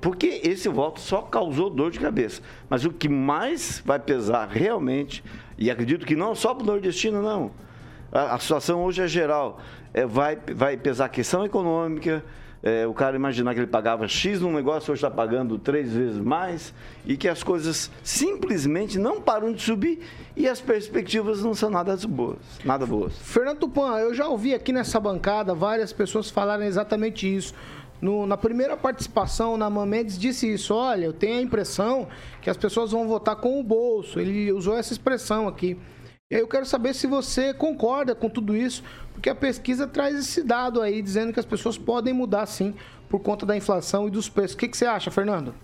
Porque 0.00 0.40
esse 0.42 0.68
voto 0.68 0.98
só 0.98 1.22
causou 1.22 1.70
dor 1.70 1.90
de 1.90 2.00
cabeça. 2.00 2.42
Mas 2.68 2.84
o 2.84 2.90
que 2.90 3.08
mais 3.08 3.80
vai 3.84 4.00
pesar 4.00 4.48
realmente, 4.48 5.22
e 5.56 5.70
acredito 5.70 6.04
que 6.04 6.16
não 6.16 6.34
só 6.34 6.52
para 6.52 6.64
o 6.64 6.66
nordestino, 6.66 7.22
não. 7.22 7.52
A, 8.12 8.38
situação 8.38 8.84
hoje 8.84 9.02
é 9.02 9.08
geral. 9.08 9.58
É, 9.94 10.04
vai, 10.06 10.36
vai 10.54 10.76
pesar 10.76 11.06
a 11.06 11.08
questão 11.08 11.44
econômica. 11.44 12.22
é, 12.62 12.86
o 12.86 12.94
cara 12.94 13.16
imaginar 13.16 13.54
que 13.54 13.60
ele 13.60 13.66
pagava 13.66 14.06
X 14.06 14.40
num 14.40 14.52
negócio, 14.52 14.92
hoje 14.92 15.04
está 15.04 15.10
pagando 15.10 15.58
três 15.58 15.92
vezes 15.92 16.18
mais. 16.18 16.72
E 17.06 17.16
que 17.16 17.26
as 17.26 17.42
coisas 17.42 17.90
simplesmente 18.02 18.98
não 18.98 19.20
param 19.20 19.52
de 19.52 19.60
subir 19.62 20.00
e 20.36 20.48
as 20.48 20.60
perspectivas 20.60 21.42
não 21.42 21.54
são 21.54 21.70
nada 21.70 21.96
boas. 22.06 22.38
Nada 22.64 22.86
boas. 22.86 23.16
Fernando 23.18 23.58
Tupan, 23.58 23.98
eu 23.98 24.14
já 24.14 24.28
ouvi 24.28 24.54
aqui 24.54 24.72
nessa 24.72 25.00
bancada 25.00 25.54
várias 25.54 25.92
pessoas 25.92 26.30
falarem 26.30 26.66
exatamente 26.68 27.26
isso. 27.34 27.54
No- 28.00 28.26
na 28.26 28.36
primeira 28.36 28.76
participação, 28.76 29.56
na 29.56 29.70
Mendes 29.70 30.18
disse 30.18 30.52
isso. 30.52 30.74
Olha, 30.74 31.06
eu 31.06 31.12
tenho 31.12 31.38
a 31.38 31.42
impressão 31.42 32.08
que 32.40 32.50
as 32.50 32.56
pessoas 32.56 32.90
vão 32.90 33.06
votar 33.08 33.36
com 33.36 33.58
o 33.58 33.62
bolso. 33.62 34.20
Ele 34.20 34.52
usou 34.52 34.76
essa 34.76 34.92
expressão 34.92 35.48
aqui. 35.48 35.78
E 36.32 36.34
aí 36.34 36.40
eu 36.40 36.48
quero 36.48 36.64
saber 36.64 36.94
se 36.94 37.06
você 37.06 37.52
concorda 37.52 38.14
com 38.14 38.26
tudo 38.26 38.56
isso, 38.56 38.82
porque 39.12 39.28
a 39.28 39.34
pesquisa 39.34 39.86
traz 39.86 40.18
esse 40.18 40.42
dado 40.42 40.80
aí, 40.80 41.02
dizendo 41.02 41.30
que 41.30 41.38
as 41.38 41.44
pessoas 41.44 41.76
podem 41.76 42.14
mudar 42.14 42.46
sim 42.46 42.74
por 43.06 43.20
conta 43.20 43.44
da 43.44 43.54
inflação 43.54 44.08
e 44.08 44.10
dos 44.10 44.30
preços. 44.30 44.54
O 44.54 44.58
que, 44.58 44.66
que 44.66 44.74
você 44.74 44.86
acha, 44.86 45.10
Fernando? 45.10 45.54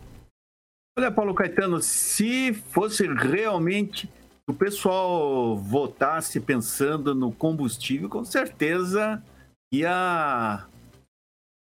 Olha, 0.98 1.10
Paulo 1.10 1.34
Caetano, 1.34 1.80
se 1.80 2.52
fosse 2.52 3.06
realmente 3.06 4.12
o 4.46 4.52
pessoal 4.52 5.56
votasse 5.56 6.38
pensando 6.38 7.14
no 7.14 7.32
combustível, 7.32 8.10
com 8.10 8.22
certeza 8.22 9.24
ia 9.72 10.66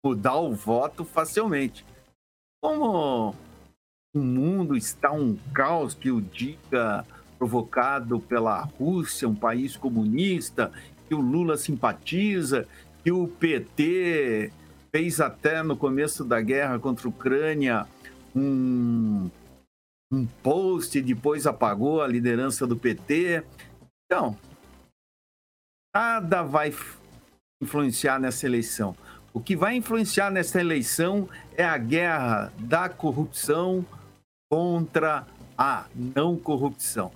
mudar 0.05 0.35
o 0.35 0.53
voto 0.53 1.03
facilmente. 1.03 1.83
Como 2.61 3.33
o 4.13 4.19
mundo 4.19 4.77
está 4.77 5.11
um 5.11 5.35
caos 5.51 5.95
que 5.95 6.11
o 6.11 6.21
diga 6.21 7.03
provocado 7.37 8.19
pela 8.19 8.61
Rússia, 8.61 9.27
um 9.27 9.35
país 9.35 9.75
comunista, 9.75 10.71
que 11.07 11.15
o 11.15 11.21
Lula 11.21 11.57
simpatiza, 11.57 12.67
que 13.03 13.11
o 13.11 13.27
PT 13.27 14.51
fez 14.91 15.19
até 15.19 15.61
no 15.63 15.75
começo 15.75 16.23
da 16.23 16.39
guerra 16.39 16.79
contra 16.79 17.07
a 17.07 17.09
Ucrânia 17.09 17.87
um, 18.35 19.29
um 20.11 20.25
post 20.25 20.97
e 20.97 21.01
depois 21.01 21.47
apagou 21.47 22.01
a 22.01 22.07
liderança 22.07 22.65
do 22.65 22.77
PT. 22.77 23.43
Então, 24.05 24.37
nada 25.93 26.43
vai 26.43 26.73
influenciar 27.61 28.19
nessa 28.19 28.45
eleição. 28.45 28.95
O 29.33 29.39
que 29.39 29.55
vai 29.55 29.75
influenciar 29.75 30.29
nessa 30.29 30.61
eleição 30.61 31.27
é 31.57 31.63
a 31.63 31.77
guerra 31.77 32.53
da 32.59 32.87
corrupção 32.87 33.83
contra 34.51 35.25
a 35.57 35.85
não 35.95 36.37
corrupção. 36.37 37.11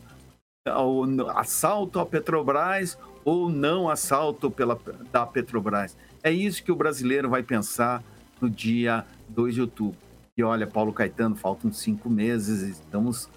O 0.75 1.05
n- 1.05 1.23
assalto 1.35 1.99
à 1.99 2.05
Petrobras 2.05 2.97
ou 3.23 3.49
não 3.49 3.89
assalto 3.89 4.49
pela, 4.49 4.79
da 5.11 5.25
Petrobras. 5.25 5.97
É 6.23 6.31
isso 6.31 6.63
que 6.63 6.71
o 6.71 6.75
brasileiro 6.75 7.29
vai 7.29 7.43
pensar 7.43 8.03
no 8.41 8.49
dia 8.49 9.05
2 9.29 9.55
de 9.55 9.61
outubro. 9.61 9.99
E 10.37 10.43
olha, 10.43 10.67
Paulo 10.67 10.93
Caetano, 10.93 11.35
faltam 11.35 11.71
cinco 11.71 12.09
meses, 12.09 12.61
estamos 12.61 13.29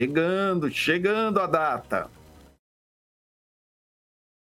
chegando, 0.00 0.70
chegando 0.70 1.38
a 1.40 1.46
data. 1.46 2.10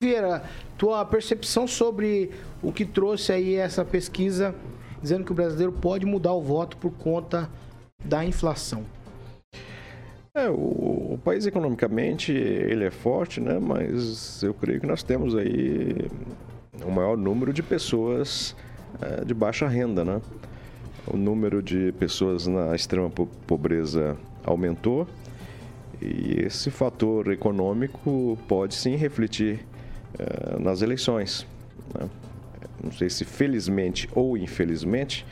Vieira, 0.03 0.43
tua 0.77 1.05
percepção 1.05 1.69
sobre 1.69 2.33
o 2.61 2.73
que 2.73 2.85
trouxe 2.85 3.33
aí 3.33 3.55
essa 3.55 3.85
pesquisa 3.85 4.53
dizendo 5.01 5.25
que 5.25 5.33
o 5.33 5.35
brasileiro 5.35 5.73
pode 5.73 6.05
mudar 6.05 6.33
o 6.33 6.43
voto 6.43 6.77
por 6.77 6.93
conta 6.93 7.49
da 8.05 8.25
inflação. 8.25 8.85
É, 10.35 10.49
o, 10.49 11.13
o, 11.13 11.21
país 11.23 11.45
economicamente 11.45 12.33
ele 12.33 12.85
é 12.85 12.91
forte, 12.91 13.39
né? 13.39 13.59
Mas 13.59 14.43
eu 14.43 14.55
creio 14.55 14.81
que 14.81 14.87
nós 14.87 15.03
temos 15.03 15.37
aí 15.37 16.09
o 16.87 16.91
maior 16.91 17.19
número 17.19 17.53
de 17.53 17.63
pessoas 17.63 18.57
é, 19.03 19.27
de 19.27 19.35
baixa 19.35 19.69
renda, 19.69 20.03
né? 20.07 20.23
O 21.07 21.19
número 21.19 21.63
de 21.63 21.93
pessoas 21.99 22.47
na 22.47 22.75
extrema 22.75 23.11
pobreza 23.47 24.17
aumentou 24.43 25.07
e 26.01 26.41
esse 26.47 26.71
fator 26.71 27.31
econômico 27.31 28.39
pode 28.49 28.75
sim 28.75 28.97
refletir 28.97 29.61
é, 30.19 30.59
nas 30.59 30.81
eleições. 30.81 31.47
Né? 31.95 32.09
Não 32.83 32.91
sei 32.91 33.11
se 33.11 33.27
felizmente 33.27 34.09
ou 34.15 34.35
infelizmente, 34.39 35.27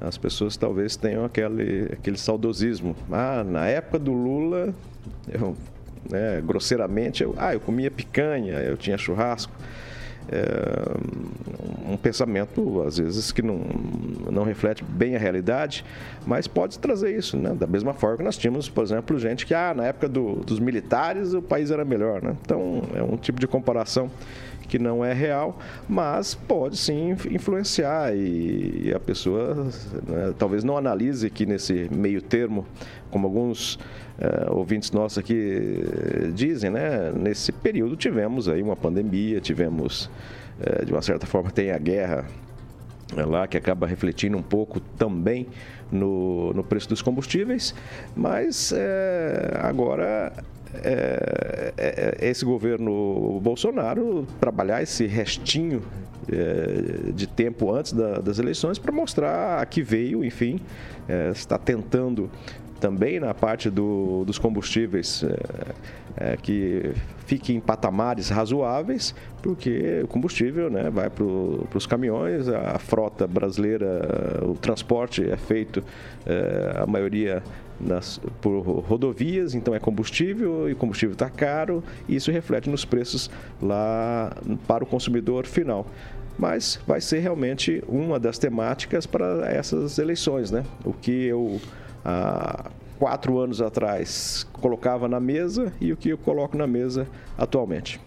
as 0.00 0.18
pessoas 0.18 0.56
talvez 0.56 0.96
tenham 0.96 1.24
aquele, 1.24 1.90
aquele 1.92 2.18
saudosismo. 2.18 2.96
Ah, 3.10 3.44
na 3.44 3.66
época 3.66 3.98
do 3.98 4.12
Lula, 4.12 4.74
eu, 5.28 5.56
né, 6.10 6.42
grosseiramente, 6.44 7.22
eu, 7.22 7.34
ah, 7.38 7.54
eu 7.54 7.60
comia 7.60 7.90
picanha, 7.90 8.54
eu 8.54 8.76
tinha 8.76 8.98
churrasco. 8.98 9.52
É, 10.26 11.92
um 11.92 11.98
pensamento, 11.98 12.82
às 12.82 12.96
vezes, 12.96 13.30
que 13.30 13.42
não, 13.42 13.60
não 14.32 14.42
reflete 14.42 14.82
bem 14.82 15.14
a 15.14 15.18
realidade, 15.18 15.84
mas 16.26 16.46
pode 16.46 16.78
trazer 16.78 17.14
isso, 17.14 17.36
né? 17.36 17.54
Da 17.54 17.66
mesma 17.66 17.92
forma 17.92 18.16
que 18.16 18.22
nós 18.22 18.38
tínhamos, 18.38 18.68
por 18.68 18.82
exemplo, 18.82 19.18
gente 19.18 19.44
que, 19.44 19.52
ah, 19.52 19.74
na 19.74 19.84
época 19.84 20.08
do, 20.08 20.36
dos 20.36 20.58
militares 20.58 21.34
o 21.34 21.42
país 21.42 21.70
era 21.70 21.84
melhor, 21.84 22.22
né? 22.22 22.34
Então, 22.42 22.82
é 22.94 23.02
um 23.02 23.18
tipo 23.18 23.38
de 23.38 23.46
comparação 23.46 24.10
que 24.66 24.78
não 24.78 25.04
é 25.04 25.12
real, 25.12 25.58
mas 25.88 26.34
pode 26.34 26.76
sim 26.76 27.10
influenciar 27.30 28.14
e, 28.14 28.92
a 28.94 29.00
pessoa 29.00 29.68
né, 30.06 30.34
talvez 30.38 30.64
não 30.64 30.76
analise 30.76 31.28
que 31.30 31.46
nesse 31.46 31.88
meio 31.90 32.20
termo, 32.22 32.66
como 33.10 33.26
alguns 33.26 33.74
uh, 33.74 34.52
ouvintes 34.52 34.90
nossos 34.90 35.18
aqui 35.18 35.82
dizem, 36.34 36.70
né, 36.70 37.12
nesse 37.12 37.52
período 37.52 37.96
tivemos 37.96 38.48
aí 38.48 38.62
uma 38.62 38.76
pandemia, 38.76 39.40
tivemos 39.40 40.10
uh, 40.60 40.84
de 40.84 40.92
uma 40.92 41.02
certa 41.02 41.26
forma 41.26 41.50
tem 41.50 41.70
a 41.70 41.78
guerra 41.78 42.26
lá 43.14 43.46
que 43.46 43.56
acaba 43.56 43.86
refletindo 43.86 44.36
um 44.36 44.42
pouco 44.42 44.80
também 44.80 45.46
no, 45.92 46.52
no 46.52 46.64
preço 46.64 46.88
dos 46.88 47.02
combustíveis, 47.02 47.74
mas 48.16 48.72
agora 49.60 50.32
é, 50.82 51.72
é, 51.76 52.16
é, 52.22 52.28
esse 52.28 52.44
governo 52.44 53.40
Bolsonaro 53.40 54.26
trabalhar 54.40 54.82
esse 54.82 55.06
restinho 55.06 55.82
é, 56.30 57.12
de 57.12 57.26
tempo 57.26 57.72
antes 57.72 57.92
da, 57.92 58.20
das 58.20 58.38
eleições 58.38 58.78
para 58.78 58.92
mostrar 58.92 59.60
a 59.60 59.66
que 59.66 59.82
veio, 59.82 60.24
enfim, 60.24 60.60
está 61.32 61.58
tentando 61.58 62.30
também 62.84 63.18
na 63.18 63.32
parte 63.32 63.70
do, 63.70 64.24
dos 64.26 64.38
combustíveis 64.38 65.24
é, 65.24 66.32
é, 66.32 66.36
que 66.36 66.92
fique 67.24 67.54
em 67.54 67.58
patamares 67.58 68.28
razoáveis, 68.28 69.14
porque 69.40 70.02
o 70.04 70.06
combustível 70.06 70.68
né, 70.68 70.90
vai 70.90 71.08
para 71.08 71.24
os 71.24 71.86
caminhões, 71.86 72.46
a 72.46 72.78
frota 72.78 73.26
brasileira, 73.26 74.42
o 74.42 74.52
transporte 74.54 75.26
é 75.26 75.36
feito, 75.38 75.82
é, 76.26 76.74
a 76.76 76.86
maioria 76.86 77.42
nas, 77.80 78.20
por 78.40 78.60
rodovias, 78.60 79.54
então 79.54 79.74
é 79.74 79.78
combustível 79.78 80.70
e 80.70 80.74
combustível 80.74 81.12
está 81.12 81.28
caro 81.28 81.82
e 82.08 82.16
isso 82.16 82.30
reflete 82.30 82.70
nos 82.70 82.84
preços 82.84 83.30
lá 83.60 84.32
para 84.66 84.84
o 84.84 84.86
consumidor 84.86 85.46
final. 85.46 85.86
Mas 86.38 86.80
vai 86.86 87.00
ser 87.00 87.20
realmente 87.20 87.82
uma 87.88 88.18
das 88.18 88.38
temáticas 88.38 89.06
para 89.06 89.46
essas 89.48 89.98
eleições, 89.98 90.50
né? 90.50 90.64
O 90.84 90.92
que 90.92 91.26
eu 91.26 91.60
há 92.04 92.70
quatro 92.98 93.38
anos 93.38 93.60
atrás 93.60 94.46
colocava 94.52 95.08
na 95.08 95.20
mesa 95.20 95.72
e 95.80 95.92
o 95.92 95.96
que 95.96 96.08
eu 96.08 96.18
coloco 96.18 96.56
na 96.56 96.66
mesa 96.66 97.06
atualmente. 97.38 98.00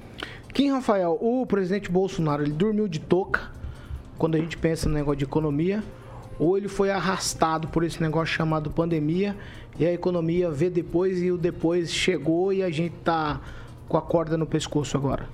Kim 0.53 0.71
Rafael, 0.71 1.17
o 1.21 1.45
presidente 1.45 1.91
Bolsonaro 1.91 2.43
ele 2.43 2.51
dormiu 2.51 2.87
de 2.87 2.99
touca 2.99 3.51
quando 4.17 4.35
a 4.35 4.39
gente 4.39 4.57
pensa 4.57 4.89
no 4.89 4.95
negócio 4.95 5.17
de 5.17 5.25
economia 5.25 5.83
ou 6.39 6.57
ele 6.57 6.67
foi 6.67 6.91
arrastado 6.91 7.67
por 7.67 7.83
esse 7.83 8.01
negócio 8.01 8.33
chamado 8.33 8.69
pandemia 8.69 9.35
e 9.79 9.85
a 9.85 9.93
economia 9.93 10.49
vê 10.49 10.69
depois 10.69 11.21
e 11.21 11.31
o 11.31 11.37
depois 11.37 11.91
chegou 11.91 12.51
e 12.51 12.63
a 12.63 12.69
gente 12.69 12.95
tá 13.03 13.41
com 13.87 13.97
a 13.97 14.01
corda 14.01 14.37
no 14.37 14.45
pescoço 14.45 14.97
agora? 14.97 15.27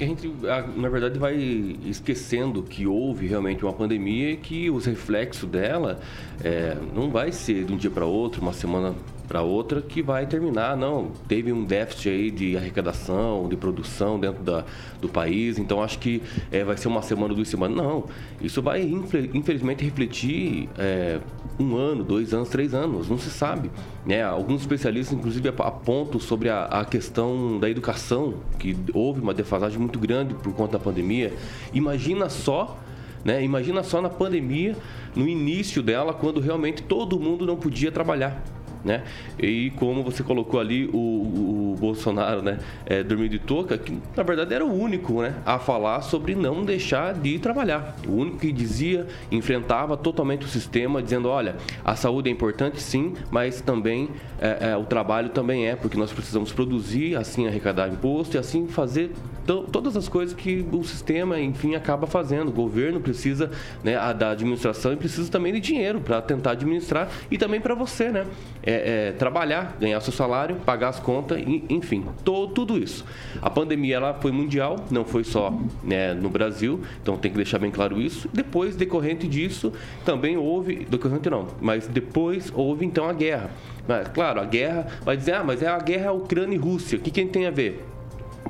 que 0.00 0.04
a 0.04 0.06
gente, 0.06 0.32
na 0.76 0.88
verdade, 0.88 1.18
vai 1.18 1.36
esquecendo 1.36 2.62
que 2.62 2.86
houve 2.86 3.26
realmente 3.26 3.62
uma 3.62 3.72
pandemia 3.74 4.30
e 4.30 4.36
que 4.38 4.70
os 4.70 4.86
reflexos 4.86 5.46
dela 5.46 6.00
é, 6.42 6.74
não 6.94 7.10
vai 7.10 7.30
ser 7.30 7.66
de 7.66 7.72
um 7.74 7.76
dia 7.76 7.90
para 7.90 8.06
outro, 8.06 8.40
uma 8.40 8.54
semana 8.54 8.94
para 9.30 9.42
outra 9.42 9.80
que 9.80 10.02
vai 10.02 10.26
terminar. 10.26 10.76
Não, 10.76 11.12
teve 11.28 11.52
um 11.52 11.64
déficit 11.64 12.08
aí 12.08 12.30
de 12.32 12.56
arrecadação, 12.56 13.48
de 13.48 13.56
produção 13.56 14.18
dentro 14.18 14.42
da, 14.42 14.64
do 15.00 15.08
país, 15.08 15.56
então 15.56 15.80
acho 15.80 16.00
que 16.00 16.20
é, 16.50 16.64
vai 16.64 16.76
ser 16.76 16.88
uma 16.88 17.00
semana, 17.00 17.32
duas 17.32 17.46
semanas. 17.46 17.76
Não, 17.76 18.06
isso 18.42 18.60
vai 18.60 18.82
infelizmente 18.82 19.84
refletir 19.84 20.68
é, 20.76 21.20
um 21.60 21.76
ano, 21.76 22.02
dois 22.02 22.34
anos, 22.34 22.48
três 22.48 22.74
anos, 22.74 23.08
não 23.08 23.18
se 23.18 23.30
sabe. 23.30 23.70
Né? 24.04 24.20
Alguns 24.20 24.62
especialistas, 24.62 25.16
inclusive, 25.16 25.48
apontam 25.48 26.18
sobre 26.18 26.48
a, 26.48 26.64
a 26.64 26.84
questão 26.84 27.56
da 27.60 27.70
educação, 27.70 28.34
que 28.58 28.76
houve 28.92 29.20
uma 29.20 29.32
defasagem 29.32 29.78
muito 29.78 30.00
grande 30.00 30.34
por 30.34 30.52
conta 30.54 30.72
da 30.72 30.80
pandemia. 30.80 31.32
Imagina 31.72 32.28
só 32.28 32.76
né? 33.22 33.44
Imagina 33.44 33.82
só 33.82 34.00
na 34.00 34.08
pandemia, 34.08 34.74
no 35.14 35.28
início 35.28 35.82
dela, 35.82 36.14
quando 36.14 36.40
realmente 36.40 36.82
todo 36.82 37.20
mundo 37.20 37.44
não 37.44 37.54
podia 37.54 37.92
trabalhar 37.92 38.42
né? 38.84 39.02
E 39.38 39.70
como 39.76 40.02
você 40.02 40.22
colocou 40.22 40.60
ali 40.60 40.86
o, 40.92 40.96
o 40.96 41.76
Bolsonaro, 41.78 42.42
né, 42.42 42.58
é, 42.86 43.02
dormindo 43.02 43.30
de 43.30 43.38
touca, 43.38 43.76
que 43.76 43.96
na 44.16 44.22
verdade 44.22 44.54
era 44.54 44.64
o 44.64 44.72
único, 44.72 45.22
né, 45.22 45.34
a 45.44 45.58
falar 45.58 46.02
sobre 46.02 46.34
não 46.34 46.64
deixar 46.64 47.14
de 47.14 47.38
trabalhar. 47.38 47.96
O 48.06 48.12
único 48.12 48.38
que 48.38 48.52
dizia, 48.52 49.06
enfrentava 49.30 49.96
totalmente 49.96 50.44
o 50.44 50.48
sistema, 50.48 51.02
dizendo, 51.02 51.28
olha, 51.28 51.56
a 51.84 51.94
saúde 51.94 52.28
é 52.28 52.32
importante 52.32 52.80
sim, 52.80 53.14
mas 53.30 53.60
também 53.60 54.08
é, 54.40 54.70
é, 54.70 54.76
o 54.76 54.84
trabalho 54.84 55.30
também 55.30 55.66
é, 55.66 55.76
porque 55.76 55.96
nós 55.96 56.12
precisamos 56.12 56.52
produzir, 56.52 57.16
assim 57.16 57.46
arrecadar 57.46 57.88
imposto 57.88 58.36
e 58.36 58.38
assim 58.38 58.66
fazer 58.66 59.12
todas 59.44 59.96
as 59.96 60.08
coisas 60.08 60.34
que 60.34 60.64
o 60.70 60.84
sistema, 60.84 61.40
enfim, 61.40 61.74
acaba 61.74 62.06
fazendo. 62.06 62.48
O 62.48 62.52
governo 62.52 63.00
precisa 63.00 63.50
né, 63.82 63.94
da 64.14 64.30
administração 64.30 64.92
e 64.92 64.96
precisa 64.96 65.30
também 65.30 65.52
de 65.52 65.60
dinheiro 65.60 66.00
para 66.00 66.20
tentar 66.22 66.52
administrar 66.52 67.08
e 67.30 67.36
também 67.36 67.60
para 67.60 67.74
você, 67.74 68.10
né? 68.10 68.26
É, 68.70 69.08
é, 69.08 69.12
trabalhar, 69.12 69.76
ganhar 69.80 70.00
seu 70.00 70.12
salário, 70.12 70.56
pagar 70.56 70.88
as 70.88 71.00
contas, 71.00 71.42
enfim, 71.68 72.06
todo, 72.24 72.52
tudo 72.52 72.78
isso. 72.78 73.04
A 73.42 73.50
pandemia 73.50 73.96
ela 73.96 74.14
foi 74.14 74.30
mundial, 74.30 74.76
não 74.90 75.04
foi 75.04 75.24
só 75.24 75.52
né, 75.82 76.14
no 76.14 76.28
Brasil, 76.28 76.80
então 77.02 77.16
tem 77.16 77.30
que 77.30 77.36
deixar 77.36 77.58
bem 77.58 77.70
claro 77.70 78.00
isso. 78.00 78.28
Depois, 78.32 78.76
decorrente 78.76 79.26
disso, 79.26 79.72
também 80.04 80.36
houve, 80.36 80.84
decorrente 80.84 81.28
não, 81.28 81.48
mas 81.60 81.86
depois 81.86 82.52
houve 82.54 82.84
então 82.86 83.08
a 83.08 83.12
guerra. 83.12 83.50
Mas, 83.88 84.08
claro, 84.08 84.40
a 84.40 84.44
guerra 84.44 84.86
vai 85.02 85.16
dizer, 85.16 85.34
ah, 85.34 85.44
mas 85.44 85.62
é 85.62 85.66
a 85.66 85.78
guerra 85.78 86.12
Ucrânia 86.12 86.54
e 86.54 86.58
Rússia, 86.58 86.98
o 86.98 87.00
que, 87.00 87.10
que 87.10 87.24
tem 87.24 87.46
a 87.46 87.50
ver? 87.50 87.84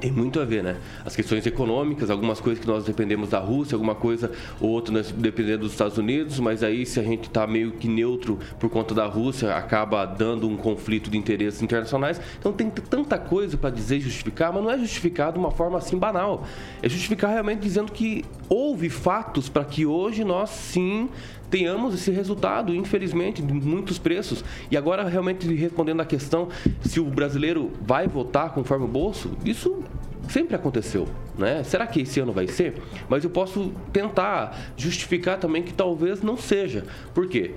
Tem 0.00 0.10
muito 0.10 0.40
a 0.40 0.44
ver, 0.44 0.64
né? 0.64 0.76
As 1.04 1.14
questões 1.14 1.46
econômicas, 1.46 2.10
algumas 2.10 2.40
coisas 2.40 2.60
que 2.60 2.66
nós 2.66 2.84
dependemos 2.84 3.28
da 3.28 3.38
Rússia, 3.38 3.74
alguma 3.74 3.94
coisa 3.94 4.32
ou 4.60 4.70
outra 4.70 4.92
nós 4.92 5.12
dependemos 5.12 5.60
dos 5.60 5.72
Estados 5.72 5.98
Unidos, 5.98 6.40
mas 6.40 6.62
aí 6.62 6.86
se 6.86 6.98
a 6.98 7.02
gente 7.02 7.24
está 7.24 7.46
meio 7.46 7.72
que 7.72 7.86
neutro 7.86 8.38
por 8.58 8.70
conta 8.70 8.94
da 8.94 9.06
Rússia, 9.06 9.54
acaba 9.54 10.06
dando 10.06 10.48
um 10.48 10.56
conflito 10.56 11.10
de 11.10 11.18
interesses 11.18 11.62
internacionais. 11.62 12.20
Então 12.38 12.52
tem 12.52 12.70
tanta 12.70 13.18
coisa 13.18 13.56
para 13.56 13.70
dizer 13.70 13.98
e 13.98 14.00
justificar, 14.00 14.52
mas 14.52 14.62
não 14.62 14.70
é 14.70 14.78
justificar 14.78 15.32
de 15.32 15.38
uma 15.38 15.50
forma 15.50 15.78
assim 15.78 15.98
banal. 15.98 16.46
É 16.82 16.88
justificar 16.88 17.30
realmente 17.30 17.60
dizendo 17.60 17.92
que 17.92 18.24
houve 18.48 18.88
fatos 18.88 19.48
para 19.48 19.64
que 19.64 19.84
hoje 19.84 20.24
nós 20.24 20.50
sim 20.50 21.08
tenhamos 21.50 21.94
esse 21.94 22.10
resultado, 22.10 22.74
infelizmente, 22.74 23.42
de 23.42 23.52
muitos 23.52 23.98
preços. 23.98 24.44
E 24.70 24.76
agora, 24.76 25.06
realmente, 25.08 25.52
respondendo 25.54 26.00
a 26.00 26.04
questão 26.04 26.48
se 26.80 27.00
o 27.00 27.04
brasileiro 27.04 27.72
vai 27.82 28.06
votar 28.06 28.54
conforme 28.54 28.84
o 28.84 28.88
bolso, 28.88 29.32
isso 29.44 29.82
sempre 30.28 30.54
aconteceu, 30.54 31.08
né? 31.36 31.62
Será 31.64 31.86
que 31.86 32.02
esse 32.02 32.20
ano 32.20 32.32
vai 32.32 32.46
ser? 32.46 32.80
Mas 33.08 33.24
eu 33.24 33.30
posso 33.30 33.72
tentar 33.92 34.72
justificar 34.76 35.38
também 35.38 35.62
que 35.62 35.72
talvez 35.72 36.22
não 36.22 36.36
seja. 36.36 36.84
Por 37.12 37.26
quê? 37.26 37.52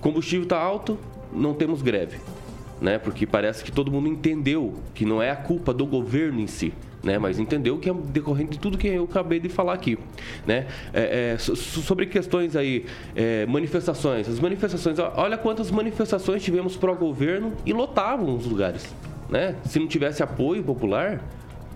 Combustível 0.00 0.44
está 0.44 0.60
alto, 0.60 0.98
não 1.32 1.54
temos 1.54 1.80
greve, 1.80 2.18
né? 2.80 2.98
Porque 2.98 3.26
parece 3.26 3.64
que 3.64 3.72
todo 3.72 3.90
mundo 3.90 4.08
entendeu 4.08 4.74
que 4.94 5.06
não 5.06 5.22
é 5.22 5.30
a 5.30 5.36
culpa 5.36 5.72
do 5.72 5.86
governo 5.86 6.40
em 6.40 6.46
si 6.46 6.74
né? 7.02 7.18
Mas 7.18 7.38
entendeu 7.38 7.78
que 7.78 7.88
é 7.88 7.94
decorrente 7.94 8.52
de 8.52 8.58
tudo 8.58 8.78
que 8.78 8.88
eu 8.88 9.04
acabei 9.04 9.40
de 9.40 9.48
falar 9.48 9.74
aqui, 9.74 9.98
né? 10.46 10.66
É, 10.92 11.32
é, 11.32 11.38
so, 11.38 11.56
sobre 11.56 12.06
questões 12.06 12.56
aí, 12.56 12.86
é, 13.14 13.46
manifestações. 13.46 14.28
As 14.28 14.40
manifestações, 14.40 14.98
olha 14.98 15.38
quantas 15.38 15.70
manifestações 15.70 16.42
tivemos 16.42 16.76
pro 16.76 16.94
governo 16.94 17.52
e 17.64 17.72
lotavam 17.72 18.34
os 18.36 18.46
lugares, 18.46 18.94
né? 19.28 19.56
Se 19.64 19.78
não 19.78 19.86
tivesse 19.86 20.22
apoio 20.22 20.62
popular, 20.62 21.22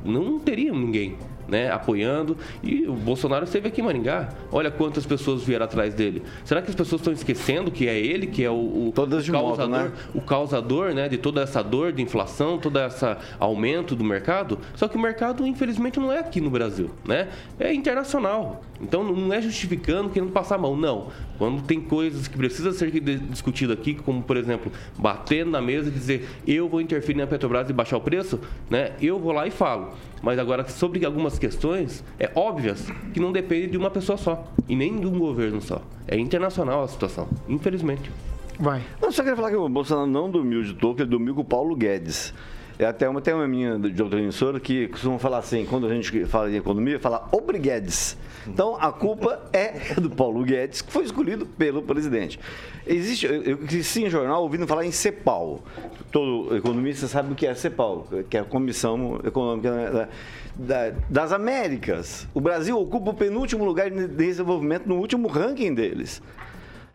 não 0.05 0.39
teria 0.39 0.73
ninguém 0.73 1.17
né, 1.49 1.71
apoiando. 1.71 2.37
E 2.63 2.87
o 2.87 2.95
Bolsonaro 2.95 3.45
esteve 3.45 3.69
aqui 3.69 3.81
em 3.81 3.85
Maringá. 3.85 4.31
Olha 4.51 4.71
quantas 4.71 5.07
pessoas 5.07 5.43
vieram 5.43 5.65
atrás 5.65 5.95
dele. 5.95 6.23
Será 6.45 6.63
que 6.63 6.71
as 6.71 6.75
pessoas 6.75 7.01
estão 7.01 7.13
esquecendo 7.13 7.71
que 7.71 7.89
é 7.89 7.99
ele 7.99 8.27
que 8.27 8.45
é 8.45 8.51
o, 8.51 8.55
o 8.55 8.93
de 9.21 9.31
causador, 9.31 9.69
modo, 9.69 9.69
né? 9.69 9.93
o 10.15 10.21
causador 10.21 10.95
né, 10.95 11.09
de 11.09 11.19
toda 11.19 11.43
essa 11.43 11.63
dor 11.63 11.93
de 11.93 12.03
inflação, 12.03 12.59
todo 12.59 12.79
esse 12.79 13.05
aumento 13.39 13.95
do 13.95 14.05
mercado? 14.05 14.59
Só 14.75 14.89
que 14.89 14.97
o 14.97 15.01
mercado, 15.01 15.47
infelizmente, 15.47 15.99
não 15.99 16.13
é 16.13 16.21
aqui 16.21 16.41
no 16.41 16.51
Brasil, 16.51 16.91
né? 17.07 17.29
É 17.59 17.73
internacional. 17.73 18.63
Então 18.81 19.03
não 19.05 19.33
é 19.33 19.41
justificando, 19.41 20.11
querendo 20.11 20.33
passar 20.33 20.57
a 20.57 20.59
mão. 20.59 20.77
Não. 20.77 21.09
Quando 21.39 21.63
tem 21.63 21.81
coisas 21.81 22.29
que 22.29 22.37
precisam 22.37 22.73
ser 22.73 22.91
discutidas 22.91 23.77
aqui, 23.79 23.95
como 23.95 24.23
por 24.23 24.37
exemplo, 24.37 24.71
bater 24.99 25.45
na 25.45 25.61
mesa 25.61 25.89
e 25.89 25.93
dizer 25.93 26.29
eu 26.47 26.69
vou 26.69 26.81
interferir 26.81 27.19
na 27.19 27.27
Petrobras 27.27 27.69
e 27.69 27.73
baixar 27.73 27.97
o 27.97 28.01
preço, 28.01 28.41
né? 28.71 28.93
Eu 29.01 29.19
vou 29.19 29.33
lá 29.33 29.47
e 29.47 29.51
falo. 29.51 29.93
Mas 30.25 30.39
agora, 30.39 30.67
sobre 30.67 31.05
algumas 31.05 31.39
questões, 31.39 32.03
é 32.19 32.31
óbvias 32.35 32.87
que 33.13 33.21
não 33.21 33.31
depende 33.31 33.67
de 33.73 33.77
uma 33.77 33.91
pessoa 33.91 34.17
só. 34.17 34.51
E 34.67 34.75
nem 34.75 34.99
de 34.99 35.07
um 35.07 35.19
governo 35.19 35.61
só. 35.61 35.83
É 36.09 36.19
internacional 36.19 36.83
a 36.83 36.89
situação, 36.89 37.29
infelizmente. 37.47 38.11
Vai. 38.59 38.81
Não, 39.03 39.13
só 39.13 39.23
queria 39.23 39.37
falar 39.37 39.51
que 39.51 39.57
o 39.57 39.69
Bolsonaro 39.69 40.07
não 40.07 40.31
dormiu 40.31 40.63
de 40.63 40.73
toco, 40.73 41.03
ele 41.03 41.11
dormiu 41.11 41.35
com 41.35 41.43
o 41.43 41.45
Paulo 41.45 41.77
Guedes. 41.77 42.33
É 42.79 42.85
até 42.85 43.09
uma, 43.09 43.21
tem 43.21 43.33
uma 43.33 43.47
minha 43.47 43.79
de 43.79 44.03
outra 44.03 44.19
emissora 44.19 44.59
que 44.59 44.89
costuma 44.89 45.19
falar 45.19 45.39
assim, 45.39 45.65
quando 45.65 45.87
a 45.87 45.95
gente 45.95 46.25
fala 46.27 46.51
em 46.51 46.57
economia, 46.57 46.99
fala 46.99 47.29
obriguedes. 47.31 48.17
Então 48.47 48.77
a 48.79 48.91
culpa 48.93 49.43
é 49.53 49.95
do 49.95 50.11
Paulo 50.11 50.43
Guedes, 50.45 50.83
que 50.83 50.93
foi 50.93 51.05
escolhido 51.05 51.47
pelo 51.47 51.83
presidente. 51.83 52.39
Existe, 52.87 53.27
eu 53.27 53.59
cresci 53.59 54.05
em 54.05 54.11
jornal 54.11 54.43
ouvindo 54.43 54.67
falar 54.67 54.85
em 54.85 54.91
CEPAL. 54.91 55.63
Todo 56.11 56.57
economista 56.57 57.07
sabe 57.07 57.33
o 57.33 57.37
que 57.37 57.47
é 57.47 57.55
CEPAL, 57.55 58.09
que 58.29 58.37
é 58.37 58.41
a 58.41 58.45
Comissão 58.45 59.21
Econômica 59.25 60.09
da, 60.57 60.91
das 61.09 61.33
Américas. 61.33 62.27
O 62.35 62.41
Brasil 62.41 62.79
ocupa 62.79 63.11
o 63.11 63.15
penúltimo 63.15 63.65
lugar 63.65 63.89
de 63.89 64.09
desenvolvimento 64.09 64.87
no 64.87 64.97
último 64.97 65.29
ranking 65.29 65.73
deles. 65.73 66.21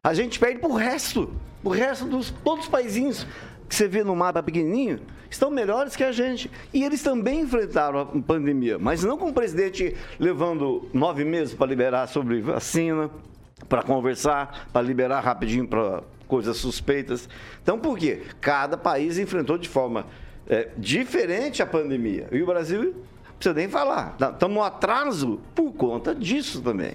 A 0.04 0.14
gente 0.14 0.40
perde 0.40 0.60
para 0.60 0.70
o 0.70 0.76
resto, 0.76 1.34
o 1.64 1.70
resto 1.70 2.06
dos 2.06 2.32
todos 2.44 2.66
os 2.66 2.70
paizinhos 2.70 3.26
que 3.70 3.76
você 3.76 3.88
vê 3.88 4.04
no 4.04 4.16
mapa 4.16 4.42
pequenininho, 4.42 5.00
estão 5.30 5.52
melhores 5.52 5.96
que 5.96 6.04
a 6.04 6.12
gente. 6.12 6.50
E 6.74 6.84
eles 6.84 7.04
também 7.04 7.42
enfrentaram 7.42 8.00
a 8.00 8.06
pandemia, 8.06 8.80
mas 8.80 9.04
não 9.04 9.16
com 9.16 9.30
o 9.30 9.34
presidente 9.34 9.96
levando 10.20 10.90
nove 10.92 11.24
meses 11.24 11.54
para 11.54 11.68
liberar 11.68 12.08
sobre 12.08 12.42
vacina, 12.42 13.12
para 13.70 13.84
conversar, 13.84 14.68
para 14.74 14.82
liberar 14.82 15.20
rapidinho 15.20 15.68
para 15.68 16.02
coisas 16.28 16.58
suspeitas. 16.58 17.30
Então, 17.62 17.78
por 17.78 17.98
quê? 17.98 18.24
Cada 18.42 18.76
país 18.76 19.20
enfrentou 19.20 19.58
de 19.58 19.70
forma 19.70 20.08
é, 20.48 20.70
diferente 20.76 21.62
a 21.62 21.66
pandemia. 21.68 22.28
E 22.32 22.42
o 22.42 22.48
Brasil, 22.48 22.96
precisa 23.36 23.54
nem 23.54 23.70
falar, 23.70 24.18
estamos 24.20 24.64
atraso 24.64 25.40
por 25.54 25.72
conta 25.74 26.16
disso 26.16 26.60
também. 26.62 26.94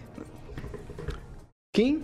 Quem? 1.72 2.02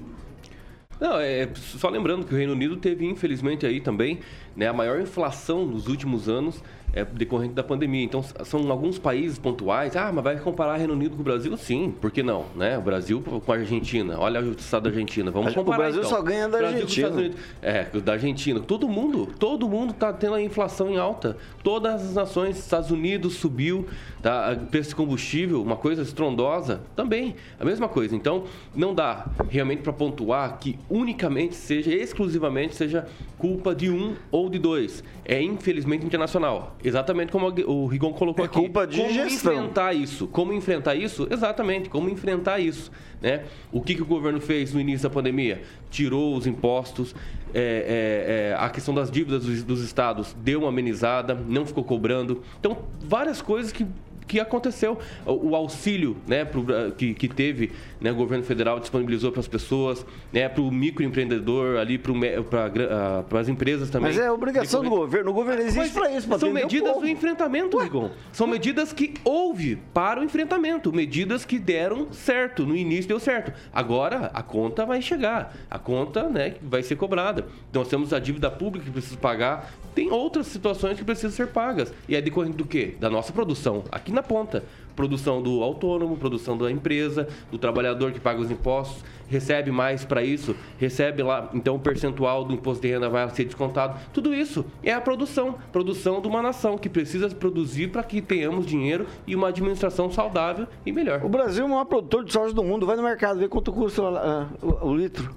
Não, 1.01 1.19
é 1.19 1.49
só 1.55 1.89
lembrando 1.89 2.27
que 2.27 2.35
o 2.35 2.37
Reino 2.37 2.53
Unido 2.53 2.77
teve, 2.77 3.07
infelizmente, 3.07 3.65
aí 3.65 3.81
também 3.81 4.21
né, 4.55 4.69
a 4.69 4.73
maior 4.73 5.01
inflação 5.01 5.65
nos 5.65 5.87
últimos 5.89 6.29
anos 6.29 6.63
é 6.93 7.05
decorrente 7.05 7.55
da 7.55 7.63
pandemia. 7.63 8.05
Então, 8.05 8.23
são 8.23 8.71
alguns 8.71 8.99
países 8.99 9.39
pontuais. 9.39 9.97
Ah, 9.97 10.11
mas 10.13 10.25
vai 10.25 10.39
comparar 10.39 10.77
Reino 10.77 10.93
Unido 10.93 11.15
com 11.15 11.21
o 11.21 11.25
Brasil? 11.25 11.57
Sim, 11.57 11.95
por 12.01 12.11
que 12.11 12.23
não? 12.23 12.47
Né? 12.55 12.77
O 12.79 12.83
Brasil 12.83 13.23
com 13.23 13.53
a 13.53 13.57
Argentina. 13.57 14.19
Olha 14.19 14.41
o 14.41 14.53
estado 14.53 14.85
da 14.85 14.91
Argentina. 14.91 15.31
Vamos 15.31 15.55
comparar. 15.55 15.77
O 15.77 15.81
Brasil 15.81 16.01
então. 16.01 16.11
só 16.11 16.23
ganha 16.23 16.49
da 16.49 16.59
Brasil 16.59 16.81
Argentina. 16.81 17.35
É, 17.63 17.85
da 17.85 18.13
Argentina. 18.13 18.61
Todo 18.61 18.89
mundo, 18.89 19.29
todo 19.39 19.69
mundo 19.69 19.91
está 19.93 20.13
tendo 20.13 20.35
a 20.35 20.43
inflação 20.43 20.91
em 20.91 20.99
alta. 20.99 21.37
Todas 21.63 22.03
as 22.03 22.15
nações, 22.15 22.59
Estados 22.59 22.91
Unidos 22.91 23.35
subiu, 23.35 23.87
tá? 24.23 24.57
preço 24.71 24.91
de 24.91 24.97
combustível, 24.97 25.63
uma 25.63 25.77
coisa 25.77 26.03
estrondosa, 26.03 26.81
também. 26.97 27.37
A 27.59 27.65
mesma 27.65 27.89
coisa. 27.89 28.17
Então, 28.17 28.45
não 28.75 28.95
dá 28.95 29.27
realmente 29.49 29.83
para 29.83 29.93
pontuar 29.93 30.59
que 30.59 30.79
unicamente 30.89 31.55
seja, 31.55 31.93
exclusivamente 31.93 32.75
seja 32.75 33.07
culpa 33.39 33.75
de 33.75 33.91
um 33.91 34.15
ou 34.31 34.49
de 34.49 34.59
dois. 34.59 35.05
É 35.25 35.41
infelizmente 35.41 36.05
internacional. 36.05 36.77
Exatamente 36.83 37.31
como 37.31 37.47
o 37.67 37.87
Rigon 37.87 38.13
colocou 38.13 38.45
é 38.45 38.49
aqui. 38.49 38.59
culpa 38.59 38.87
de 38.87 38.97
como 38.97 39.13
gestão. 39.13 39.53
enfrentar 39.53 39.93
isso? 39.95 40.27
Como 40.29 40.53
enfrentar 40.53 40.95
isso? 40.95 41.29
Exatamente, 41.31 41.89
como 41.89 42.09
enfrentar 42.09 42.59
isso. 42.59 42.91
Né? 43.21 43.45
O 43.71 43.81
que, 43.81 43.95
que 43.95 44.03
o 44.03 44.07
governo 44.07 44.41
fez 44.41 44.73
no 44.73 44.81
início 44.81 45.09
da 45.09 45.15
pandemia? 45.15 45.63
Tirou 45.91 46.35
os 46.35 46.47
impostos, 46.47 47.15
é, 47.53 47.61
é, 47.61 48.51
é, 48.53 48.57
a 48.59 48.71
questão 48.71 48.95
das 48.95 49.11
dívidas 49.11 49.45
dos, 49.45 49.63
dos 49.63 49.83
estados 49.83 50.35
deu 50.43 50.61
uma 50.61 50.69
amenizada, 50.69 51.35
não 51.35 51.67
ficou 51.67 51.85
cobrando. 51.85 52.43
Então, 52.59 52.79
várias 53.01 53.43
coisas 53.43 53.73
que 53.73 53.87
que 54.31 54.39
aconteceu. 54.39 54.99
O, 55.27 55.51
o 55.51 55.57
auxílio 55.57 56.17
né, 56.27 56.45
pro, 56.45 56.65
que, 56.97 57.15
que 57.15 57.29
teve, 57.29 57.73
né, 58.01 58.13
o 58.13 58.15
governo 58.15 58.45
federal 58.45 58.79
disponibilizou 58.79 59.33
para 59.33 59.41
as 59.41 59.49
pessoas, 59.49 60.07
né, 60.33 60.49
para 60.49 60.63
o 60.63 60.71
microempreendedor, 60.71 61.79
ali 61.79 61.99
para 61.99 62.13
uh, 62.13 63.37
as 63.37 63.49
empresas 63.49 63.91
também. 63.91 64.13
Mas 64.13 64.19
é 64.19 64.31
obrigação 64.31 64.85
do 64.85 64.91
governo. 64.91 65.31
O 65.31 65.35
governo 65.35 65.63
existe 65.63 65.93
para 65.93 66.11
isso, 66.13 66.29
para 66.29 66.39
São 66.39 66.53
medidas 66.53 66.97
do 66.97 67.09
enfrentamento, 67.09 67.77
Rigon. 67.79 68.11
São 68.33 68.47
medidas 68.47 68.93
que 68.93 69.15
houve 69.25 69.77
para 69.93 70.21
o 70.21 70.25
enfrentamento. 70.25 70.93
Medidas 70.93 71.45
que 71.45 71.59
deram 71.59 72.13
certo. 72.13 72.65
No 72.65 72.77
início 72.77 73.09
deu 73.09 73.19
certo. 73.19 73.53
Agora 73.73 74.31
a 74.33 74.43
conta 74.43 74.87
vai 74.87 75.03
chegar. 75.03 75.57
A 75.69 75.79
conta 75.79 76.29
né, 76.29 76.55
vai 76.63 76.83
ser 76.83 76.97
cobrada. 76.97 77.47
Então 77.69 77.83
nós 77.83 77.89
temos 77.89 78.13
a 78.13 78.19
dívida 78.19 78.51
pública 78.51 78.87
que 78.87 78.93
precisa 78.93 79.17
pagar. 79.17 79.73
Tem 79.95 80.11
outras 80.11 80.47
situações 80.47 80.97
que 80.97 81.05
precisam 81.05 81.31
ser 81.31 81.49
pagas. 81.49 81.93
E 82.09 82.15
é 82.15 82.21
decorrente 82.21 82.57
do 82.57 82.65
quê? 82.65 82.95
Da 83.01 83.11
nossa 83.11 83.33
produção. 83.33 83.85
Aqui 83.91 84.13
na 84.13 84.20
na 84.21 84.23
ponta. 84.23 84.63
Produção 84.95 85.41
do 85.41 85.63
autônomo, 85.63 86.17
produção 86.17 86.59
da 86.59 86.71
empresa, 86.71 87.27
do 87.51 87.57
trabalhador 87.57 88.13
que 88.13 88.21
paga 88.21 88.41
os 88.41 88.51
impostos, 88.51 89.03
recebe 89.29 89.71
mais 89.71 90.05
para 90.05 90.23
isso, 90.23 90.55
recebe 90.79 91.23
lá, 91.23 91.49
então 91.55 91.77
o 91.77 91.79
percentual 91.79 92.45
do 92.45 92.53
imposto 92.53 92.83
de 92.83 92.93
renda 92.93 93.09
vai 93.09 93.29
ser 93.31 93.45
descontado. 93.45 93.99
Tudo 94.13 94.35
isso 94.35 94.67
é 94.83 94.93
a 94.93 95.01
produção, 95.01 95.55
produção 95.73 96.21
de 96.21 96.29
uma 96.29 96.43
nação 96.43 96.77
que 96.77 96.89
precisa 96.89 97.31
produzir 97.31 97.89
para 97.89 98.03
que 98.03 98.21
tenhamos 98.21 98.67
dinheiro 98.67 99.07
e 99.27 99.35
uma 99.35 99.49
administração 99.49 100.11
saudável 100.11 100.67
e 100.85 100.93
melhor. 100.93 101.25
O 101.25 101.29
Brasil 101.29 101.65
é 101.65 101.67
o 101.67 101.71
maior 101.71 101.87
produtor 101.87 102.25
de 102.25 102.33
soja 102.33 102.53
do 102.53 102.63
mundo. 102.63 102.85
Vai 102.85 102.97
no 102.97 103.03
mercado 103.03 103.39
ver 103.39 103.49
quanto 103.49 103.73
custa 103.73 104.03
uh, 104.03 104.47
o, 104.61 104.89
o 104.89 104.95
litro. 104.95 105.35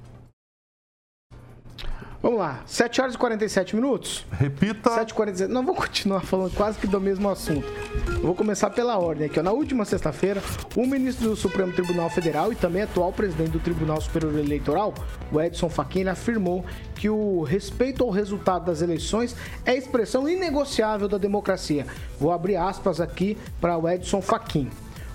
Vamos 2.24 2.40
lá, 2.40 2.64
7 2.66 3.02
horas 3.02 3.16
e 3.16 3.18
47 3.18 3.76
minutos. 3.76 4.26
Repita. 4.32 4.90
7 4.92 5.10
e 5.10 5.14
47 5.14 5.52
Não, 5.52 5.62
vou 5.62 5.76
continuar 5.76 6.22
falando 6.22 6.56
quase 6.56 6.80
que 6.80 6.88
do 6.88 7.02
mesmo 7.02 7.30
assunto. 7.30 7.68
Eu 8.08 8.22
vou 8.22 8.34
começar 8.34 8.70
pela 8.70 8.98
ordem 8.98 9.28
aqui. 9.28 9.42
Ó. 9.42 9.44
Na 9.44 9.52
última 9.52 9.84
sexta-feira, 9.84 10.42
o 10.74 10.88
ministro 10.88 11.28
do 11.28 11.36
Supremo 11.36 11.74
Tribunal 11.74 12.10
Federal 12.10 12.54
e 12.54 12.56
também 12.56 12.84
atual 12.84 13.12
presidente 13.12 13.52
do 13.52 13.60
Tribunal 13.60 14.00
Superior 14.00 14.40
Eleitoral, 14.40 14.94
o 15.34 15.42
Edson 15.42 15.68
Fachin, 15.68 16.08
afirmou 16.08 16.64
que 16.96 17.10
o 17.10 17.42
respeito 17.42 18.06
ao 18.06 18.10
resultado 18.10 18.68
das 18.68 18.82
eleições 18.82 19.36
é 19.66 19.76
expressão 19.76 20.30
inegociável 20.30 21.10
da 21.10 21.18
democracia. 21.18 21.86
Vou 22.18 22.32
abrir 22.32 22.56
aspas 22.56 23.02
aqui 23.02 23.38
para 23.60 23.78
o 23.78 23.90
Edson 23.90 24.22
Fachin. 24.22 24.70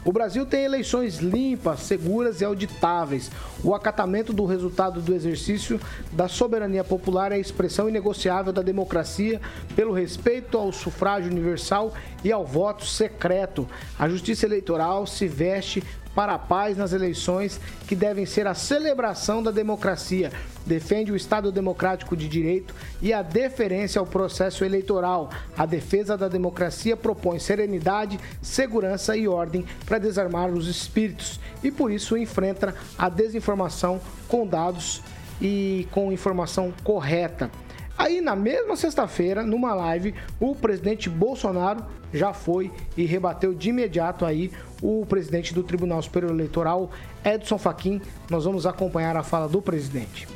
O 0.09 0.13
Brasil 0.13 0.47
tem 0.47 0.65
eleições 0.65 1.19
limpas, 1.19 1.81
seguras 1.81 2.41
e 2.41 2.45
auditáveis. 2.47 3.31
O 3.63 3.75
acatamento 3.75 4.33
do 4.33 4.47
resultado 4.47 5.03
do 5.03 5.15
exercício 5.15 5.79
da 6.13 6.27
soberania 6.27 6.83
popular 6.83 7.31
é 7.31 7.35
a 7.35 7.39
expressão 7.39 7.91
inegociável 7.91 8.51
da 8.51 8.63
democracia 8.63 9.39
pelo 9.77 9.93
respeito 9.93 10.57
ao 10.57 10.73
sufrágio 10.73 11.31
universal 11.31 11.93
e 12.25 12.33
ao 12.33 12.43
voto 12.43 12.87
secreto. 12.87 13.69
A 13.99 14.09
justiça 14.09 14.47
eleitoral 14.47 15.07
se 15.07 15.29
veste 15.29 15.85
para 16.15 16.35
a 16.35 16.39
paz 16.39 16.77
nas 16.77 16.93
eleições, 16.93 17.61
que 17.87 17.95
devem 17.95 18.27
ser 18.27 18.47
a 18.47 18.55
celebração 18.55 19.43
da 19.43 19.51
democracia, 19.51 20.33
defende 20.67 21.13
o 21.13 21.17
Estado 21.17 21.53
democrático 21.53 22.17
de 22.17 22.29
direito 22.29 22.75
e 23.01 23.13
a 23.13 23.23
deferência 23.23 23.99
ao 23.99 24.07
processo 24.07 24.65
eleitoral. 24.65 25.31
A 25.57 25.65
defesa 25.65 26.17
da 26.17 26.29
democracia 26.29 26.97
propõe 26.97 27.39
serenidade, 27.39 28.19
segurança 28.43 29.17
e 29.17 29.29
ordem 29.29 29.65
para 29.87 29.99
desarmar 29.99 30.51
os 30.51 30.69
espíritos 30.69 31.41
e 31.63 31.71
por 31.71 31.91
isso 31.91 32.17
enfrenta 32.17 32.75
a 32.99 33.09
desinformação 33.09 34.01
com 34.27 34.47
dados 34.47 35.03
e 35.41 35.87
com 35.91 36.13
informação 36.13 36.73
correta. 36.83 37.51
Aí, 37.97 38.21
na 38.21 38.37
mesma 38.37 38.77
sexta-feira, 38.77 39.43
numa 39.43 39.75
live, 39.75 40.15
o 40.39 40.55
presidente 40.55 41.11
Bolsonaro 41.11 41.85
já 42.13 42.33
foi 42.33 42.71
e 42.97 43.05
rebateu 43.05 43.53
de 43.53 43.71
imediato 43.71 44.25
aí 44.25 44.53
o 44.83 45.05
presidente 45.07 45.55
do 45.55 45.63
Tribunal 45.63 46.01
Superior 46.03 46.33
Eleitoral, 46.33 46.91
Edson 47.25 47.59
Fachin. 47.59 48.01
Nós 48.31 48.45
vamos 48.45 48.67
acompanhar 48.67 49.17
a 49.17 49.23
fala 49.23 49.49
do 49.49 49.61
presidente. 49.61 50.29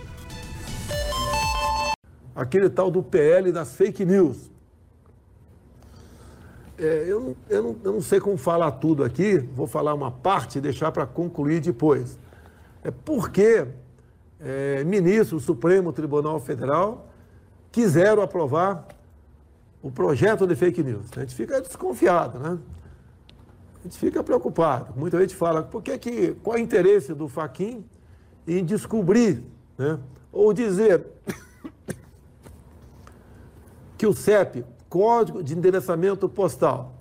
Aquele 2.35 2.71
tal 2.71 2.91
do 2.91 3.03
PL 3.03 3.53
das 3.53 3.77
fake 3.77 4.05
news. 4.05 4.51
é, 6.79 7.05
eu, 7.07 7.21
não, 7.21 7.37
eu, 7.49 7.63
não, 7.63 7.77
eu 7.85 7.93
não 7.93 8.01
sei 8.01 8.19
como 8.19 8.37
falar 8.37 8.73
tudo 8.73 9.05
aqui, 9.05 9.39
vou 9.39 9.67
falar 9.67 9.95
uma 9.95 10.11
parte 10.11 10.59
e 10.59 10.61
deixar 10.61 10.91
para 10.91 11.07
concluir 11.07 11.61
depois. 11.61 12.19
É 12.83 12.91
porque 12.91 13.67
é, 14.41 14.83
ministros 14.85 15.43
do 15.43 15.47
Supremo 15.47 15.93
Tribunal 15.93 16.41
Federal 16.41 17.09
quiseram 17.71 18.23
aprovar 18.23 18.87
o 19.81 19.91
projeto 19.91 20.47
de 20.47 20.57
fake 20.57 20.83
news. 20.83 21.07
A 21.17 21.21
gente 21.21 21.35
fica 21.35 21.61
desconfiado, 21.61 22.39
né? 22.39 22.59
A 23.83 23.85
gente 23.85 23.99
fica 23.99 24.23
preocupado. 24.23 24.95
Muita 24.97 25.21
gente 25.21 25.35
fala, 25.35 25.61
por 25.61 25.83
que 25.83 25.99
que, 25.99 26.37
qual 26.43 26.57
é 26.57 26.61
o 26.61 26.63
interesse 26.63 27.13
do 27.13 27.27
Faquin 27.27 27.85
em 28.47 28.65
descobrir, 28.65 29.43
né? 29.77 29.99
ou 30.31 30.53
dizer 30.53 31.05
que 33.99 34.07
o 34.07 34.15
CEP, 34.15 34.65
Código 34.89 35.43
de 35.43 35.59
Endereçamento 35.59 36.29
Postal, 36.29 36.93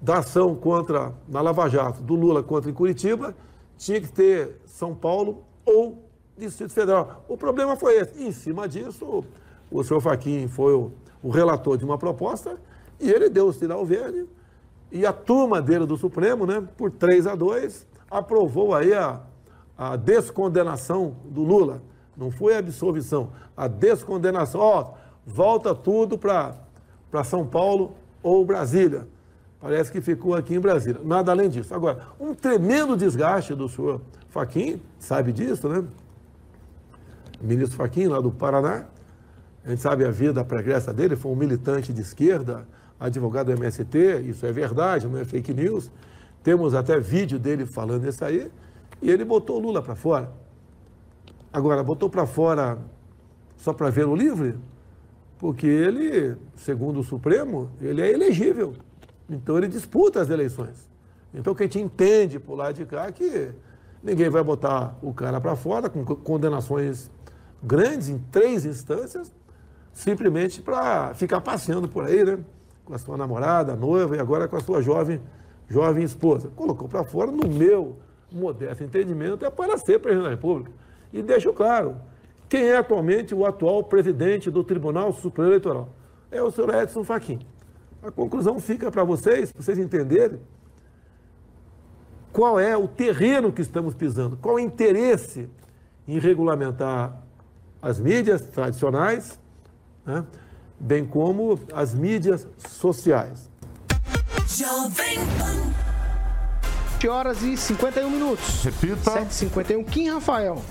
da 0.00 0.18
ação 0.18 0.56
contra, 0.56 1.12
na 1.28 1.42
Lava 1.42 1.68
Jato, 1.68 2.00
do 2.00 2.14
Lula 2.14 2.42
contra 2.42 2.70
em 2.70 2.74
Curitiba, 2.74 3.36
tinha 3.76 4.00
que 4.00 4.08
ter 4.08 4.58
São 4.64 4.94
Paulo 4.94 5.44
ou 5.66 6.02
Distrito 6.38 6.72
Federal. 6.72 7.26
O 7.28 7.36
problema 7.36 7.76
foi 7.76 7.98
esse. 7.98 8.22
Em 8.22 8.32
cima 8.32 8.66
disso, 8.66 9.22
o 9.70 9.84
senhor 9.84 10.00
Faquim 10.00 10.48
foi 10.48 10.72
o, 10.72 10.92
o 11.22 11.28
relator 11.28 11.76
de 11.76 11.84
uma 11.84 11.98
proposta 11.98 12.58
e 12.98 13.10
ele 13.10 13.28
deu 13.28 13.48
o 13.48 13.52
sinal 13.52 13.84
verde 13.84 14.26
e 14.92 15.06
a 15.06 15.12
turma 15.12 15.62
dele 15.62 15.86
do 15.86 15.96
Supremo, 15.96 16.46
né, 16.46 16.66
por 16.76 16.90
3 16.90 17.26
a 17.26 17.34
2, 17.34 17.86
aprovou 18.10 18.74
aí 18.74 18.92
a, 18.92 19.20
a 19.78 19.96
descondenação 19.96 21.14
do 21.24 21.42
Lula. 21.42 21.82
Não 22.16 22.30
foi 22.30 22.54
a 22.54 22.58
absolvição, 22.58 23.30
a 23.56 23.68
descondenação. 23.68 24.60
Ó, 24.60 24.92
volta 25.26 25.74
tudo 25.74 26.18
para 26.18 27.24
São 27.24 27.46
Paulo 27.46 27.94
ou 28.22 28.44
Brasília. 28.44 29.06
Parece 29.60 29.92
que 29.92 30.00
ficou 30.00 30.34
aqui 30.34 30.54
em 30.54 30.60
Brasília. 30.60 31.00
Nada 31.04 31.32
além 31.32 31.48
disso. 31.48 31.74
Agora, 31.74 32.08
um 32.18 32.34
tremendo 32.34 32.96
desgaste 32.96 33.54
do 33.54 33.68
senhor 33.68 34.00
Faquim, 34.30 34.80
sabe 34.98 35.32
disso, 35.32 35.68
né? 35.68 35.84
O 37.40 37.46
ministro 37.46 37.76
Faquim, 37.76 38.06
lá 38.06 38.20
do 38.20 38.30
Paraná. 38.30 38.86
A 39.64 39.70
gente 39.70 39.82
sabe 39.82 40.04
a 40.04 40.10
vida 40.10 40.42
pregressa 40.44 40.92
dele, 40.92 41.14
foi 41.16 41.30
um 41.30 41.36
militante 41.36 41.92
de 41.92 42.00
esquerda, 42.00 42.66
advogado 43.00 43.46
do 43.46 43.52
MST, 43.52 44.20
isso 44.26 44.44
é 44.44 44.52
verdade, 44.52 45.08
não 45.08 45.18
é 45.18 45.24
fake 45.24 45.54
news. 45.54 45.90
Temos 46.42 46.74
até 46.74 47.00
vídeo 47.00 47.38
dele 47.38 47.64
falando 47.64 48.06
isso 48.06 48.22
aí, 48.24 48.52
e 49.00 49.10
ele 49.10 49.24
botou 49.24 49.56
o 49.56 49.60
Lula 49.60 49.82
para 49.82 49.94
fora. 49.94 50.30
Agora, 51.50 51.82
botou 51.82 52.10
para 52.10 52.26
fora 52.26 52.78
só 53.56 53.72
para 53.72 53.88
ver 53.90 54.06
o 54.06 54.14
livre? 54.14 54.56
Porque 55.38 55.66
ele, 55.66 56.36
segundo 56.54 57.00
o 57.00 57.02
Supremo, 57.02 57.70
ele 57.80 58.02
é 58.02 58.12
elegível. 58.12 58.74
Então 59.28 59.56
ele 59.56 59.68
disputa 59.68 60.20
as 60.20 60.28
eleições. 60.28 60.88
Então 61.32 61.54
que 61.54 61.62
a 61.62 61.66
gente 61.66 61.80
entende 61.80 62.38
por 62.38 62.56
lá 62.56 62.72
de 62.72 62.84
cá 62.84 63.10
que 63.10 63.50
ninguém 64.02 64.28
vai 64.28 64.42
botar 64.42 64.96
o 65.00 65.14
cara 65.14 65.40
para 65.40 65.56
fora 65.56 65.88
com 65.88 66.04
condenações 66.04 67.10
grandes 67.62 68.08
em 68.08 68.18
três 68.18 68.64
instâncias, 68.64 69.34
simplesmente 69.92 70.60
para 70.60 71.14
ficar 71.14 71.40
passeando 71.40 71.88
por 71.88 72.04
aí, 72.04 72.24
né? 72.24 72.38
Com 72.90 72.96
a 72.96 72.98
sua 72.98 73.16
namorada, 73.16 73.76
noiva 73.76 74.16
e 74.16 74.18
agora 74.18 74.48
com 74.48 74.56
a 74.56 74.60
sua 74.60 74.82
jovem, 74.82 75.20
jovem 75.68 76.02
esposa. 76.02 76.50
Colocou 76.56 76.88
para 76.88 77.04
fora, 77.04 77.30
no 77.30 77.48
meu 77.48 77.96
modesto 78.32 78.82
entendimento, 78.82 79.44
é 79.44 79.50
para 79.50 79.78
ser 79.78 80.00
presidente 80.00 80.24
da 80.24 80.30
República. 80.30 80.72
E 81.12 81.22
deixo 81.22 81.52
claro, 81.52 81.98
quem 82.48 82.64
é 82.64 82.78
atualmente 82.78 83.32
o 83.32 83.46
atual 83.46 83.84
presidente 83.84 84.50
do 84.50 84.64
Tribunal 84.64 85.12
Superior 85.12 85.52
Eleitoral? 85.52 85.88
É 86.32 86.42
o 86.42 86.50
senhor 86.50 86.74
Edson 86.74 87.04
Fachin. 87.04 87.38
A 88.02 88.10
conclusão 88.10 88.58
fica 88.58 88.90
para 88.90 89.04
vocês, 89.04 89.52
para 89.52 89.62
vocês 89.62 89.78
entenderem 89.78 90.40
qual 92.32 92.58
é 92.58 92.76
o 92.76 92.88
terreno 92.88 93.52
que 93.52 93.62
estamos 93.62 93.94
pisando, 93.94 94.36
qual 94.36 94.56
o 94.56 94.58
interesse 94.58 95.48
em 96.08 96.18
regulamentar 96.18 97.22
as 97.80 98.00
mídias 98.00 98.42
tradicionais, 98.48 99.38
né, 100.04 100.24
bem 100.80 101.04
como 101.04 101.60
as 101.72 101.94
mídias 101.94 102.46
sociais. 102.68 103.50
Jovem 104.48 105.18
Pan. 105.38 105.90
7 107.00 107.08
horas 107.08 107.42
e 107.42 107.56
51 107.56 108.10
minutos. 108.10 108.62
Repita. 108.62 109.10
7h51. 109.22 109.86
Kim 109.86 110.10
Rafael, 110.10 110.62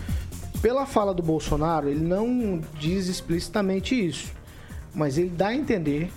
pela 0.62 0.86
fala 0.86 1.12
do 1.12 1.24
Bolsonaro, 1.24 1.90
ele 1.90 2.02
não 2.02 2.62
diz 2.80 3.08
explicitamente 3.08 3.96
isso, 3.96 4.32
mas 4.94 5.18
ele 5.18 5.30
dá 5.30 5.48
a 5.48 5.56
entender 5.56 6.12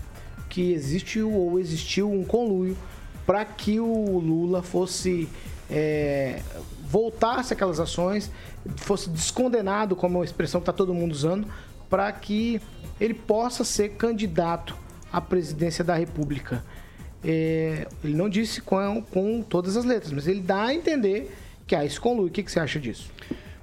que 0.50 0.72
existe 0.72 1.22
ou 1.22 1.58
existiu 1.58 2.12
um 2.12 2.24
conluio 2.24 2.76
para 3.24 3.42
que 3.44 3.80
o 3.80 4.18
Lula 4.18 4.62
fosse 4.62 5.30
é, 5.70 6.42
voltasse 6.82 7.54
aquelas 7.54 7.80
ações, 7.80 8.30
fosse 8.76 9.08
descondenado, 9.08 9.96
como 9.96 10.20
a 10.20 10.24
expressão 10.24 10.60
que 10.60 10.64
está 10.64 10.74
todo 10.74 10.92
mundo 10.92 11.12
usando, 11.12 11.48
para 11.92 12.10
que 12.10 12.58
ele 12.98 13.12
possa 13.12 13.64
ser 13.64 13.90
candidato 13.90 14.74
à 15.12 15.20
presidência 15.20 15.84
da 15.84 15.94
República. 15.94 16.64
É, 17.22 17.86
ele 18.02 18.14
não 18.14 18.30
disse 18.30 18.62
com, 18.62 19.02
com 19.10 19.42
todas 19.42 19.76
as 19.76 19.84
letras, 19.84 20.10
mas 20.10 20.26
ele 20.26 20.40
dá 20.40 20.64
a 20.64 20.74
entender 20.74 21.30
que 21.66 21.76
há 21.76 21.84
esse 21.84 22.00
conluio. 22.00 22.28
O 22.28 22.30
que, 22.30 22.42
que 22.42 22.50
você 22.50 22.60
acha 22.60 22.80
disso? 22.80 23.10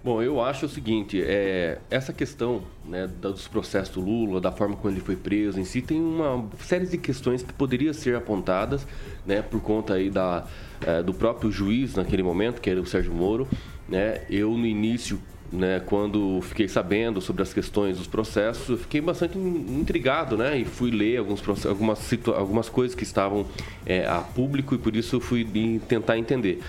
Bom, 0.03 0.21
eu 0.21 0.39
acho 0.39 0.67
o 0.67 0.69
seguinte, 0.69 1.19
é, 1.19 1.79
essa 1.89 2.13
questão 2.13 2.61
né, 2.85 3.07
dos 3.07 3.47
processos 3.47 3.95
do 3.95 4.01
Lula, 4.01 4.39
da 4.39 4.51
forma 4.51 4.75
como 4.75 4.93
ele 4.93 5.01
foi 5.01 5.15
preso 5.15 5.59
em 5.59 5.65
si, 5.65 5.81
tem 5.81 5.99
uma 5.99 6.47
série 6.59 6.85
de 6.85 6.99
questões 6.99 7.41
que 7.41 7.51
poderiam 7.51 7.93
ser 7.95 8.15
apontadas 8.15 8.85
né, 9.25 9.41
por 9.41 9.59
conta 9.59 9.95
aí 9.95 10.11
da, 10.11 10.45
é, 10.85 11.01
do 11.01 11.15
próprio 11.15 11.51
juiz 11.51 11.95
naquele 11.95 12.21
momento, 12.21 12.61
que 12.61 12.69
era 12.69 12.79
o 12.79 12.85
Sérgio 12.85 13.11
Moro. 13.11 13.47
Né, 13.87 14.21
eu, 14.29 14.51
no 14.51 14.67
início, 14.67 15.19
né, 15.51 15.81
quando 15.85 16.41
fiquei 16.41 16.67
sabendo 16.67 17.21
sobre 17.21 17.41
as 17.41 17.53
questões 17.53 17.97
dos 17.97 18.07
processos, 18.07 18.69
eu 18.69 18.77
fiquei 18.77 19.01
bastante 19.01 19.37
intrigado, 19.37 20.37
né, 20.37 20.57
e 20.57 20.65
fui 20.65 20.91
ler 20.91 21.17
alguns 21.17 21.65
algumas 21.65 22.13
algumas 22.35 22.69
coisas 22.69 22.95
que 22.95 23.03
estavam 23.03 23.45
é, 23.85 24.05
a 24.05 24.19
público 24.19 24.75
e 24.75 24.77
por 24.77 24.95
isso 24.95 25.19
fui 25.19 25.47
tentar 25.87 26.17
entender. 26.17 26.61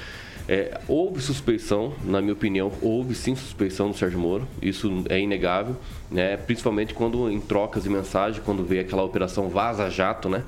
É, 0.49 0.81
houve 0.89 1.21
suspeição, 1.21 1.93
na 2.03 2.21
minha 2.21 2.33
opinião, 2.33 2.73
houve 2.83 3.15
sim 3.15 3.37
suspeição 3.37 3.91
do 3.91 3.97
Sérgio 3.97 4.19
Moro, 4.19 4.49
isso 4.61 5.05
é 5.09 5.21
inegável, 5.21 5.77
né? 6.11 6.37
principalmente 6.37 6.93
quando 6.93 7.31
em 7.31 7.41
trocas 7.41 7.85
de 7.85 7.89
mensagem, 7.89 8.43
quando 8.45 8.65
veio 8.65 8.81
aquela 8.81 9.05
operação 9.05 9.49
Vaza 9.49 9.89
Jato, 9.89 10.29
né? 10.29 10.43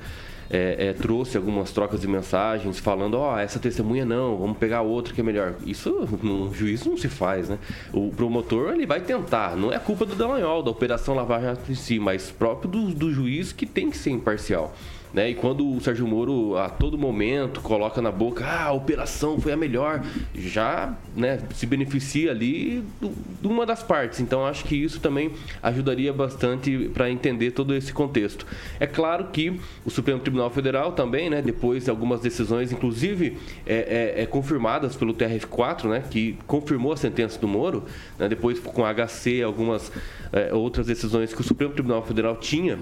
É, 0.55 0.89
é, 0.89 0.93
trouxe 0.93 1.35
algumas 1.35 1.71
trocas 1.71 2.01
de 2.01 2.07
mensagens 2.07 2.77
falando, 2.77 3.15
ó, 3.15 3.33
oh, 3.33 3.39
essa 3.39 3.57
testemunha 3.57 4.05
não, 4.05 4.37
vamos 4.37 4.55
pegar 4.59 4.81
outra 4.81 5.11
que 5.11 5.19
é 5.19 5.23
melhor. 5.23 5.55
Isso 5.65 6.07
no 6.21 6.53
juízo 6.53 6.91
não 6.91 6.95
se 6.95 7.09
faz, 7.09 7.49
né? 7.49 7.57
O 7.91 8.11
promotor 8.11 8.71
ele 8.71 8.85
vai 8.85 9.01
tentar, 9.01 9.57
não 9.57 9.73
é 9.73 9.79
culpa 9.79 10.05
do 10.05 10.13
Dallagnol, 10.13 10.61
da 10.61 10.69
operação 10.69 11.15
Lava 11.15 11.41
Jato 11.41 11.71
em 11.71 11.75
si, 11.75 11.97
mas 11.97 12.29
próprio 12.29 12.69
do, 12.69 12.93
do 12.93 13.11
juiz 13.11 13.51
que 13.51 13.65
tem 13.65 13.89
que 13.89 13.97
ser 13.97 14.11
imparcial. 14.11 14.75
Né? 15.13 15.29
E 15.29 15.35
quando 15.35 15.69
o 15.69 15.79
Sérgio 15.79 16.07
Moro 16.07 16.57
a 16.57 16.69
todo 16.69 16.97
momento 16.97 17.61
coloca 17.61 18.01
na 18.01 18.11
boca, 18.11 18.43
ah, 18.45 18.65
a 18.65 18.71
operação 18.71 19.39
foi 19.39 19.51
a 19.51 19.57
melhor, 19.57 20.03
já 20.33 20.97
né, 21.15 21.39
se 21.53 21.67
beneficia 21.67 22.31
ali 22.31 22.83
de 22.99 23.47
uma 23.47 23.65
das 23.65 23.83
partes. 23.83 24.19
Então 24.19 24.45
acho 24.45 24.63
que 24.63 24.75
isso 24.75 24.99
também 24.99 25.31
ajudaria 25.61 26.11
bastante 26.11 26.89
para 26.93 27.11
entender 27.11 27.51
todo 27.51 27.75
esse 27.75 27.93
contexto. 27.93 28.45
É 28.79 28.87
claro 28.87 29.25
que 29.31 29.59
o 29.85 29.91
Supremo 29.91 30.19
Tribunal 30.19 30.49
Federal 30.49 30.93
também, 30.93 31.29
né, 31.29 31.41
depois 31.41 31.83
de 31.83 31.89
algumas 31.91 32.21
decisões, 32.21 32.71
inclusive 32.71 33.37
é, 33.67 34.13
é, 34.17 34.23
é 34.23 34.25
confirmadas 34.25 34.95
pelo 34.95 35.13
TRF4, 35.13 35.89
né, 35.89 36.03
que 36.09 36.37
confirmou 36.47 36.91
a 36.91 36.97
sentença 36.97 37.39
do 37.39 37.47
Moro, 37.47 37.83
né, 38.17 38.27
depois 38.27 38.59
com 38.59 38.83
HC, 38.83 39.43
algumas 39.43 39.91
é, 40.31 40.51
outras 40.51 40.87
decisões 40.87 41.33
que 41.33 41.41
o 41.41 41.43
Supremo 41.43 41.73
Tribunal 41.73 42.03
Federal 42.03 42.35
tinha 42.37 42.79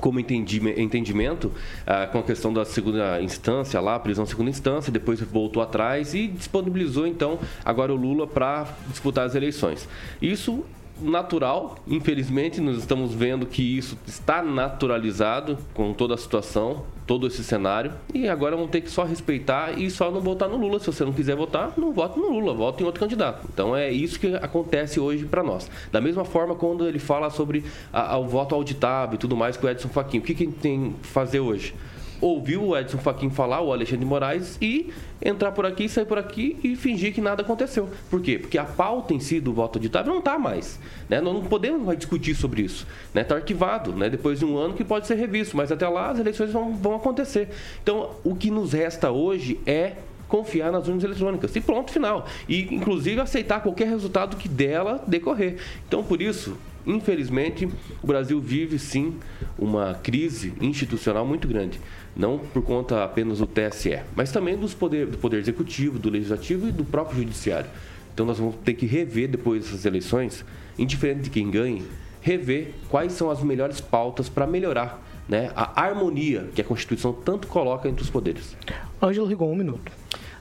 como 0.00 0.18
entendimento 0.18 1.52
ah, 1.86 2.06
com 2.06 2.18
a 2.18 2.22
questão 2.22 2.52
da 2.52 2.64
segunda 2.64 3.20
instância 3.22 3.80
lá, 3.80 3.98
prisão 3.98 4.26
segunda 4.26 4.50
instância, 4.50 4.92
depois 4.92 5.20
voltou 5.20 5.62
atrás 5.62 6.14
e 6.14 6.26
disponibilizou 6.26 7.06
então 7.06 7.38
agora 7.64 7.92
o 7.92 7.96
Lula 7.96 8.26
para 8.26 8.66
disputar 8.88 9.26
as 9.26 9.34
eleições. 9.34 9.88
Isso 10.20 10.64
natural, 11.00 11.76
infelizmente, 11.86 12.60
nós 12.60 12.78
estamos 12.78 13.12
vendo 13.14 13.46
que 13.46 13.62
isso 13.78 13.98
está 14.06 14.42
naturalizado 14.42 15.58
com 15.74 15.92
toda 15.92 16.14
a 16.14 16.16
situação, 16.16 16.84
todo 17.06 17.26
esse 17.26 17.42
cenário, 17.42 17.92
e 18.14 18.28
agora 18.28 18.54
vamos 18.54 18.70
ter 18.70 18.80
que 18.80 18.90
só 18.90 19.04
respeitar 19.04 19.78
e 19.78 19.90
só 19.90 20.10
não 20.10 20.20
votar 20.20 20.48
no 20.48 20.56
Lula. 20.56 20.78
Se 20.78 20.86
você 20.86 21.04
não 21.04 21.12
quiser 21.12 21.34
votar, 21.34 21.72
não 21.76 21.92
vote 21.92 22.18
no 22.18 22.28
Lula, 22.28 22.54
vote 22.54 22.82
em 22.82 22.86
outro 22.86 23.00
candidato. 23.00 23.46
Então 23.52 23.76
é 23.76 23.90
isso 23.90 24.20
que 24.20 24.34
acontece 24.36 25.00
hoje 25.00 25.24
para 25.24 25.42
nós. 25.42 25.68
Da 25.90 26.00
mesma 26.00 26.24
forma, 26.24 26.54
quando 26.54 26.86
ele 26.86 26.98
fala 26.98 27.30
sobre 27.30 27.64
a, 27.92 28.14
a, 28.14 28.18
o 28.18 28.28
voto 28.28 28.54
auditável 28.54 29.14
e 29.16 29.18
tudo 29.18 29.36
mais 29.36 29.56
com 29.56 29.66
o 29.66 29.70
Edson 29.70 29.88
Fachin, 29.88 30.18
o 30.18 30.22
que, 30.22 30.34
que 30.34 30.46
tem 30.46 30.94
que 31.00 31.08
fazer 31.08 31.40
hoje? 31.40 31.74
Ouvir 32.20 32.58
o 32.58 32.76
Edson 32.76 32.98
Fachin 32.98 33.30
falar, 33.30 33.60
o 33.60 33.72
Alexandre 33.72 34.00
de 34.00 34.06
Moraes, 34.06 34.58
e 34.60 34.92
entrar 35.22 35.52
por 35.52 35.66
aqui, 35.66 35.88
sair 35.88 36.04
por 36.04 36.18
aqui 36.18 36.56
e 36.62 36.76
fingir 36.76 37.12
que 37.12 37.20
nada 37.20 37.42
aconteceu. 37.42 37.88
Por 38.08 38.20
quê? 38.20 38.38
Porque 38.38 38.58
a 38.58 38.64
pauta 38.64 39.14
em 39.14 39.20
si 39.20 39.40
do 39.40 39.52
voto 39.52 39.78
auditável 39.78 40.12
não 40.12 40.20
está 40.20 40.38
mais. 40.38 40.78
Né? 41.08 41.20
Nós 41.20 41.34
não 41.34 41.42
podemos 41.44 41.96
discutir 41.96 42.34
sobre 42.34 42.62
isso. 42.62 42.86
Está 43.08 43.20
né? 43.20 43.24
Tá 43.24 43.34
arquivado, 43.36 43.92
né? 43.92 44.08
depois 44.08 44.38
de 44.38 44.44
um 44.44 44.56
ano 44.56 44.74
que 44.74 44.84
pode 44.84 45.06
ser 45.06 45.14
revisto, 45.14 45.56
mas 45.56 45.70
até 45.70 45.88
lá 45.88 46.10
as 46.10 46.18
eleições 46.18 46.52
vão, 46.52 46.74
vão 46.74 46.94
acontecer. 46.94 47.48
Então, 47.82 48.10
o 48.24 48.34
que 48.34 48.50
nos 48.50 48.72
resta 48.72 49.10
hoje 49.10 49.60
é 49.66 49.94
confiar 50.30 50.70
nas 50.70 50.86
urnas 50.86 51.02
eletrônicas. 51.04 51.54
E 51.56 51.60
pronto, 51.60 51.90
final. 51.90 52.26
E, 52.48 52.72
inclusive, 52.74 53.20
aceitar 53.20 53.60
qualquer 53.60 53.88
resultado 53.88 54.36
que 54.36 54.48
dela 54.48 55.02
decorrer. 55.06 55.56
Então, 55.86 56.04
por 56.04 56.22
isso, 56.22 56.56
infelizmente, 56.86 57.68
o 58.00 58.06
Brasil 58.06 58.40
vive 58.40 58.78
sim 58.78 59.16
uma 59.58 59.94
crise 59.94 60.54
institucional 60.60 61.26
muito 61.26 61.46
grande. 61.48 61.80
Não 62.16 62.38
por 62.38 62.62
conta 62.62 63.04
apenas 63.04 63.38
do 63.38 63.46
TSE, 63.46 64.00
mas 64.16 64.32
também 64.32 64.56
dos 64.56 64.74
poder, 64.74 65.06
do 65.06 65.18
Poder 65.18 65.38
Executivo, 65.38 65.98
do 65.98 66.10
Legislativo 66.10 66.68
e 66.68 66.72
do 66.72 66.84
próprio 66.84 67.18
Judiciário. 67.18 67.70
Então, 68.12 68.26
nós 68.26 68.38
vamos 68.38 68.56
ter 68.64 68.74
que 68.74 68.84
rever 68.84 69.28
depois 69.28 69.64
dessas 69.64 69.84
eleições, 69.84 70.44
indiferente 70.78 71.22
de 71.22 71.30
quem 71.30 71.50
ganhe, 71.50 71.84
rever 72.20 72.74
quais 72.88 73.12
são 73.12 73.30
as 73.30 73.42
melhores 73.42 73.80
pautas 73.80 74.28
para 74.28 74.46
melhorar 74.46 75.02
né, 75.28 75.52
a 75.54 75.80
harmonia 75.80 76.50
que 76.54 76.60
a 76.60 76.64
Constituição 76.64 77.12
tanto 77.12 77.46
coloca 77.46 77.88
entre 77.88 78.02
os 78.02 78.10
poderes. 78.10 78.56
Ângelo 79.00 79.26
Rigon, 79.26 79.52
um 79.52 79.56
minuto. 79.56 79.92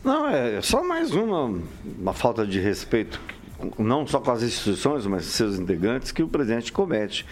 Não, 0.04 0.28
é 0.28 0.62
só 0.62 0.84
mais 0.84 1.12
uma, 1.12 1.62
uma 2.00 2.14
falta 2.14 2.46
de 2.46 2.60
respeito, 2.60 3.22
não 3.78 4.08
só 4.08 4.20
com 4.20 4.32
as 4.32 4.42
instituições, 4.42 5.06
mas 5.06 5.26
seus 5.26 5.60
integrantes, 5.60 6.12
que 6.12 6.24
o 6.24 6.28
presidente 6.28 6.72
comete. 6.72 7.26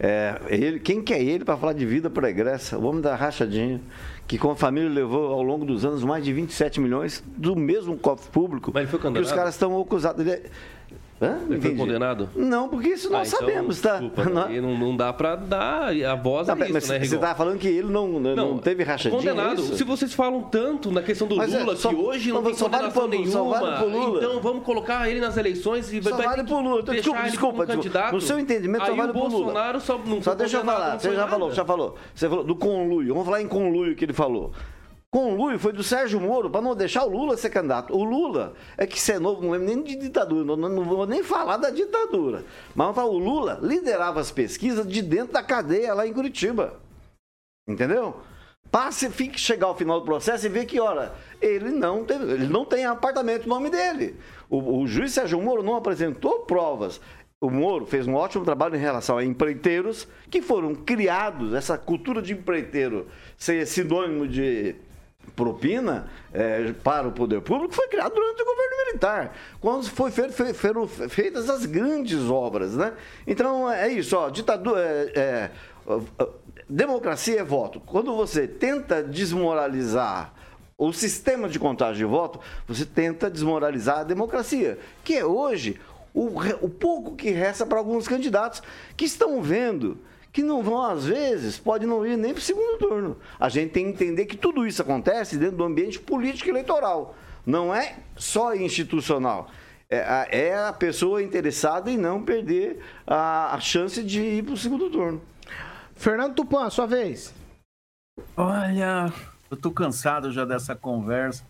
É, 0.00 0.40
ele, 0.48 0.78
quem 0.78 1.02
que 1.02 1.12
é 1.12 1.22
ele 1.22 1.44
para 1.44 1.56
falar 1.56 1.72
de 1.72 1.84
vida 1.84 2.08
pregressa? 2.08 2.78
O 2.78 2.84
homem 2.84 3.00
da 3.00 3.16
rachadinha, 3.16 3.80
que 4.28 4.38
com 4.38 4.50
a 4.50 4.56
família 4.56 4.88
levou 4.88 5.32
ao 5.32 5.42
longo 5.42 5.64
dos 5.64 5.84
anos 5.84 6.04
mais 6.04 6.24
de 6.24 6.32
27 6.32 6.80
milhões 6.80 7.22
do 7.36 7.56
mesmo 7.56 7.96
cofre 7.96 8.30
público. 8.30 8.70
Mas 8.72 8.82
ele 8.82 8.90
foi 8.90 9.00
condenado? 9.00 9.24
Que 9.24 9.28
os 9.28 9.32
caras 9.32 9.54
estão 9.54 9.80
acusados. 9.80 10.24
Ele, 10.24 10.42
Hã? 11.20 11.38
Ele 11.50 11.60
foi 11.60 11.74
condenado? 11.74 12.28
Não, 12.36 12.68
porque 12.68 12.90
isso 12.90 13.10
nós 13.10 13.32
ah, 13.32 13.36
então, 13.36 13.48
sabemos, 13.48 13.80
tá? 13.80 13.98
Desculpa, 13.98 14.24
não, 14.24 14.48
não, 14.48 14.78
não 14.78 14.96
dá 14.96 15.12
para 15.12 15.34
dar 15.34 15.88
a 15.88 16.14
voz 16.14 16.46
não, 16.46 16.54
a 16.54 16.58
isso, 16.60 16.72
mas 16.72 16.88
né, 16.88 17.00
Você 17.00 17.16
está 17.16 17.34
falando 17.34 17.58
que 17.58 17.66
ele 17.66 17.88
não, 17.88 18.20
não, 18.20 18.36
não 18.36 18.58
teve 18.58 18.84
rachadinha, 18.84 19.20
Condenado. 19.20 19.60
É 19.60 19.76
Se 19.76 19.82
vocês 19.82 20.14
falam 20.14 20.42
tanto 20.42 20.92
na 20.92 21.02
questão 21.02 21.26
do 21.26 21.36
mas 21.36 21.52
é, 21.52 21.58
Lula, 21.58 21.72
é, 21.72 21.76
só, 21.76 21.88
que 21.88 21.96
hoje 21.96 22.32
não 22.32 22.42
tem 22.44 22.54
condenação 22.54 23.08
vale 23.08 23.18
nenhuma, 23.18 23.60
vale 23.60 23.86
Lula. 23.86 24.18
então 24.18 24.40
vamos 24.40 24.62
colocar 24.62 25.10
ele 25.10 25.20
nas 25.20 25.36
eleições 25.36 25.92
e 25.92 26.00
só 26.00 26.16
vai 26.16 26.26
vale 26.26 26.44
pro 26.44 26.60
Lula. 26.60 26.82
Desculpa, 26.84 27.22
desculpa, 27.22 27.66
candidato. 27.66 28.14
No 28.14 28.20
seu 28.20 28.38
entendimento, 28.38 28.86
só 28.86 28.94
vale 28.94 29.12
pro 29.12 29.20
Lula. 29.22 29.30
Bolsonaro 29.30 29.80
só 29.80 29.98
não 29.98 30.22
Só 30.22 30.34
deixa 30.34 30.58
eu 30.58 30.64
falar, 30.64 31.00
você 31.00 31.14
já 31.14 31.26
falou, 31.26 31.52
já 31.52 31.64
falou. 31.64 31.96
Você 32.14 32.28
falou 32.28 32.44
do 32.44 32.54
conluio, 32.54 33.08
vamos 33.08 33.24
falar 33.24 33.42
em 33.42 33.48
conluio 33.48 33.96
que 33.96 34.04
ele 34.04 34.12
falou 34.12 34.52
conluio 35.10 35.58
foi 35.58 35.72
do 35.72 35.82
Sérgio 35.82 36.20
Moro 36.20 36.50
para 36.50 36.60
não 36.60 36.74
deixar 36.74 37.04
o 37.04 37.08
Lula 37.08 37.36
ser 37.36 37.50
candidato. 37.50 37.94
O 37.94 38.04
Lula 38.04 38.54
é 38.76 38.86
que 38.86 39.00
ser 39.00 39.18
novo, 39.18 39.42
não 39.42 39.50
lembro 39.50 39.66
nem 39.66 39.82
de 39.82 39.96
ditadura, 39.96 40.44
não, 40.44 40.56
não, 40.56 40.84
vou 40.84 41.06
nem 41.06 41.22
falar 41.22 41.56
da 41.56 41.70
ditadura. 41.70 42.44
Mas 42.74 42.96
o 42.96 43.18
Lula 43.18 43.58
liderava 43.62 44.20
as 44.20 44.30
pesquisas 44.30 44.86
de 44.86 45.02
dentro 45.02 45.32
da 45.32 45.42
cadeia 45.42 45.94
lá 45.94 46.06
em 46.06 46.12
Curitiba. 46.12 46.80
Entendeu? 47.66 48.16
Passe, 48.70 49.08
fique 49.08 49.40
chegar 49.40 49.66
ao 49.66 49.76
final 49.76 50.00
do 50.00 50.04
processo 50.04 50.44
e 50.44 50.48
ver 50.50 50.66
que, 50.66 50.78
olha, 50.78 51.12
ele 51.40 51.70
não 51.70 52.04
tem, 52.04 52.20
ele 52.20 52.46
não 52.46 52.66
tem 52.66 52.84
apartamento 52.84 53.48
no 53.48 53.54
nome 53.54 53.70
dele. 53.70 54.16
O, 54.48 54.80
o 54.80 54.86
juiz 54.86 55.12
Sérgio 55.12 55.40
Moro 55.40 55.62
não 55.62 55.74
apresentou 55.74 56.40
provas. 56.40 57.00
O 57.40 57.50
Moro 57.50 57.86
fez 57.86 58.06
um 58.06 58.14
ótimo 58.14 58.44
trabalho 58.44 58.76
em 58.76 58.80
relação 58.80 59.16
a 59.16 59.24
empreiteiros 59.24 60.06
que 60.28 60.42
foram 60.42 60.74
criados, 60.74 61.54
essa 61.54 61.78
cultura 61.78 62.20
de 62.20 62.34
empreiteiro 62.34 63.06
ser 63.38 63.64
sinônimo 63.66 64.26
de 64.26 64.74
propina 65.34 66.08
é, 66.32 66.72
para 66.84 67.08
o 67.08 67.12
poder 67.12 67.40
público 67.40 67.74
foi 67.74 67.88
criado 67.88 68.14
durante 68.14 68.42
o 68.42 68.44
governo 68.44 68.76
militar, 68.86 69.36
quando 69.60 69.88
foi 69.88 70.10
fe, 70.10 70.52
foram 70.54 70.86
feitas 70.86 71.48
as 71.48 71.66
grandes 71.66 72.28
obras. 72.28 72.74
Né? 72.74 72.92
Então 73.26 73.70
é 73.70 73.88
isso, 73.88 74.16
ó, 74.16 74.28
ditadura. 74.30 74.80
É, 74.80 75.12
é, 75.16 75.50
democracia 76.68 77.40
é 77.40 77.44
voto. 77.44 77.80
Quando 77.80 78.14
você 78.14 78.46
tenta 78.46 79.02
desmoralizar 79.02 80.34
o 80.76 80.92
sistema 80.92 81.48
de 81.48 81.58
contagem 81.58 81.96
de 81.98 82.04
voto, 82.04 82.38
você 82.66 82.84
tenta 82.84 83.30
desmoralizar 83.30 84.00
a 84.00 84.04
democracia, 84.04 84.78
que 85.02 85.14
é 85.16 85.24
hoje 85.24 85.80
o, 86.14 86.28
o 86.60 86.68
pouco 86.68 87.16
que 87.16 87.30
resta 87.30 87.66
para 87.66 87.78
alguns 87.78 88.06
candidatos 88.06 88.62
que 88.96 89.04
estão 89.04 89.42
vendo 89.42 89.98
que 90.38 90.42
não 90.44 90.62
vão, 90.62 90.80
às 90.84 91.04
vezes, 91.04 91.58
pode 91.58 91.84
não 91.84 92.06
ir 92.06 92.16
nem 92.16 92.32
para 92.32 92.38
o 92.38 92.42
segundo 92.42 92.78
turno. 92.78 93.16
A 93.40 93.48
gente 93.48 93.72
tem 93.72 93.86
que 93.86 93.90
entender 93.90 94.24
que 94.24 94.36
tudo 94.36 94.64
isso 94.64 94.80
acontece 94.80 95.36
dentro 95.36 95.56
do 95.56 95.64
ambiente 95.64 95.98
político 95.98 96.48
eleitoral. 96.48 97.16
Não 97.44 97.74
é 97.74 97.98
só 98.14 98.54
institucional. 98.54 99.50
É, 99.90 100.50
é 100.50 100.56
a 100.56 100.72
pessoa 100.72 101.20
interessada 101.24 101.90
em 101.90 101.96
não 101.96 102.22
perder 102.22 102.80
a, 103.04 103.52
a 103.52 103.58
chance 103.58 104.00
de 104.00 104.20
ir 104.20 104.44
para 104.44 104.54
o 104.54 104.56
segundo 104.56 104.88
turno. 104.88 105.20
Fernando 105.96 106.36
Tupan, 106.36 106.70
sua 106.70 106.86
vez. 106.86 107.34
Olha, 108.36 109.12
eu 109.50 109.56
tô 109.56 109.72
cansado 109.72 110.30
já 110.30 110.44
dessa 110.44 110.76
conversa. 110.76 111.44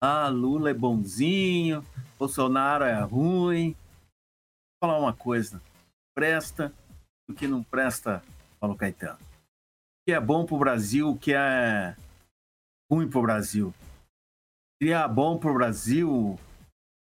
Ah, 0.00 0.28
Lula 0.28 0.70
é 0.70 0.74
bonzinho, 0.74 1.84
Bolsonaro 2.16 2.84
é 2.84 3.00
ruim. 3.00 3.74
Vou 4.80 4.88
falar 4.88 5.00
uma 5.00 5.12
coisa. 5.12 5.60
Presta 6.14 6.72
o 7.28 7.34
que 7.34 7.46
não 7.46 7.62
presta, 7.62 8.22
Paulo 8.58 8.76
Caetano. 8.76 9.18
O 9.18 10.06
que 10.06 10.12
é 10.12 10.20
bom 10.20 10.46
para 10.46 10.56
o 10.56 10.58
Brasil, 10.58 11.10
o 11.10 11.18
que 11.18 11.34
é 11.34 11.94
ruim 12.90 13.08
para 13.08 13.18
o 13.18 13.22
Brasil. 13.22 13.74
Seria 14.80 15.06
bom 15.06 15.38
para 15.38 15.50
o 15.50 15.54
Brasil 15.54 16.38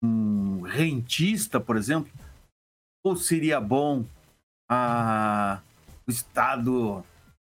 um 0.03 0.63
rentista, 0.63 1.61
por 1.61 1.77
exemplo? 1.77 2.11
Ou 3.05 3.17
seria 3.17 3.61
bom 3.61 4.05
a, 4.69 5.61
o 6.07 6.11
Estado, 6.11 7.05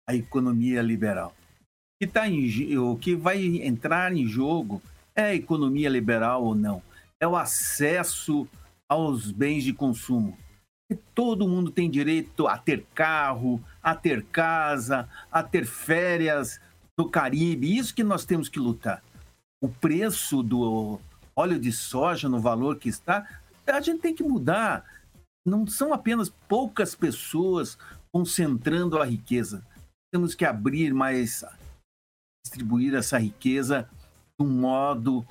a 0.07 0.13
economia 0.13 0.81
liberal? 0.81 1.29
O 1.29 2.05
que, 2.05 2.07
tá 2.11 2.27
em, 2.27 2.77
o 2.77 2.97
que 2.97 3.15
vai 3.15 3.41
entrar 3.63 4.11
em 4.13 4.27
jogo 4.27 4.81
é 5.15 5.23
a 5.23 5.35
economia 5.35 5.89
liberal 5.89 6.43
ou 6.43 6.55
não? 6.55 6.81
É 7.19 7.27
o 7.27 7.37
acesso 7.37 8.47
aos 8.87 9.31
bens 9.31 9.63
de 9.63 9.73
consumo 9.73 10.37
todo 10.95 11.47
mundo 11.47 11.71
tem 11.71 11.89
direito 11.89 12.47
a 12.47 12.57
ter 12.57 12.85
carro, 12.95 13.63
a 13.81 13.95
ter 13.95 14.23
casa, 14.25 15.07
a 15.31 15.43
ter 15.43 15.65
férias 15.65 16.59
no 16.97 17.09
Caribe. 17.09 17.77
Isso 17.77 17.93
que 17.93 18.03
nós 18.03 18.25
temos 18.25 18.49
que 18.49 18.59
lutar. 18.59 19.03
O 19.61 19.69
preço 19.69 20.41
do 20.41 20.99
óleo 21.35 21.59
de 21.59 21.71
soja 21.71 22.27
no 22.27 22.39
valor 22.39 22.77
que 22.77 22.89
está, 22.89 23.27
a 23.67 23.81
gente 23.81 24.01
tem 24.01 24.15
que 24.15 24.23
mudar. 24.23 24.83
Não 25.45 25.67
são 25.67 25.93
apenas 25.93 26.29
poucas 26.29 26.95
pessoas 26.95 27.77
concentrando 28.11 28.99
a 28.99 29.05
riqueza. 29.05 29.65
Temos 30.11 30.33
que 30.33 30.43
abrir 30.43 30.93
mais, 30.93 31.45
distribuir 32.43 32.95
essa 32.95 33.19
riqueza 33.19 33.87
de 34.39 34.45
um 34.45 34.49
modo 34.49 35.25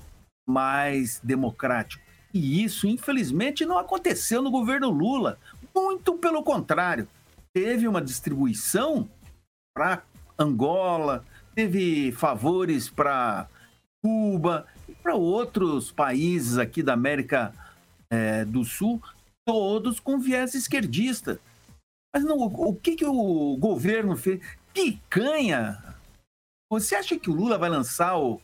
mais 0.48 1.20
democrático. 1.22 2.07
E 2.32 2.62
isso, 2.62 2.86
infelizmente, 2.86 3.64
não 3.64 3.78
aconteceu 3.78 4.42
no 4.42 4.50
governo 4.50 4.90
Lula. 4.90 5.38
Muito 5.74 6.14
pelo 6.14 6.42
contrário. 6.42 7.08
Teve 7.52 7.88
uma 7.88 8.02
distribuição 8.02 9.08
para 9.74 10.02
Angola, 10.38 11.24
teve 11.54 12.12
favores 12.12 12.88
para 12.88 13.48
Cuba 14.02 14.66
e 14.88 14.92
para 14.92 15.14
outros 15.14 15.90
países 15.90 16.58
aqui 16.58 16.82
da 16.82 16.92
América 16.92 17.52
é, 18.10 18.44
do 18.44 18.64
Sul, 18.64 19.02
todos 19.44 19.98
com 19.98 20.18
viés 20.18 20.54
esquerdista. 20.54 21.40
Mas 22.14 22.24
não, 22.24 22.38
o, 22.38 22.74
que, 22.74 22.96
que 22.96 23.04
o 23.04 23.56
governo 23.56 24.16
fez? 24.16 24.40
Picanha! 24.72 25.82
Você 26.70 26.94
acha 26.94 27.18
que 27.18 27.30
o 27.30 27.34
Lula 27.34 27.58
vai 27.58 27.70
lançar 27.70 28.18
o 28.18 28.40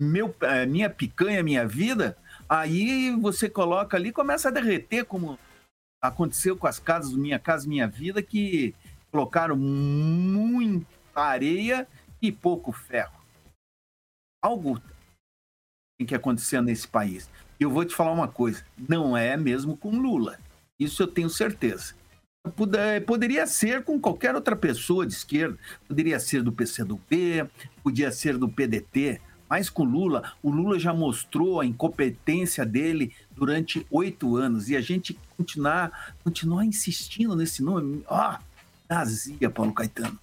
meu, 0.00 0.34
é, 0.42 0.66
Minha 0.66 0.90
Picanha, 0.90 1.42
Minha 1.42 1.66
Vida? 1.66 2.16
Aí 2.50 3.14
você 3.14 3.48
coloca 3.48 3.96
ali 3.96 4.10
começa 4.10 4.48
a 4.48 4.50
derreter, 4.50 5.04
como 5.04 5.38
aconteceu 6.02 6.56
com 6.56 6.66
as 6.66 6.80
casas 6.80 7.12
Minha 7.12 7.38
Casa 7.38 7.68
Minha 7.68 7.86
Vida, 7.86 8.20
que 8.20 8.74
colocaram 9.12 9.56
muita 9.56 10.88
areia 11.14 11.86
e 12.20 12.32
pouco 12.32 12.72
ferro. 12.72 13.20
Algo 14.42 14.82
tem 15.96 16.06
que 16.06 16.14
acontecer 16.14 16.60
nesse 16.60 16.88
país. 16.88 17.30
Eu 17.60 17.70
vou 17.70 17.84
te 17.84 17.94
falar 17.94 18.10
uma 18.10 18.26
coisa: 18.26 18.64
não 18.76 19.16
é 19.16 19.36
mesmo 19.36 19.76
com 19.76 19.90
Lula. 19.90 20.36
Isso 20.76 21.04
eu 21.04 21.06
tenho 21.06 21.30
certeza. 21.30 21.94
Poderia 23.06 23.46
ser 23.46 23.84
com 23.84 24.00
qualquer 24.00 24.34
outra 24.34 24.56
pessoa 24.56 25.06
de 25.06 25.12
esquerda, 25.12 25.58
poderia 25.86 26.18
ser 26.18 26.42
do 26.42 26.50
PCdoB, 26.50 27.46
podia 27.82 28.10
ser 28.10 28.38
do 28.38 28.48
PDT, 28.48 29.20
mas 29.50 29.68
com 29.68 29.82
Lula, 29.82 30.32
o 30.40 30.48
Lula 30.48 30.78
já 30.78 30.94
mostrou 30.94 31.60
a 31.60 31.66
incompetência 31.66 32.64
dele 32.64 33.12
durante 33.32 33.84
oito 33.90 34.36
anos 34.36 34.68
e 34.68 34.76
a 34.76 34.80
gente 34.80 35.18
continuar, 35.36 36.14
continuar 36.22 36.64
insistindo 36.64 37.34
nesse 37.34 37.60
nome, 37.60 38.04
ó, 38.06 38.36
oh, 38.36 39.50
Paulo 39.50 39.74
Caetano. 39.74 40.16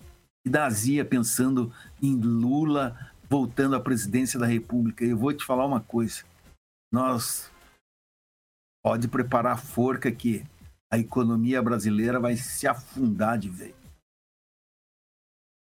e 0.45 0.49
da 0.49 0.65
azia 0.65 1.03
pensando 1.03 1.73
em 2.01 2.15
Lula 2.15 3.11
voltando 3.29 3.75
à 3.75 3.81
presidência 3.81 4.39
da 4.39 4.45
República. 4.45 5.03
Eu 5.03 5.17
vou 5.17 5.33
te 5.33 5.43
falar 5.43 5.65
uma 5.65 5.81
coisa. 5.81 6.23
Nós 6.89 7.51
pode 8.81 9.09
preparar 9.09 9.53
a 9.53 9.57
forca 9.57 10.09
que 10.09 10.45
a 10.89 10.97
economia 10.97 11.61
brasileira 11.61 12.17
vai 12.17 12.37
se 12.37 12.65
afundar 12.65 13.37
de 13.37 13.49
vez. 13.49 13.75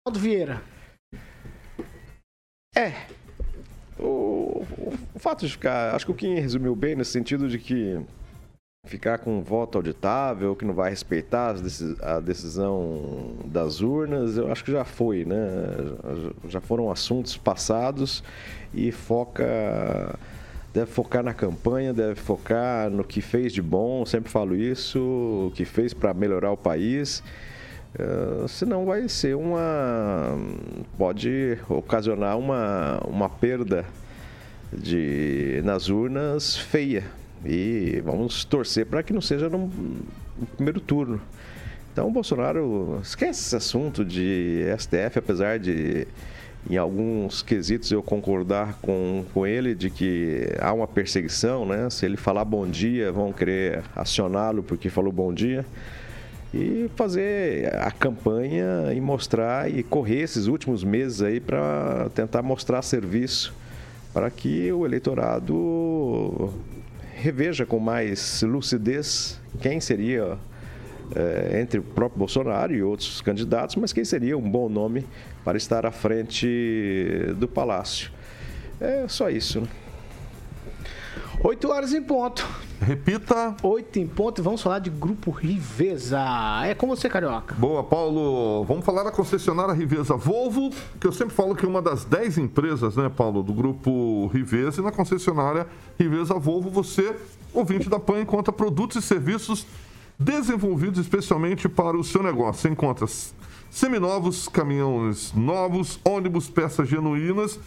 Aldo 0.06 0.18
Vieira. 0.18 0.62
É. 2.74 3.19
O, 4.00 4.64
o, 4.78 4.94
o 5.14 5.18
fato 5.18 5.46
de 5.46 5.52
ficar. 5.52 5.94
Acho 5.94 6.06
que 6.06 6.12
o 6.12 6.14
Kim 6.14 6.34
resumiu 6.34 6.74
bem 6.74 6.94
nesse 6.94 7.12
sentido 7.12 7.48
de 7.48 7.58
que 7.58 8.00
ficar 8.86 9.18
com 9.18 9.38
um 9.38 9.42
voto 9.42 9.76
auditável, 9.76 10.56
que 10.56 10.64
não 10.64 10.74
vai 10.74 10.90
respeitar 10.90 11.54
a 12.02 12.18
decisão 12.18 13.34
das 13.44 13.80
urnas, 13.80 14.36
eu 14.36 14.50
acho 14.50 14.64
que 14.64 14.72
já 14.72 14.84
foi, 14.84 15.24
né? 15.24 15.38
Já 16.48 16.60
foram 16.60 16.90
assuntos 16.90 17.36
passados 17.36 18.24
e 18.72 18.90
foca 18.90 19.44
deve 20.72 20.90
focar 20.90 21.22
na 21.22 21.34
campanha, 21.34 21.92
deve 21.92 22.14
focar 22.14 22.88
no 22.90 23.02
que 23.02 23.20
fez 23.20 23.52
de 23.52 23.60
bom, 23.60 24.06
sempre 24.06 24.30
falo 24.30 24.54
isso, 24.54 25.00
o 25.00 25.52
que 25.54 25.64
fez 25.64 25.92
para 25.92 26.14
melhorar 26.14 26.52
o 26.52 26.56
país. 26.56 27.22
Uh, 27.98 28.46
senão 28.46 28.84
vai 28.84 29.08
ser 29.08 29.34
uma. 29.36 30.38
pode 30.96 31.58
ocasionar 31.68 32.38
uma, 32.38 33.00
uma 33.04 33.28
perda 33.28 33.84
de, 34.72 35.60
nas 35.64 35.88
urnas 35.88 36.56
feia. 36.56 37.04
E 37.44 38.00
vamos 38.04 38.44
torcer 38.44 38.86
para 38.86 39.02
que 39.02 39.12
não 39.12 39.20
seja 39.20 39.48
no, 39.48 39.66
no 40.38 40.46
primeiro 40.56 40.80
turno. 40.80 41.20
Então 41.92 42.06
o 42.06 42.10
Bolsonaro 42.10 43.00
esquece 43.02 43.40
esse 43.40 43.56
assunto 43.56 44.04
de 44.04 44.64
STF, 44.78 45.18
apesar 45.18 45.58
de 45.58 46.06
em 46.68 46.76
alguns 46.76 47.42
quesitos 47.42 47.90
eu 47.90 48.02
concordar 48.02 48.78
com, 48.82 49.24
com 49.32 49.46
ele 49.46 49.74
de 49.74 49.88
que 49.88 50.46
há 50.60 50.72
uma 50.72 50.86
perseguição, 50.86 51.64
né? 51.64 51.88
Se 51.88 52.04
ele 52.04 52.16
falar 52.16 52.44
bom 52.44 52.66
dia, 52.68 53.10
vão 53.10 53.32
querer 53.32 53.82
acioná-lo 53.96 54.62
porque 54.62 54.90
falou 54.90 55.10
bom 55.10 55.32
dia. 55.32 55.64
E 56.52 56.90
fazer 56.96 57.72
a 57.76 57.90
campanha 57.92 58.92
e 58.92 59.00
mostrar 59.00 59.70
e 59.70 59.82
correr 59.82 60.22
esses 60.22 60.46
últimos 60.46 60.82
meses 60.82 61.22
aí 61.22 61.38
para 61.38 62.10
tentar 62.14 62.42
mostrar 62.42 62.82
serviço 62.82 63.54
para 64.12 64.28
que 64.30 64.72
o 64.72 64.84
eleitorado 64.84 66.52
reveja 67.14 67.64
com 67.64 67.78
mais 67.78 68.42
lucidez 68.42 69.40
quem 69.60 69.80
seria 69.80 70.36
é, 71.14 71.60
entre 71.60 71.80
o 71.80 71.82
próprio 71.82 72.18
Bolsonaro 72.18 72.74
e 72.74 72.82
outros 72.82 73.20
candidatos, 73.20 73.76
mas 73.76 73.92
quem 73.92 74.04
seria 74.04 74.36
um 74.36 74.50
bom 74.50 74.68
nome 74.68 75.06
para 75.44 75.56
estar 75.56 75.86
à 75.86 75.90
frente 75.90 76.46
do 77.36 77.46
Palácio. 77.46 78.10
É 78.80 79.06
só 79.08 79.28
isso. 79.28 79.60
Né? 79.60 79.68
8 81.42 81.68
horas 81.70 81.94
em 81.94 82.02
ponto. 82.02 82.46
Repita. 82.82 83.56
8 83.62 83.98
em 83.98 84.06
ponto 84.06 84.40
e 84.40 84.44
vamos 84.44 84.60
falar 84.60 84.78
de 84.78 84.90
Grupo 84.90 85.30
Riveza. 85.30 86.20
É 86.64 86.74
com 86.74 86.86
você, 86.86 87.08
Carioca. 87.08 87.54
Boa, 87.54 87.82
Paulo. 87.82 88.62
Vamos 88.64 88.84
falar 88.84 89.04
da 89.04 89.10
concessionária 89.10 89.72
Riveza 89.72 90.16
Volvo, 90.16 90.68
que 91.00 91.06
eu 91.06 91.12
sempre 91.12 91.34
falo 91.34 91.56
que 91.56 91.64
é 91.64 91.68
uma 91.68 91.80
das 91.80 92.04
10 92.04 92.36
empresas, 92.36 92.94
né, 92.94 93.08
Paulo, 93.08 93.42
do 93.42 93.54
Grupo 93.54 94.26
Riveza. 94.26 94.82
E 94.82 94.84
na 94.84 94.92
concessionária 94.92 95.66
Riveza 95.98 96.34
Volvo, 96.34 96.68
você, 96.68 97.16
ouvinte 97.54 97.88
da 97.88 97.98
PAN, 97.98 98.20
encontra 98.20 98.52
produtos 98.52 99.02
e 99.02 99.06
serviços 99.06 99.66
desenvolvidos 100.18 101.00
especialmente 101.00 101.70
para 101.70 101.96
o 101.96 102.04
seu 102.04 102.22
negócio. 102.22 102.60
Você 102.60 102.68
encontra 102.68 103.06
seminovos, 103.70 104.48
caminhões 104.48 105.32
novos, 105.32 106.00
ônibus, 106.04 106.50
peças 106.50 106.88
genuínas 106.88 107.58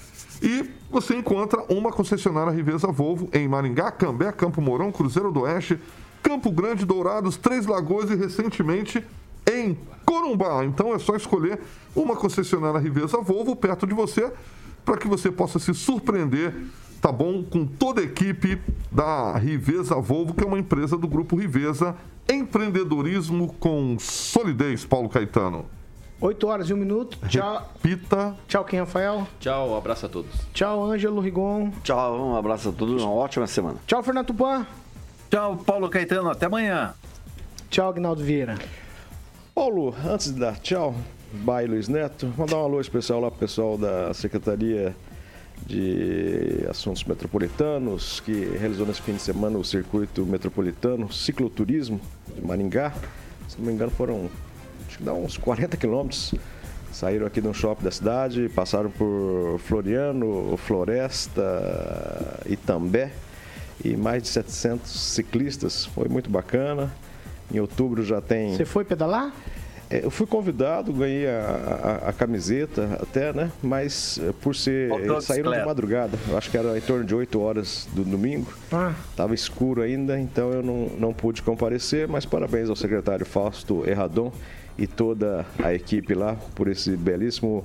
e 0.42 0.70
você 0.92 1.16
encontra 1.16 1.64
uma 1.74 1.92
concessionária 1.92 2.52
Riveza 2.52 2.88
Volvo 2.88 3.30
em 3.32 3.48
Maringá, 3.48 3.90
Cambé, 3.92 4.32
Campo 4.32 4.62
Mourão, 4.62 4.92
Cruzeiro 4.92 5.32
do 5.32 5.42
Oeste, 5.42 5.80
Campo 6.22 6.52
Grande, 6.52 6.86
Dourados, 6.86 7.38
Três 7.38 7.66
Lagoas 7.66 8.10
e 8.10 8.16
recentemente 8.16 9.04
em 9.50 9.78
Corumbá. 10.06 10.66
Então 10.66 10.94
é 10.94 11.00
só 11.00 11.16
escolher 11.16 11.60
uma 11.96 12.16
concessionária 12.16 12.80
Riveza 12.80 13.18
Volvo 13.22 13.56
perto 13.56 13.88
de 13.88 13.94
você 13.94 14.32
para 14.84 14.98
que 14.98 15.08
você 15.08 15.32
possa 15.32 15.60
se 15.60 15.74
surpreender, 15.74 16.54
tá 17.02 17.12
bom? 17.12 17.42
Com 17.44 17.66
toda 17.66 18.02
a 18.02 18.04
equipe 18.04 18.62
da 18.92 19.38
Riveza 19.38 19.96
Volvo, 19.96 20.34
que 20.34 20.44
é 20.44 20.48
uma 20.48 20.60
empresa 20.60 20.98
do 20.98 21.08
grupo 21.08 21.38
Riveza, 21.38 21.96
empreendedorismo 22.30 23.56
com 23.60 23.96
solidez, 23.98 24.84
Paulo 24.84 25.08
Caetano. 25.08 25.66
8 26.24 26.48
horas 26.48 26.70
e 26.70 26.74
1 26.74 26.78
minuto. 26.78 27.18
Tchau. 27.28 27.70
Pita. 27.82 28.34
Tchau, 28.48 28.64
Kim 28.64 28.78
Rafael. 28.78 29.28
Tchau, 29.42 29.72
um 29.72 29.76
abraço 29.76 30.06
a 30.06 30.10
todos. 30.10 30.32
Tchau, 30.54 30.90
Ângelo 30.90 31.20
Rigon. 31.20 31.70
Tchau, 31.84 32.30
um 32.30 32.38
abraço 32.38 32.70
a 32.70 32.72
todos, 32.72 33.04
uma 33.04 33.12
ótima 33.12 33.46
semana. 33.46 33.76
Tchau, 33.86 34.02
Fernando 34.02 34.28
Tupan. 34.28 34.66
Tchau, 35.30 35.58
Paulo 35.58 35.90
Caetano, 35.90 36.30
até 36.30 36.46
amanhã. 36.46 36.94
Tchau, 37.70 37.90
Agnaldo 37.90 38.24
Vieira. 38.24 38.58
Paulo, 39.54 39.94
antes 40.06 40.34
de 40.34 40.40
dar 40.40 40.58
tchau, 40.60 40.96
bye 41.34 41.68
Luiz 41.68 41.90
Neto, 41.90 42.34
mandar 42.38 42.56
um 42.56 42.64
alô 42.64 42.80
especial 42.80 43.20
lá 43.20 43.30
pro 43.30 43.42
pessoal 43.42 43.78
da 43.78 44.14
Secretaria 44.14 44.96
de 45.66 46.66
Assuntos 46.70 47.04
Metropolitanos, 47.04 48.22
que 48.22 48.46
realizou 48.58 48.88
nesse 48.88 49.02
fim 49.02 49.14
de 49.14 49.22
semana 49.22 49.58
o 49.58 49.64
circuito 49.64 50.26
metropolitano 50.26 51.12
cicloturismo 51.12 52.00
de 52.34 52.42
Maringá. 52.42 52.94
Se 53.50 53.60
não 53.60 53.68
me 53.68 53.74
engano, 53.74 53.92
foram 53.92 54.30
acho 54.94 54.98
que 55.00 55.04
dá 55.04 55.14
uns 55.14 55.38
40 55.38 55.76
quilômetros. 55.78 56.34
Saíram 56.92 57.26
aqui 57.26 57.42
no 57.42 57.54
shopping 57.54 57.84
da 57.84 57.92
cidade, 57.92 58.50
passaram 58.54 58.92
por 58.92 59.60
Floriano, 59.60 60.56
Floresta, 60.58 62.40
Itambé 62.46 63.12
e 63.84 63.98
mais 63.98 64.22
de 64.22 64.30
700 64.30 64.92
ciclistas. 64.92 65.86
Foi 65.86 66.08
muito 66.08 66.30
bacana. 66.30 66.94
Em 67.52 67.60
outubro 67.60 68.04
já 68.04 68.22
tem. 68.22 68.56
Você 68.56 68.66
foi 68.66 68.86
pedalar? 68.86 69.34
É, 69.90 70.06
eu 70.06 70.12
fui 70.12 70.26
convidado, 70.26 70.94
ganhei 70.94 71.28
a, 71.28 72.02
a, 72.06 72.10
a, 72.10 72.14
camiseta 72.14 72.98
até, 73.02 73.34
né? 73.34 73.52
Mas 73.62 74.20
é, 74.20 74.32
por 74.32 74.56
ser. 74.56 74.92
Eles 74.92 75.26
saíram 75.26 75.52
de 75.52 75.66
madrugada. 75.66 76.18
Eu 76.30 76.38
acho 76.38 76.50
que 76.50 76.58
era 76.58 76.78
em 76.78 76.82
torno 76.82 77.04
de 77.04 77.14
8 77.14 77.40
horas 77.40 77.88
do 77.92 78.04
domingo. 78.04 78.54
Ah. 78.72 78.94
Tava 79.16 79.34
escuro 79.34 79.82
ainda, 79.82 80.20
então 80.20 80.52
eu 80.52 80.62
não, 80.62 80.90
não 80.98 81.14
pude 81.14 81.42
comparecer. 81.42 82.08
Mas 82.08 82.24
parabéns 82.24 82.70
ao 82.70 82.76
secretário 82.76 83.26
Fausto 83.26 83.84
Erradon 83.88 84.32
e 84.78 84.88
toda 84.88 85.46
a 85.64 85.74
equipe 85.74 86.14
lá 86.14 86.36
por 86.56 86.68
esse 86.68 86.96
belíssimo 86.96 87.64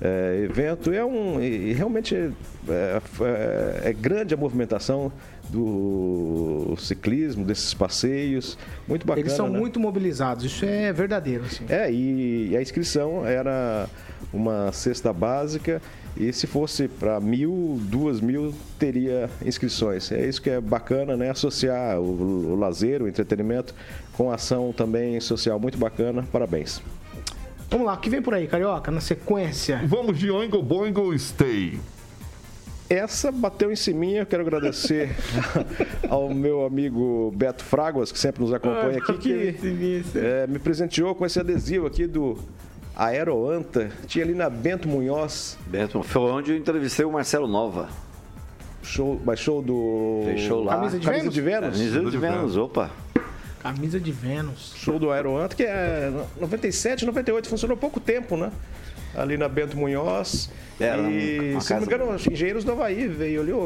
é, 0.00 0.42
evento. 0.44 0.92
É 0.92 1.04
um, 1.04 1.40
e 1.40 1.72
realmente 1.72 2.14
é, 2.14 2.30
é, 3.20 3.80
é, 3.84 3.92
grande 3.92 4.34
a 4.34 4.36
movimentação 4.36 5.12
do 5.48 6.74
ciclismo, 6.78 7.44
desses 7.44 7.74
passeios, 7.74 8.56
muito 8.86 9.06
bacana. 9.06 9.26
Eles 9.26 9.32
são 9.32 9.48
né? 9.48 9.58
muito 9.58 9.80
mobilizados, 9.80 10.44
isso 10.44 10.64
é 10.64 10.92
verdadeiro. 10.92 11.44
Assim. 11.44 11.64
É, 11.68 11.90
e, 11.90 12.50
e 12.50 12.56
a 12.56 12.62
inscrição 12.62 13.26
era 13.26 13.88
uma 14.32 14.70
cesta 14.72 15.12
básica 15.12 15.82
e 16.16 16.32
se 16.32 16.46
fosse 16.46 16.88
para 16.88 17.20
mil, 17.20 17.78
duas 17.82 18.20
mil, 18.20 18.54
teria 18.78 19.30
inscrições. 19.44 20.10
É 20.12 20.26
isso 20.26 20.42
que 20.42 20.50
é 20.50 20.60
bacana, 20.60 21.16
né? 21.16 21.30
Associar 21.30 22.00
o, 22.00 22.52
o 22.52 22.56
lazer, 22.56 23.02
o 23.02 23.08
entretenimento 23.08 23.74
com 24.20 24.30
ação 24.30 24.70
também 24.70 25.18
social 25.18 25.58
muito 25.58 25.78
bacana. 25.78 26.22
Parabéns. 26.30 26.82
Vamos 27.70 27.86
lá, 27.86 27.94
o 27.94 27.96
que 27.96 28.10
vem 28.10 28.20
por 28.20 28.34
aí, 28.34 28.46
Carioca, 28.46 28.90
na 28.90 29.00
sequência? 29.00 29.80
Vamos 29.86 30.18
de 30.18 30.30
Oingo 30.30 30.62
Boingo 30.62 31.18
Stay. 31.18 31.80
Essa 32.86 33.32
bateu 33.32 33.72
em 33.72 33.76
cima, 33.76 34.04
eu 34.04 34.26
quero 34.26 34.42
agradecer 34.42 35.16
ao 36.06 36.28
meu 36.34 36.66
amigo 36.66 37.32
Beto 37.34 37.64
Fraguas, 37.64 38.12
que 38.12 38.18
sempre 38.18 38.42
nos 38.42 38.52
acompanha 38.52 38.98
aqui, 38.98 39.14
que 39.14 40.04
é, 40.16 40.46
me 40.46 40.58
presenteou 40.58 41.14
com 41.14 41.24
esse 41.24 41.40
adesivo 41.40 41.86
aqui 41.86 42.06
do 42.06 42.36
Aeroanta. 42.94 43.88
Tinha 44.06 44.22
ali 44.22 44.34
na 44.34 44.50
Bento 44.50 44.86
Munhoz. 44.86 45.56
Bento, 45.66 46.02
foi 46.02 46.30
onde 46.30 46.50
eu 46.50 46.58
entrevistei 46.58 47.06
o 47.06 47.12
Marcelo 47.12 47.46
Nova. 47.46 47.88
Show, 48.82 49.18
mas 49.24 49.40
show 49.40 49.62
do... 49.62 50.22
Fechou 50.26 50.62
lá. 50.62 50.74
Camisa 50.74 50.98
de 50.98 51.06
Camisa 51.06 51.22
Vênus? 51.22 51.34
de 51.34 51.40
Vênus? 51.40 51.78
Camisa 51.78 52.10
de 52.10 52.18
Vênus, 52.18 52.56
opa. 52.58 52.90
Camisa 53.60 54.00
de 54.00 54.10
Vênus. 54.10 54.72
Show 54.76 54.98
do 54.98 55.10
Aeroanta, 55.10 55.54
que 55.54 55.62
é 55.62 56.10
97, 56.40 57.04
98, 57.04 57.48
funcionou 57.48 57.76
pouco 57.76 58.00
tempo, 58.00 58.36
né? 58.36 58.50
Ali 59.14 59.36
na 59.36 59.48
Bento 59.48 59.76
Munhoz. 59.76 60.50
É, 60.80 60.96
e, 60.96 61.50
uma 61.52 61.60
se 61.60 61.74
não 61.74 61.80
me 61.80 61.86
engano, 61.86 62.10
os 62.14 62.26
engenheiros 62.26 62.64
do 62.64 62.72
Havaí 62.72 63.06
veio 63.06 63.42
ali, 63.42 63.52
o, 63.52 63.58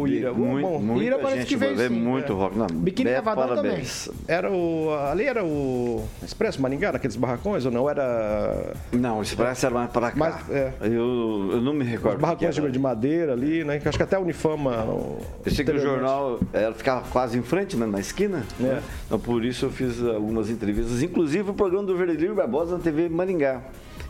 o 0.00 0.08
Ira. 0.08 0.32
Muito, 0.32 0.66
bom, 0.66 0.78
muita 0.78 1.04
Ira 1.04 1.18
parece 1.18 1.40
gente 1.40 1.48
que 1.48 1.56
veio 1.56 1.76
ver 1.76 1.90
sim, 1.90 1.94
muito 2.00 2.32
é. 2.32 2.34
rock. 2.34 2.56
Não, 2.56 2.66
Biquíni 2.66 3.10
Beto, 3.10 3.22
Cavadão 3.24 3.48
parabéns. 3.56 4.08
Era 4.26 4.50
o. 4.50 4.88
Ali 5.10 5.24
era 5.24 5.44
o 5.44 6.02
Expresso 6.24 6.62
Maringá, 6.62 6.92
naqueles 6.92 7.14
barracões, 7.14 7.66
ou 7.66 7.70
não? 7.70 7.90
Era. 7.90 8.72
Não, 8.90 9.18
o 9.18 9.22
Expresso 9.22 9.66
era 9.66 9.74
mais 9.74 9.90
para 9.90 10.12
cá. 10.12 10.16
Mas, 10.16 10.50
é. 10.50 10.72
eu, 10.80 11.50
eu 11.52 11.60
não 11.60 11.74
me 11.74 11.84
Os 11.84 11.90
recordo. 11.90 12.18
barracões 12.18 12.54
que 12.54 12.60
era. 12.62 12.70
de 12.70 12.78
madeira 12.78 13.32
ali, 13.34 13.62
né? 13.64 13.78
Acho 13.84 13.98
que 13.98 14.02
até 14.04 14.16
a 14.16 14.20
Unifama. 14.20 14.82
o- 14.84 15.18
Eu 15.44 15.52
sei 15.52 15.66
que 15.66 15.72
o 15.72 15.78
jornal 15.78 16.40
ela 16.54 16.72
ficava 16.72 17.02
quase 17.10 17.36
em 17.38 17.42
frente, 17.42 17.76
né, 17.76 17.84
na 17.84 18.00
esquina. 18.00 18.44
É. 18.58 18.62
né? 18.62 18.82
Então 19.06 19.18
por 19.18 19.44
isso 19.44 19.66
eu 19.66 19.70
fiz 19.70 20.02
algumas 20.02 20.48
entrevistas, 20.48 21.02
inclusive 21.02 21.50
o 21.50 21.54
programa 21.54 21.84
do 21.86 21.94
Verdelírio 21.94 22.34
Barbosa 22.34 22.78
na 22.78 22.82
TV 22.82 23.10
Maringá. 23.10 23.60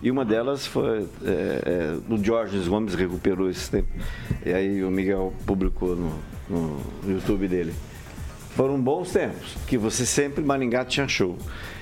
E 0.02 0.10
uma 0.10 0.24
delas 0.24 0.66
foi. 0.66 1.06
É, 1.24 1.62
é, 1.64 2.12
o 2.12 2.22
Jorge 2.22 2.58
Gomes 2.68 2.94
recuperou 2.94 3.48
esse 3.48 3.70
tempo. 3.70 3.88
E 4.44 4.52
aí 4.52 4.82
o 4.82 4.90
Miguel 4.90 5.32
publicou 5.46 5.94
no, 5.94 6.12
no 6.50 6.80
YouTube 7.06 7.46
dele. 7.46 7.72
Foram 8.56 8.78
bons 8.78 9.12
tempos, 9.12 9.56
que 9.66 9.78
você 9.78 10.04
sempre, 10.04 10.44
Maringá, 10.44 10.84
tinha 10.84 11.08
show. 11.08 11.38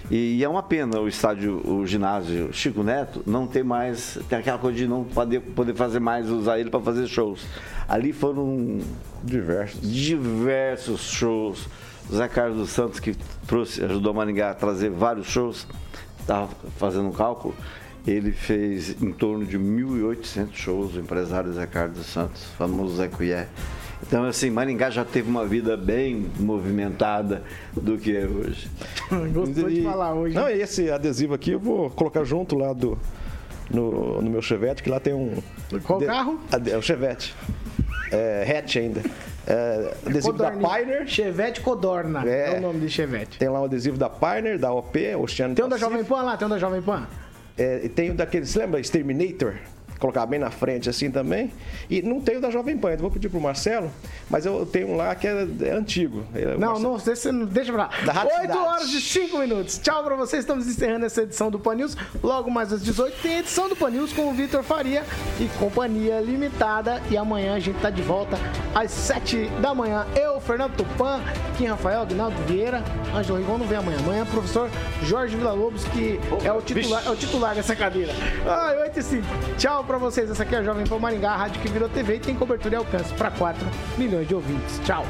E, 0.09 0.43
é 0.43 0.49
uma 0.49 0.63
pena 0.63 1.01
o 1.01 1.09
estádio, 1.09 1.61
o 1.69 1.87
ginásio 1.87 2.53
Chico 2.53 2.83
Neto 2.83 3.23
não 3.27 3.47
ter 3.47 3.65
mais, 3.65 4.19
tem 4.29 4.39
aquela 4.39 4.59
coisa 4.59 4.77
de 4.77 4.87
não 4.87 5.05
poder, 5.05 5.41
poder 5.41 5.75
fazer 5.75 5.99
mais, 5.99 6.29
usar 6.29 6.59
ele 6.59 6.71
para 6.71 6.81
fazer 6.81 7.07
shows. 7.09 7.45
Ali 7.89 8.13
foram 8.13 8.79
diversos, 9.23 9.81
diversos 9.81 11.11
shows. 11.11 11.67
O 12.09 12.15
Zé 12.15 12.29
Carlos 12.29 12.59
dos 12.59 12.71
Santos, 12.71 13.01
que 13.01 13.17
trouxe, 13.47 13.85
ajudou 13.85 14.11
a 14.11 14.15
Maringá 14.15 14.51
a 14.51 14.55
trazer 14.55 14.91
vários 14.91 15.27
shows, 15.27 15.67
estava 16.21 16.49
fazendo 16.77 17.09
um 17.09 17.13
cálculo, 17.13 17.55
ele 18.07 18.33
fez 18.33 19.01
em 19.03 19.13
torno 19.13 19.45
de 19.45 19.59
1.800 19.59 20.49
shows, 20.53 20.97
o 20.97 21.01
empresário 21.01 21.53
Zé 21.53 21.67
Carlos 21.67 21.99
dos 21.99 22.07
Santos, 22.07 22.45
famoso 22.57 22.97
Zé 22.97 23.09
Cuié. 23.09 23.49
Então, 24.03 24.25
assim, 24.25 24.49
Maringá 24.51 24.89
já 24.89 25.05
teve 25.05 25.29
uma 25.29 25.47
vida 25.47 25.77
bem 25.77 26.27
movimentada 26.39 27.43
do 27.75 27.99
que 27.99 28.17
é 28.17 28.25
hoje. 28.25 28.69
Gostou 29.33 29.69
de 29.69 29.83
falar 29.83 30.15
hoje. 30.15 30.35
Não, 30.35 30.49
esse 30.49 30.91
adesivo 30.91 31.35
aqui 31.35 31.53
eu 31.53 31.61
vou 31.61 31.91
colocar 31.91 32.25
junto 32.25 32.57
lá 32.57 32.73
do, 32.73 32.99
no, 33.71 34.23
no 34.23 34.31
meu 34.31 34.41
Chevette, 34.41 34.83
que 34.83 34.89
lá 34.89 34.99
tem 34.99 35.13
um... 35.13 35.37
Qual 35.85 35.99
de, 35.99 36.07
carro? 36.07 36.41
É 36.67 36.77
o 36.77 36.83
Chevette. 36.83 37.35
É, 38.11 38.59
hatch 38.59 38.77
ainda. 38.77 39.03
É, 39.47 39.95
adesivo 40.07 40.33
da 40.33 40.51
Pioneer. 40.51 41.07
Chevette 41.07 41.61
Codorna 41.61 42.25
é, 42.27 42.55
é, 42.55 42.59
o 42.59 42.61
nome 42.61 42.81
de 42.81 42.89
Chevette. 42.89 43.39
Tem 43.39 43.49
lá 43.49 43.61
o 43.61 43.65
adesivo 43.65 43.99
da 43.99 44.09
Pioneer, 44.09 44.59
da 44.59 44.73
OP, 44.73 44.99
Oceano 45.17 45.55
Tem 45.55 45.65
um 45.65 45.69
da 45.69 45.77
Jovem 45.77 46.05
Pan 46.05 46.23
lá? 46.23 46.37
Tem 46.37 46.47
um 46.47 46.51
da 46.51 46.59
Jovem 46.59 46.81
Pan? 46.81 47.07
É, 47.57 47.89
tem 47.89 48.11
um 48.11 48.17
daqueles, 48.17 48.51
você 48.51 48.59
lembra? 48.61 48.81
Exterminator? 48.81 49.57
Colocar 50.01 50.27
bem 50.27 50.41
na 50.41 50.51
frente 50.51 50.89
assim 50.89 51.11
também. 51.11 51.53
E 51.89 52.03
não 52.03 52.21
tenho 52.21 52.41
da 52.41 52.51
Jovem 52.51 52.77
Pan, 52.77 52.93
eu 52.93 52.99
vou 52.99 53.11
pedir 53.11 53.29
pro 53.29 53.41
Marcelo, 53.41 53.91
mas 54.29 54.47
eu 54.47 54.67
tenho 54.67 54.89
um 54.89 54.97
lá 54.97 55.15
que 55.15 55.29
é, 55.29 55.47
é 55.63 55.71
antigo. 55.71 56.25
É, 56.35 56.57
não, 56.57 56.73
Marcelo... 56.73 56.81
não, 56.81 56.97
deixa, 56.99 57.33
deixa 57.33 57.73
pra 57.73 57.85
lá. 57.85 58.27
8 58.43 58.59
horas 58.59 58.89
e 58.89 59.01
5 59.01 59.39
minutos. 59.39 59.79
Tchau 59.79 60.03
pra 60.03 60.17
vocês, 60.17 60.43
estamos 60.43 60.67
encerrando 60.67 61.05
essa 61.05 61.23
edição 61.23 61.51
do 61.51 61.59
Pan 61.59 61.75
News. 61.75 61.97
Logo 62.23 62.51
mais 62.51 62.73
às 62.73 62.83
18 62.83 63.21
tem 63.21 63.39
edição 63.39 63.69
do 63.69 63.77
Pan 63.77 63.91
News 63.91 64.13
com 64.13 64.29
o 64.29 64.33
Vitor 64.33 64.63
Faria 64.63 65.05
e 65.39 65.47
Companhia 65.59 66.21
Limitada. 66.21 67.01
E 67.11 67.17
amanhã 67.17 67.55
a 67.55 67.61
gente 67.61 67.79
tá 67.81 67.91
de 67.91 68.03
volta 68.03 68.39
às 68.75 68.91
7 68.91 69.47
da 69.61 69.75
manhã. 69.75 70.07
Eu, 70.17 70.41
Fernando 70.41 70.75
Tupan, 70.77 71.21
Kim 71.59 71.67
Rafael, 71.67 72.03
Aguinaldo 72.03 72.37
Vieira, 72.47 72.83
Ângelo 73.15 73.39
Rigon 73.39 73.59
não 73.59 73.67
vem 73.67 73.79
amanhã. 73.79 73.99
Amanhã, 73.99 74.25
professor 74.25 74.71
Jorge 75.03 75.37
Villa-Lobos, 75.37 75.85
que 75.85 76.19
é 76.45 76.53
o, 76.53 76.63
titular, 76.63 77.07
é 77.07 77.11
o 77.11 77.17
titular 77.17 77.55
dessa 77.55 77.77
cadeira. 77.77 78.13
Ai, 78.47 78.79
8 78.83 78.99
e 78.99 79.03
5. 79.03 79.27
Tchau 79.59 79.85
pra 79.91 79.99
vocês. 79.99 80.31
Essa 80.31 80.45
aqui 80.45 80.55
é 80.55 80.59
a 80.59 80.63
Jovem 80.63 80.87
Pan 80.87 81.01
Maringá, 81.01 81.33
a 81.33 81.37
rádio 81.37 81.61
que 81.61 81.69
virou 81.69 81.89
TV 81.89 82.17
e 82.17 82.21
tem 82.21 82.35
cobertura 82.35 82.77
e 82.77 82.79
alcance 82.79 83.13
para 83.15 83.31
4 83.33 83.67
milhões 83.99 84.29
de 84.29 84.35
ouvintes. 84.35 84.81
Tchau. 84.85 85.05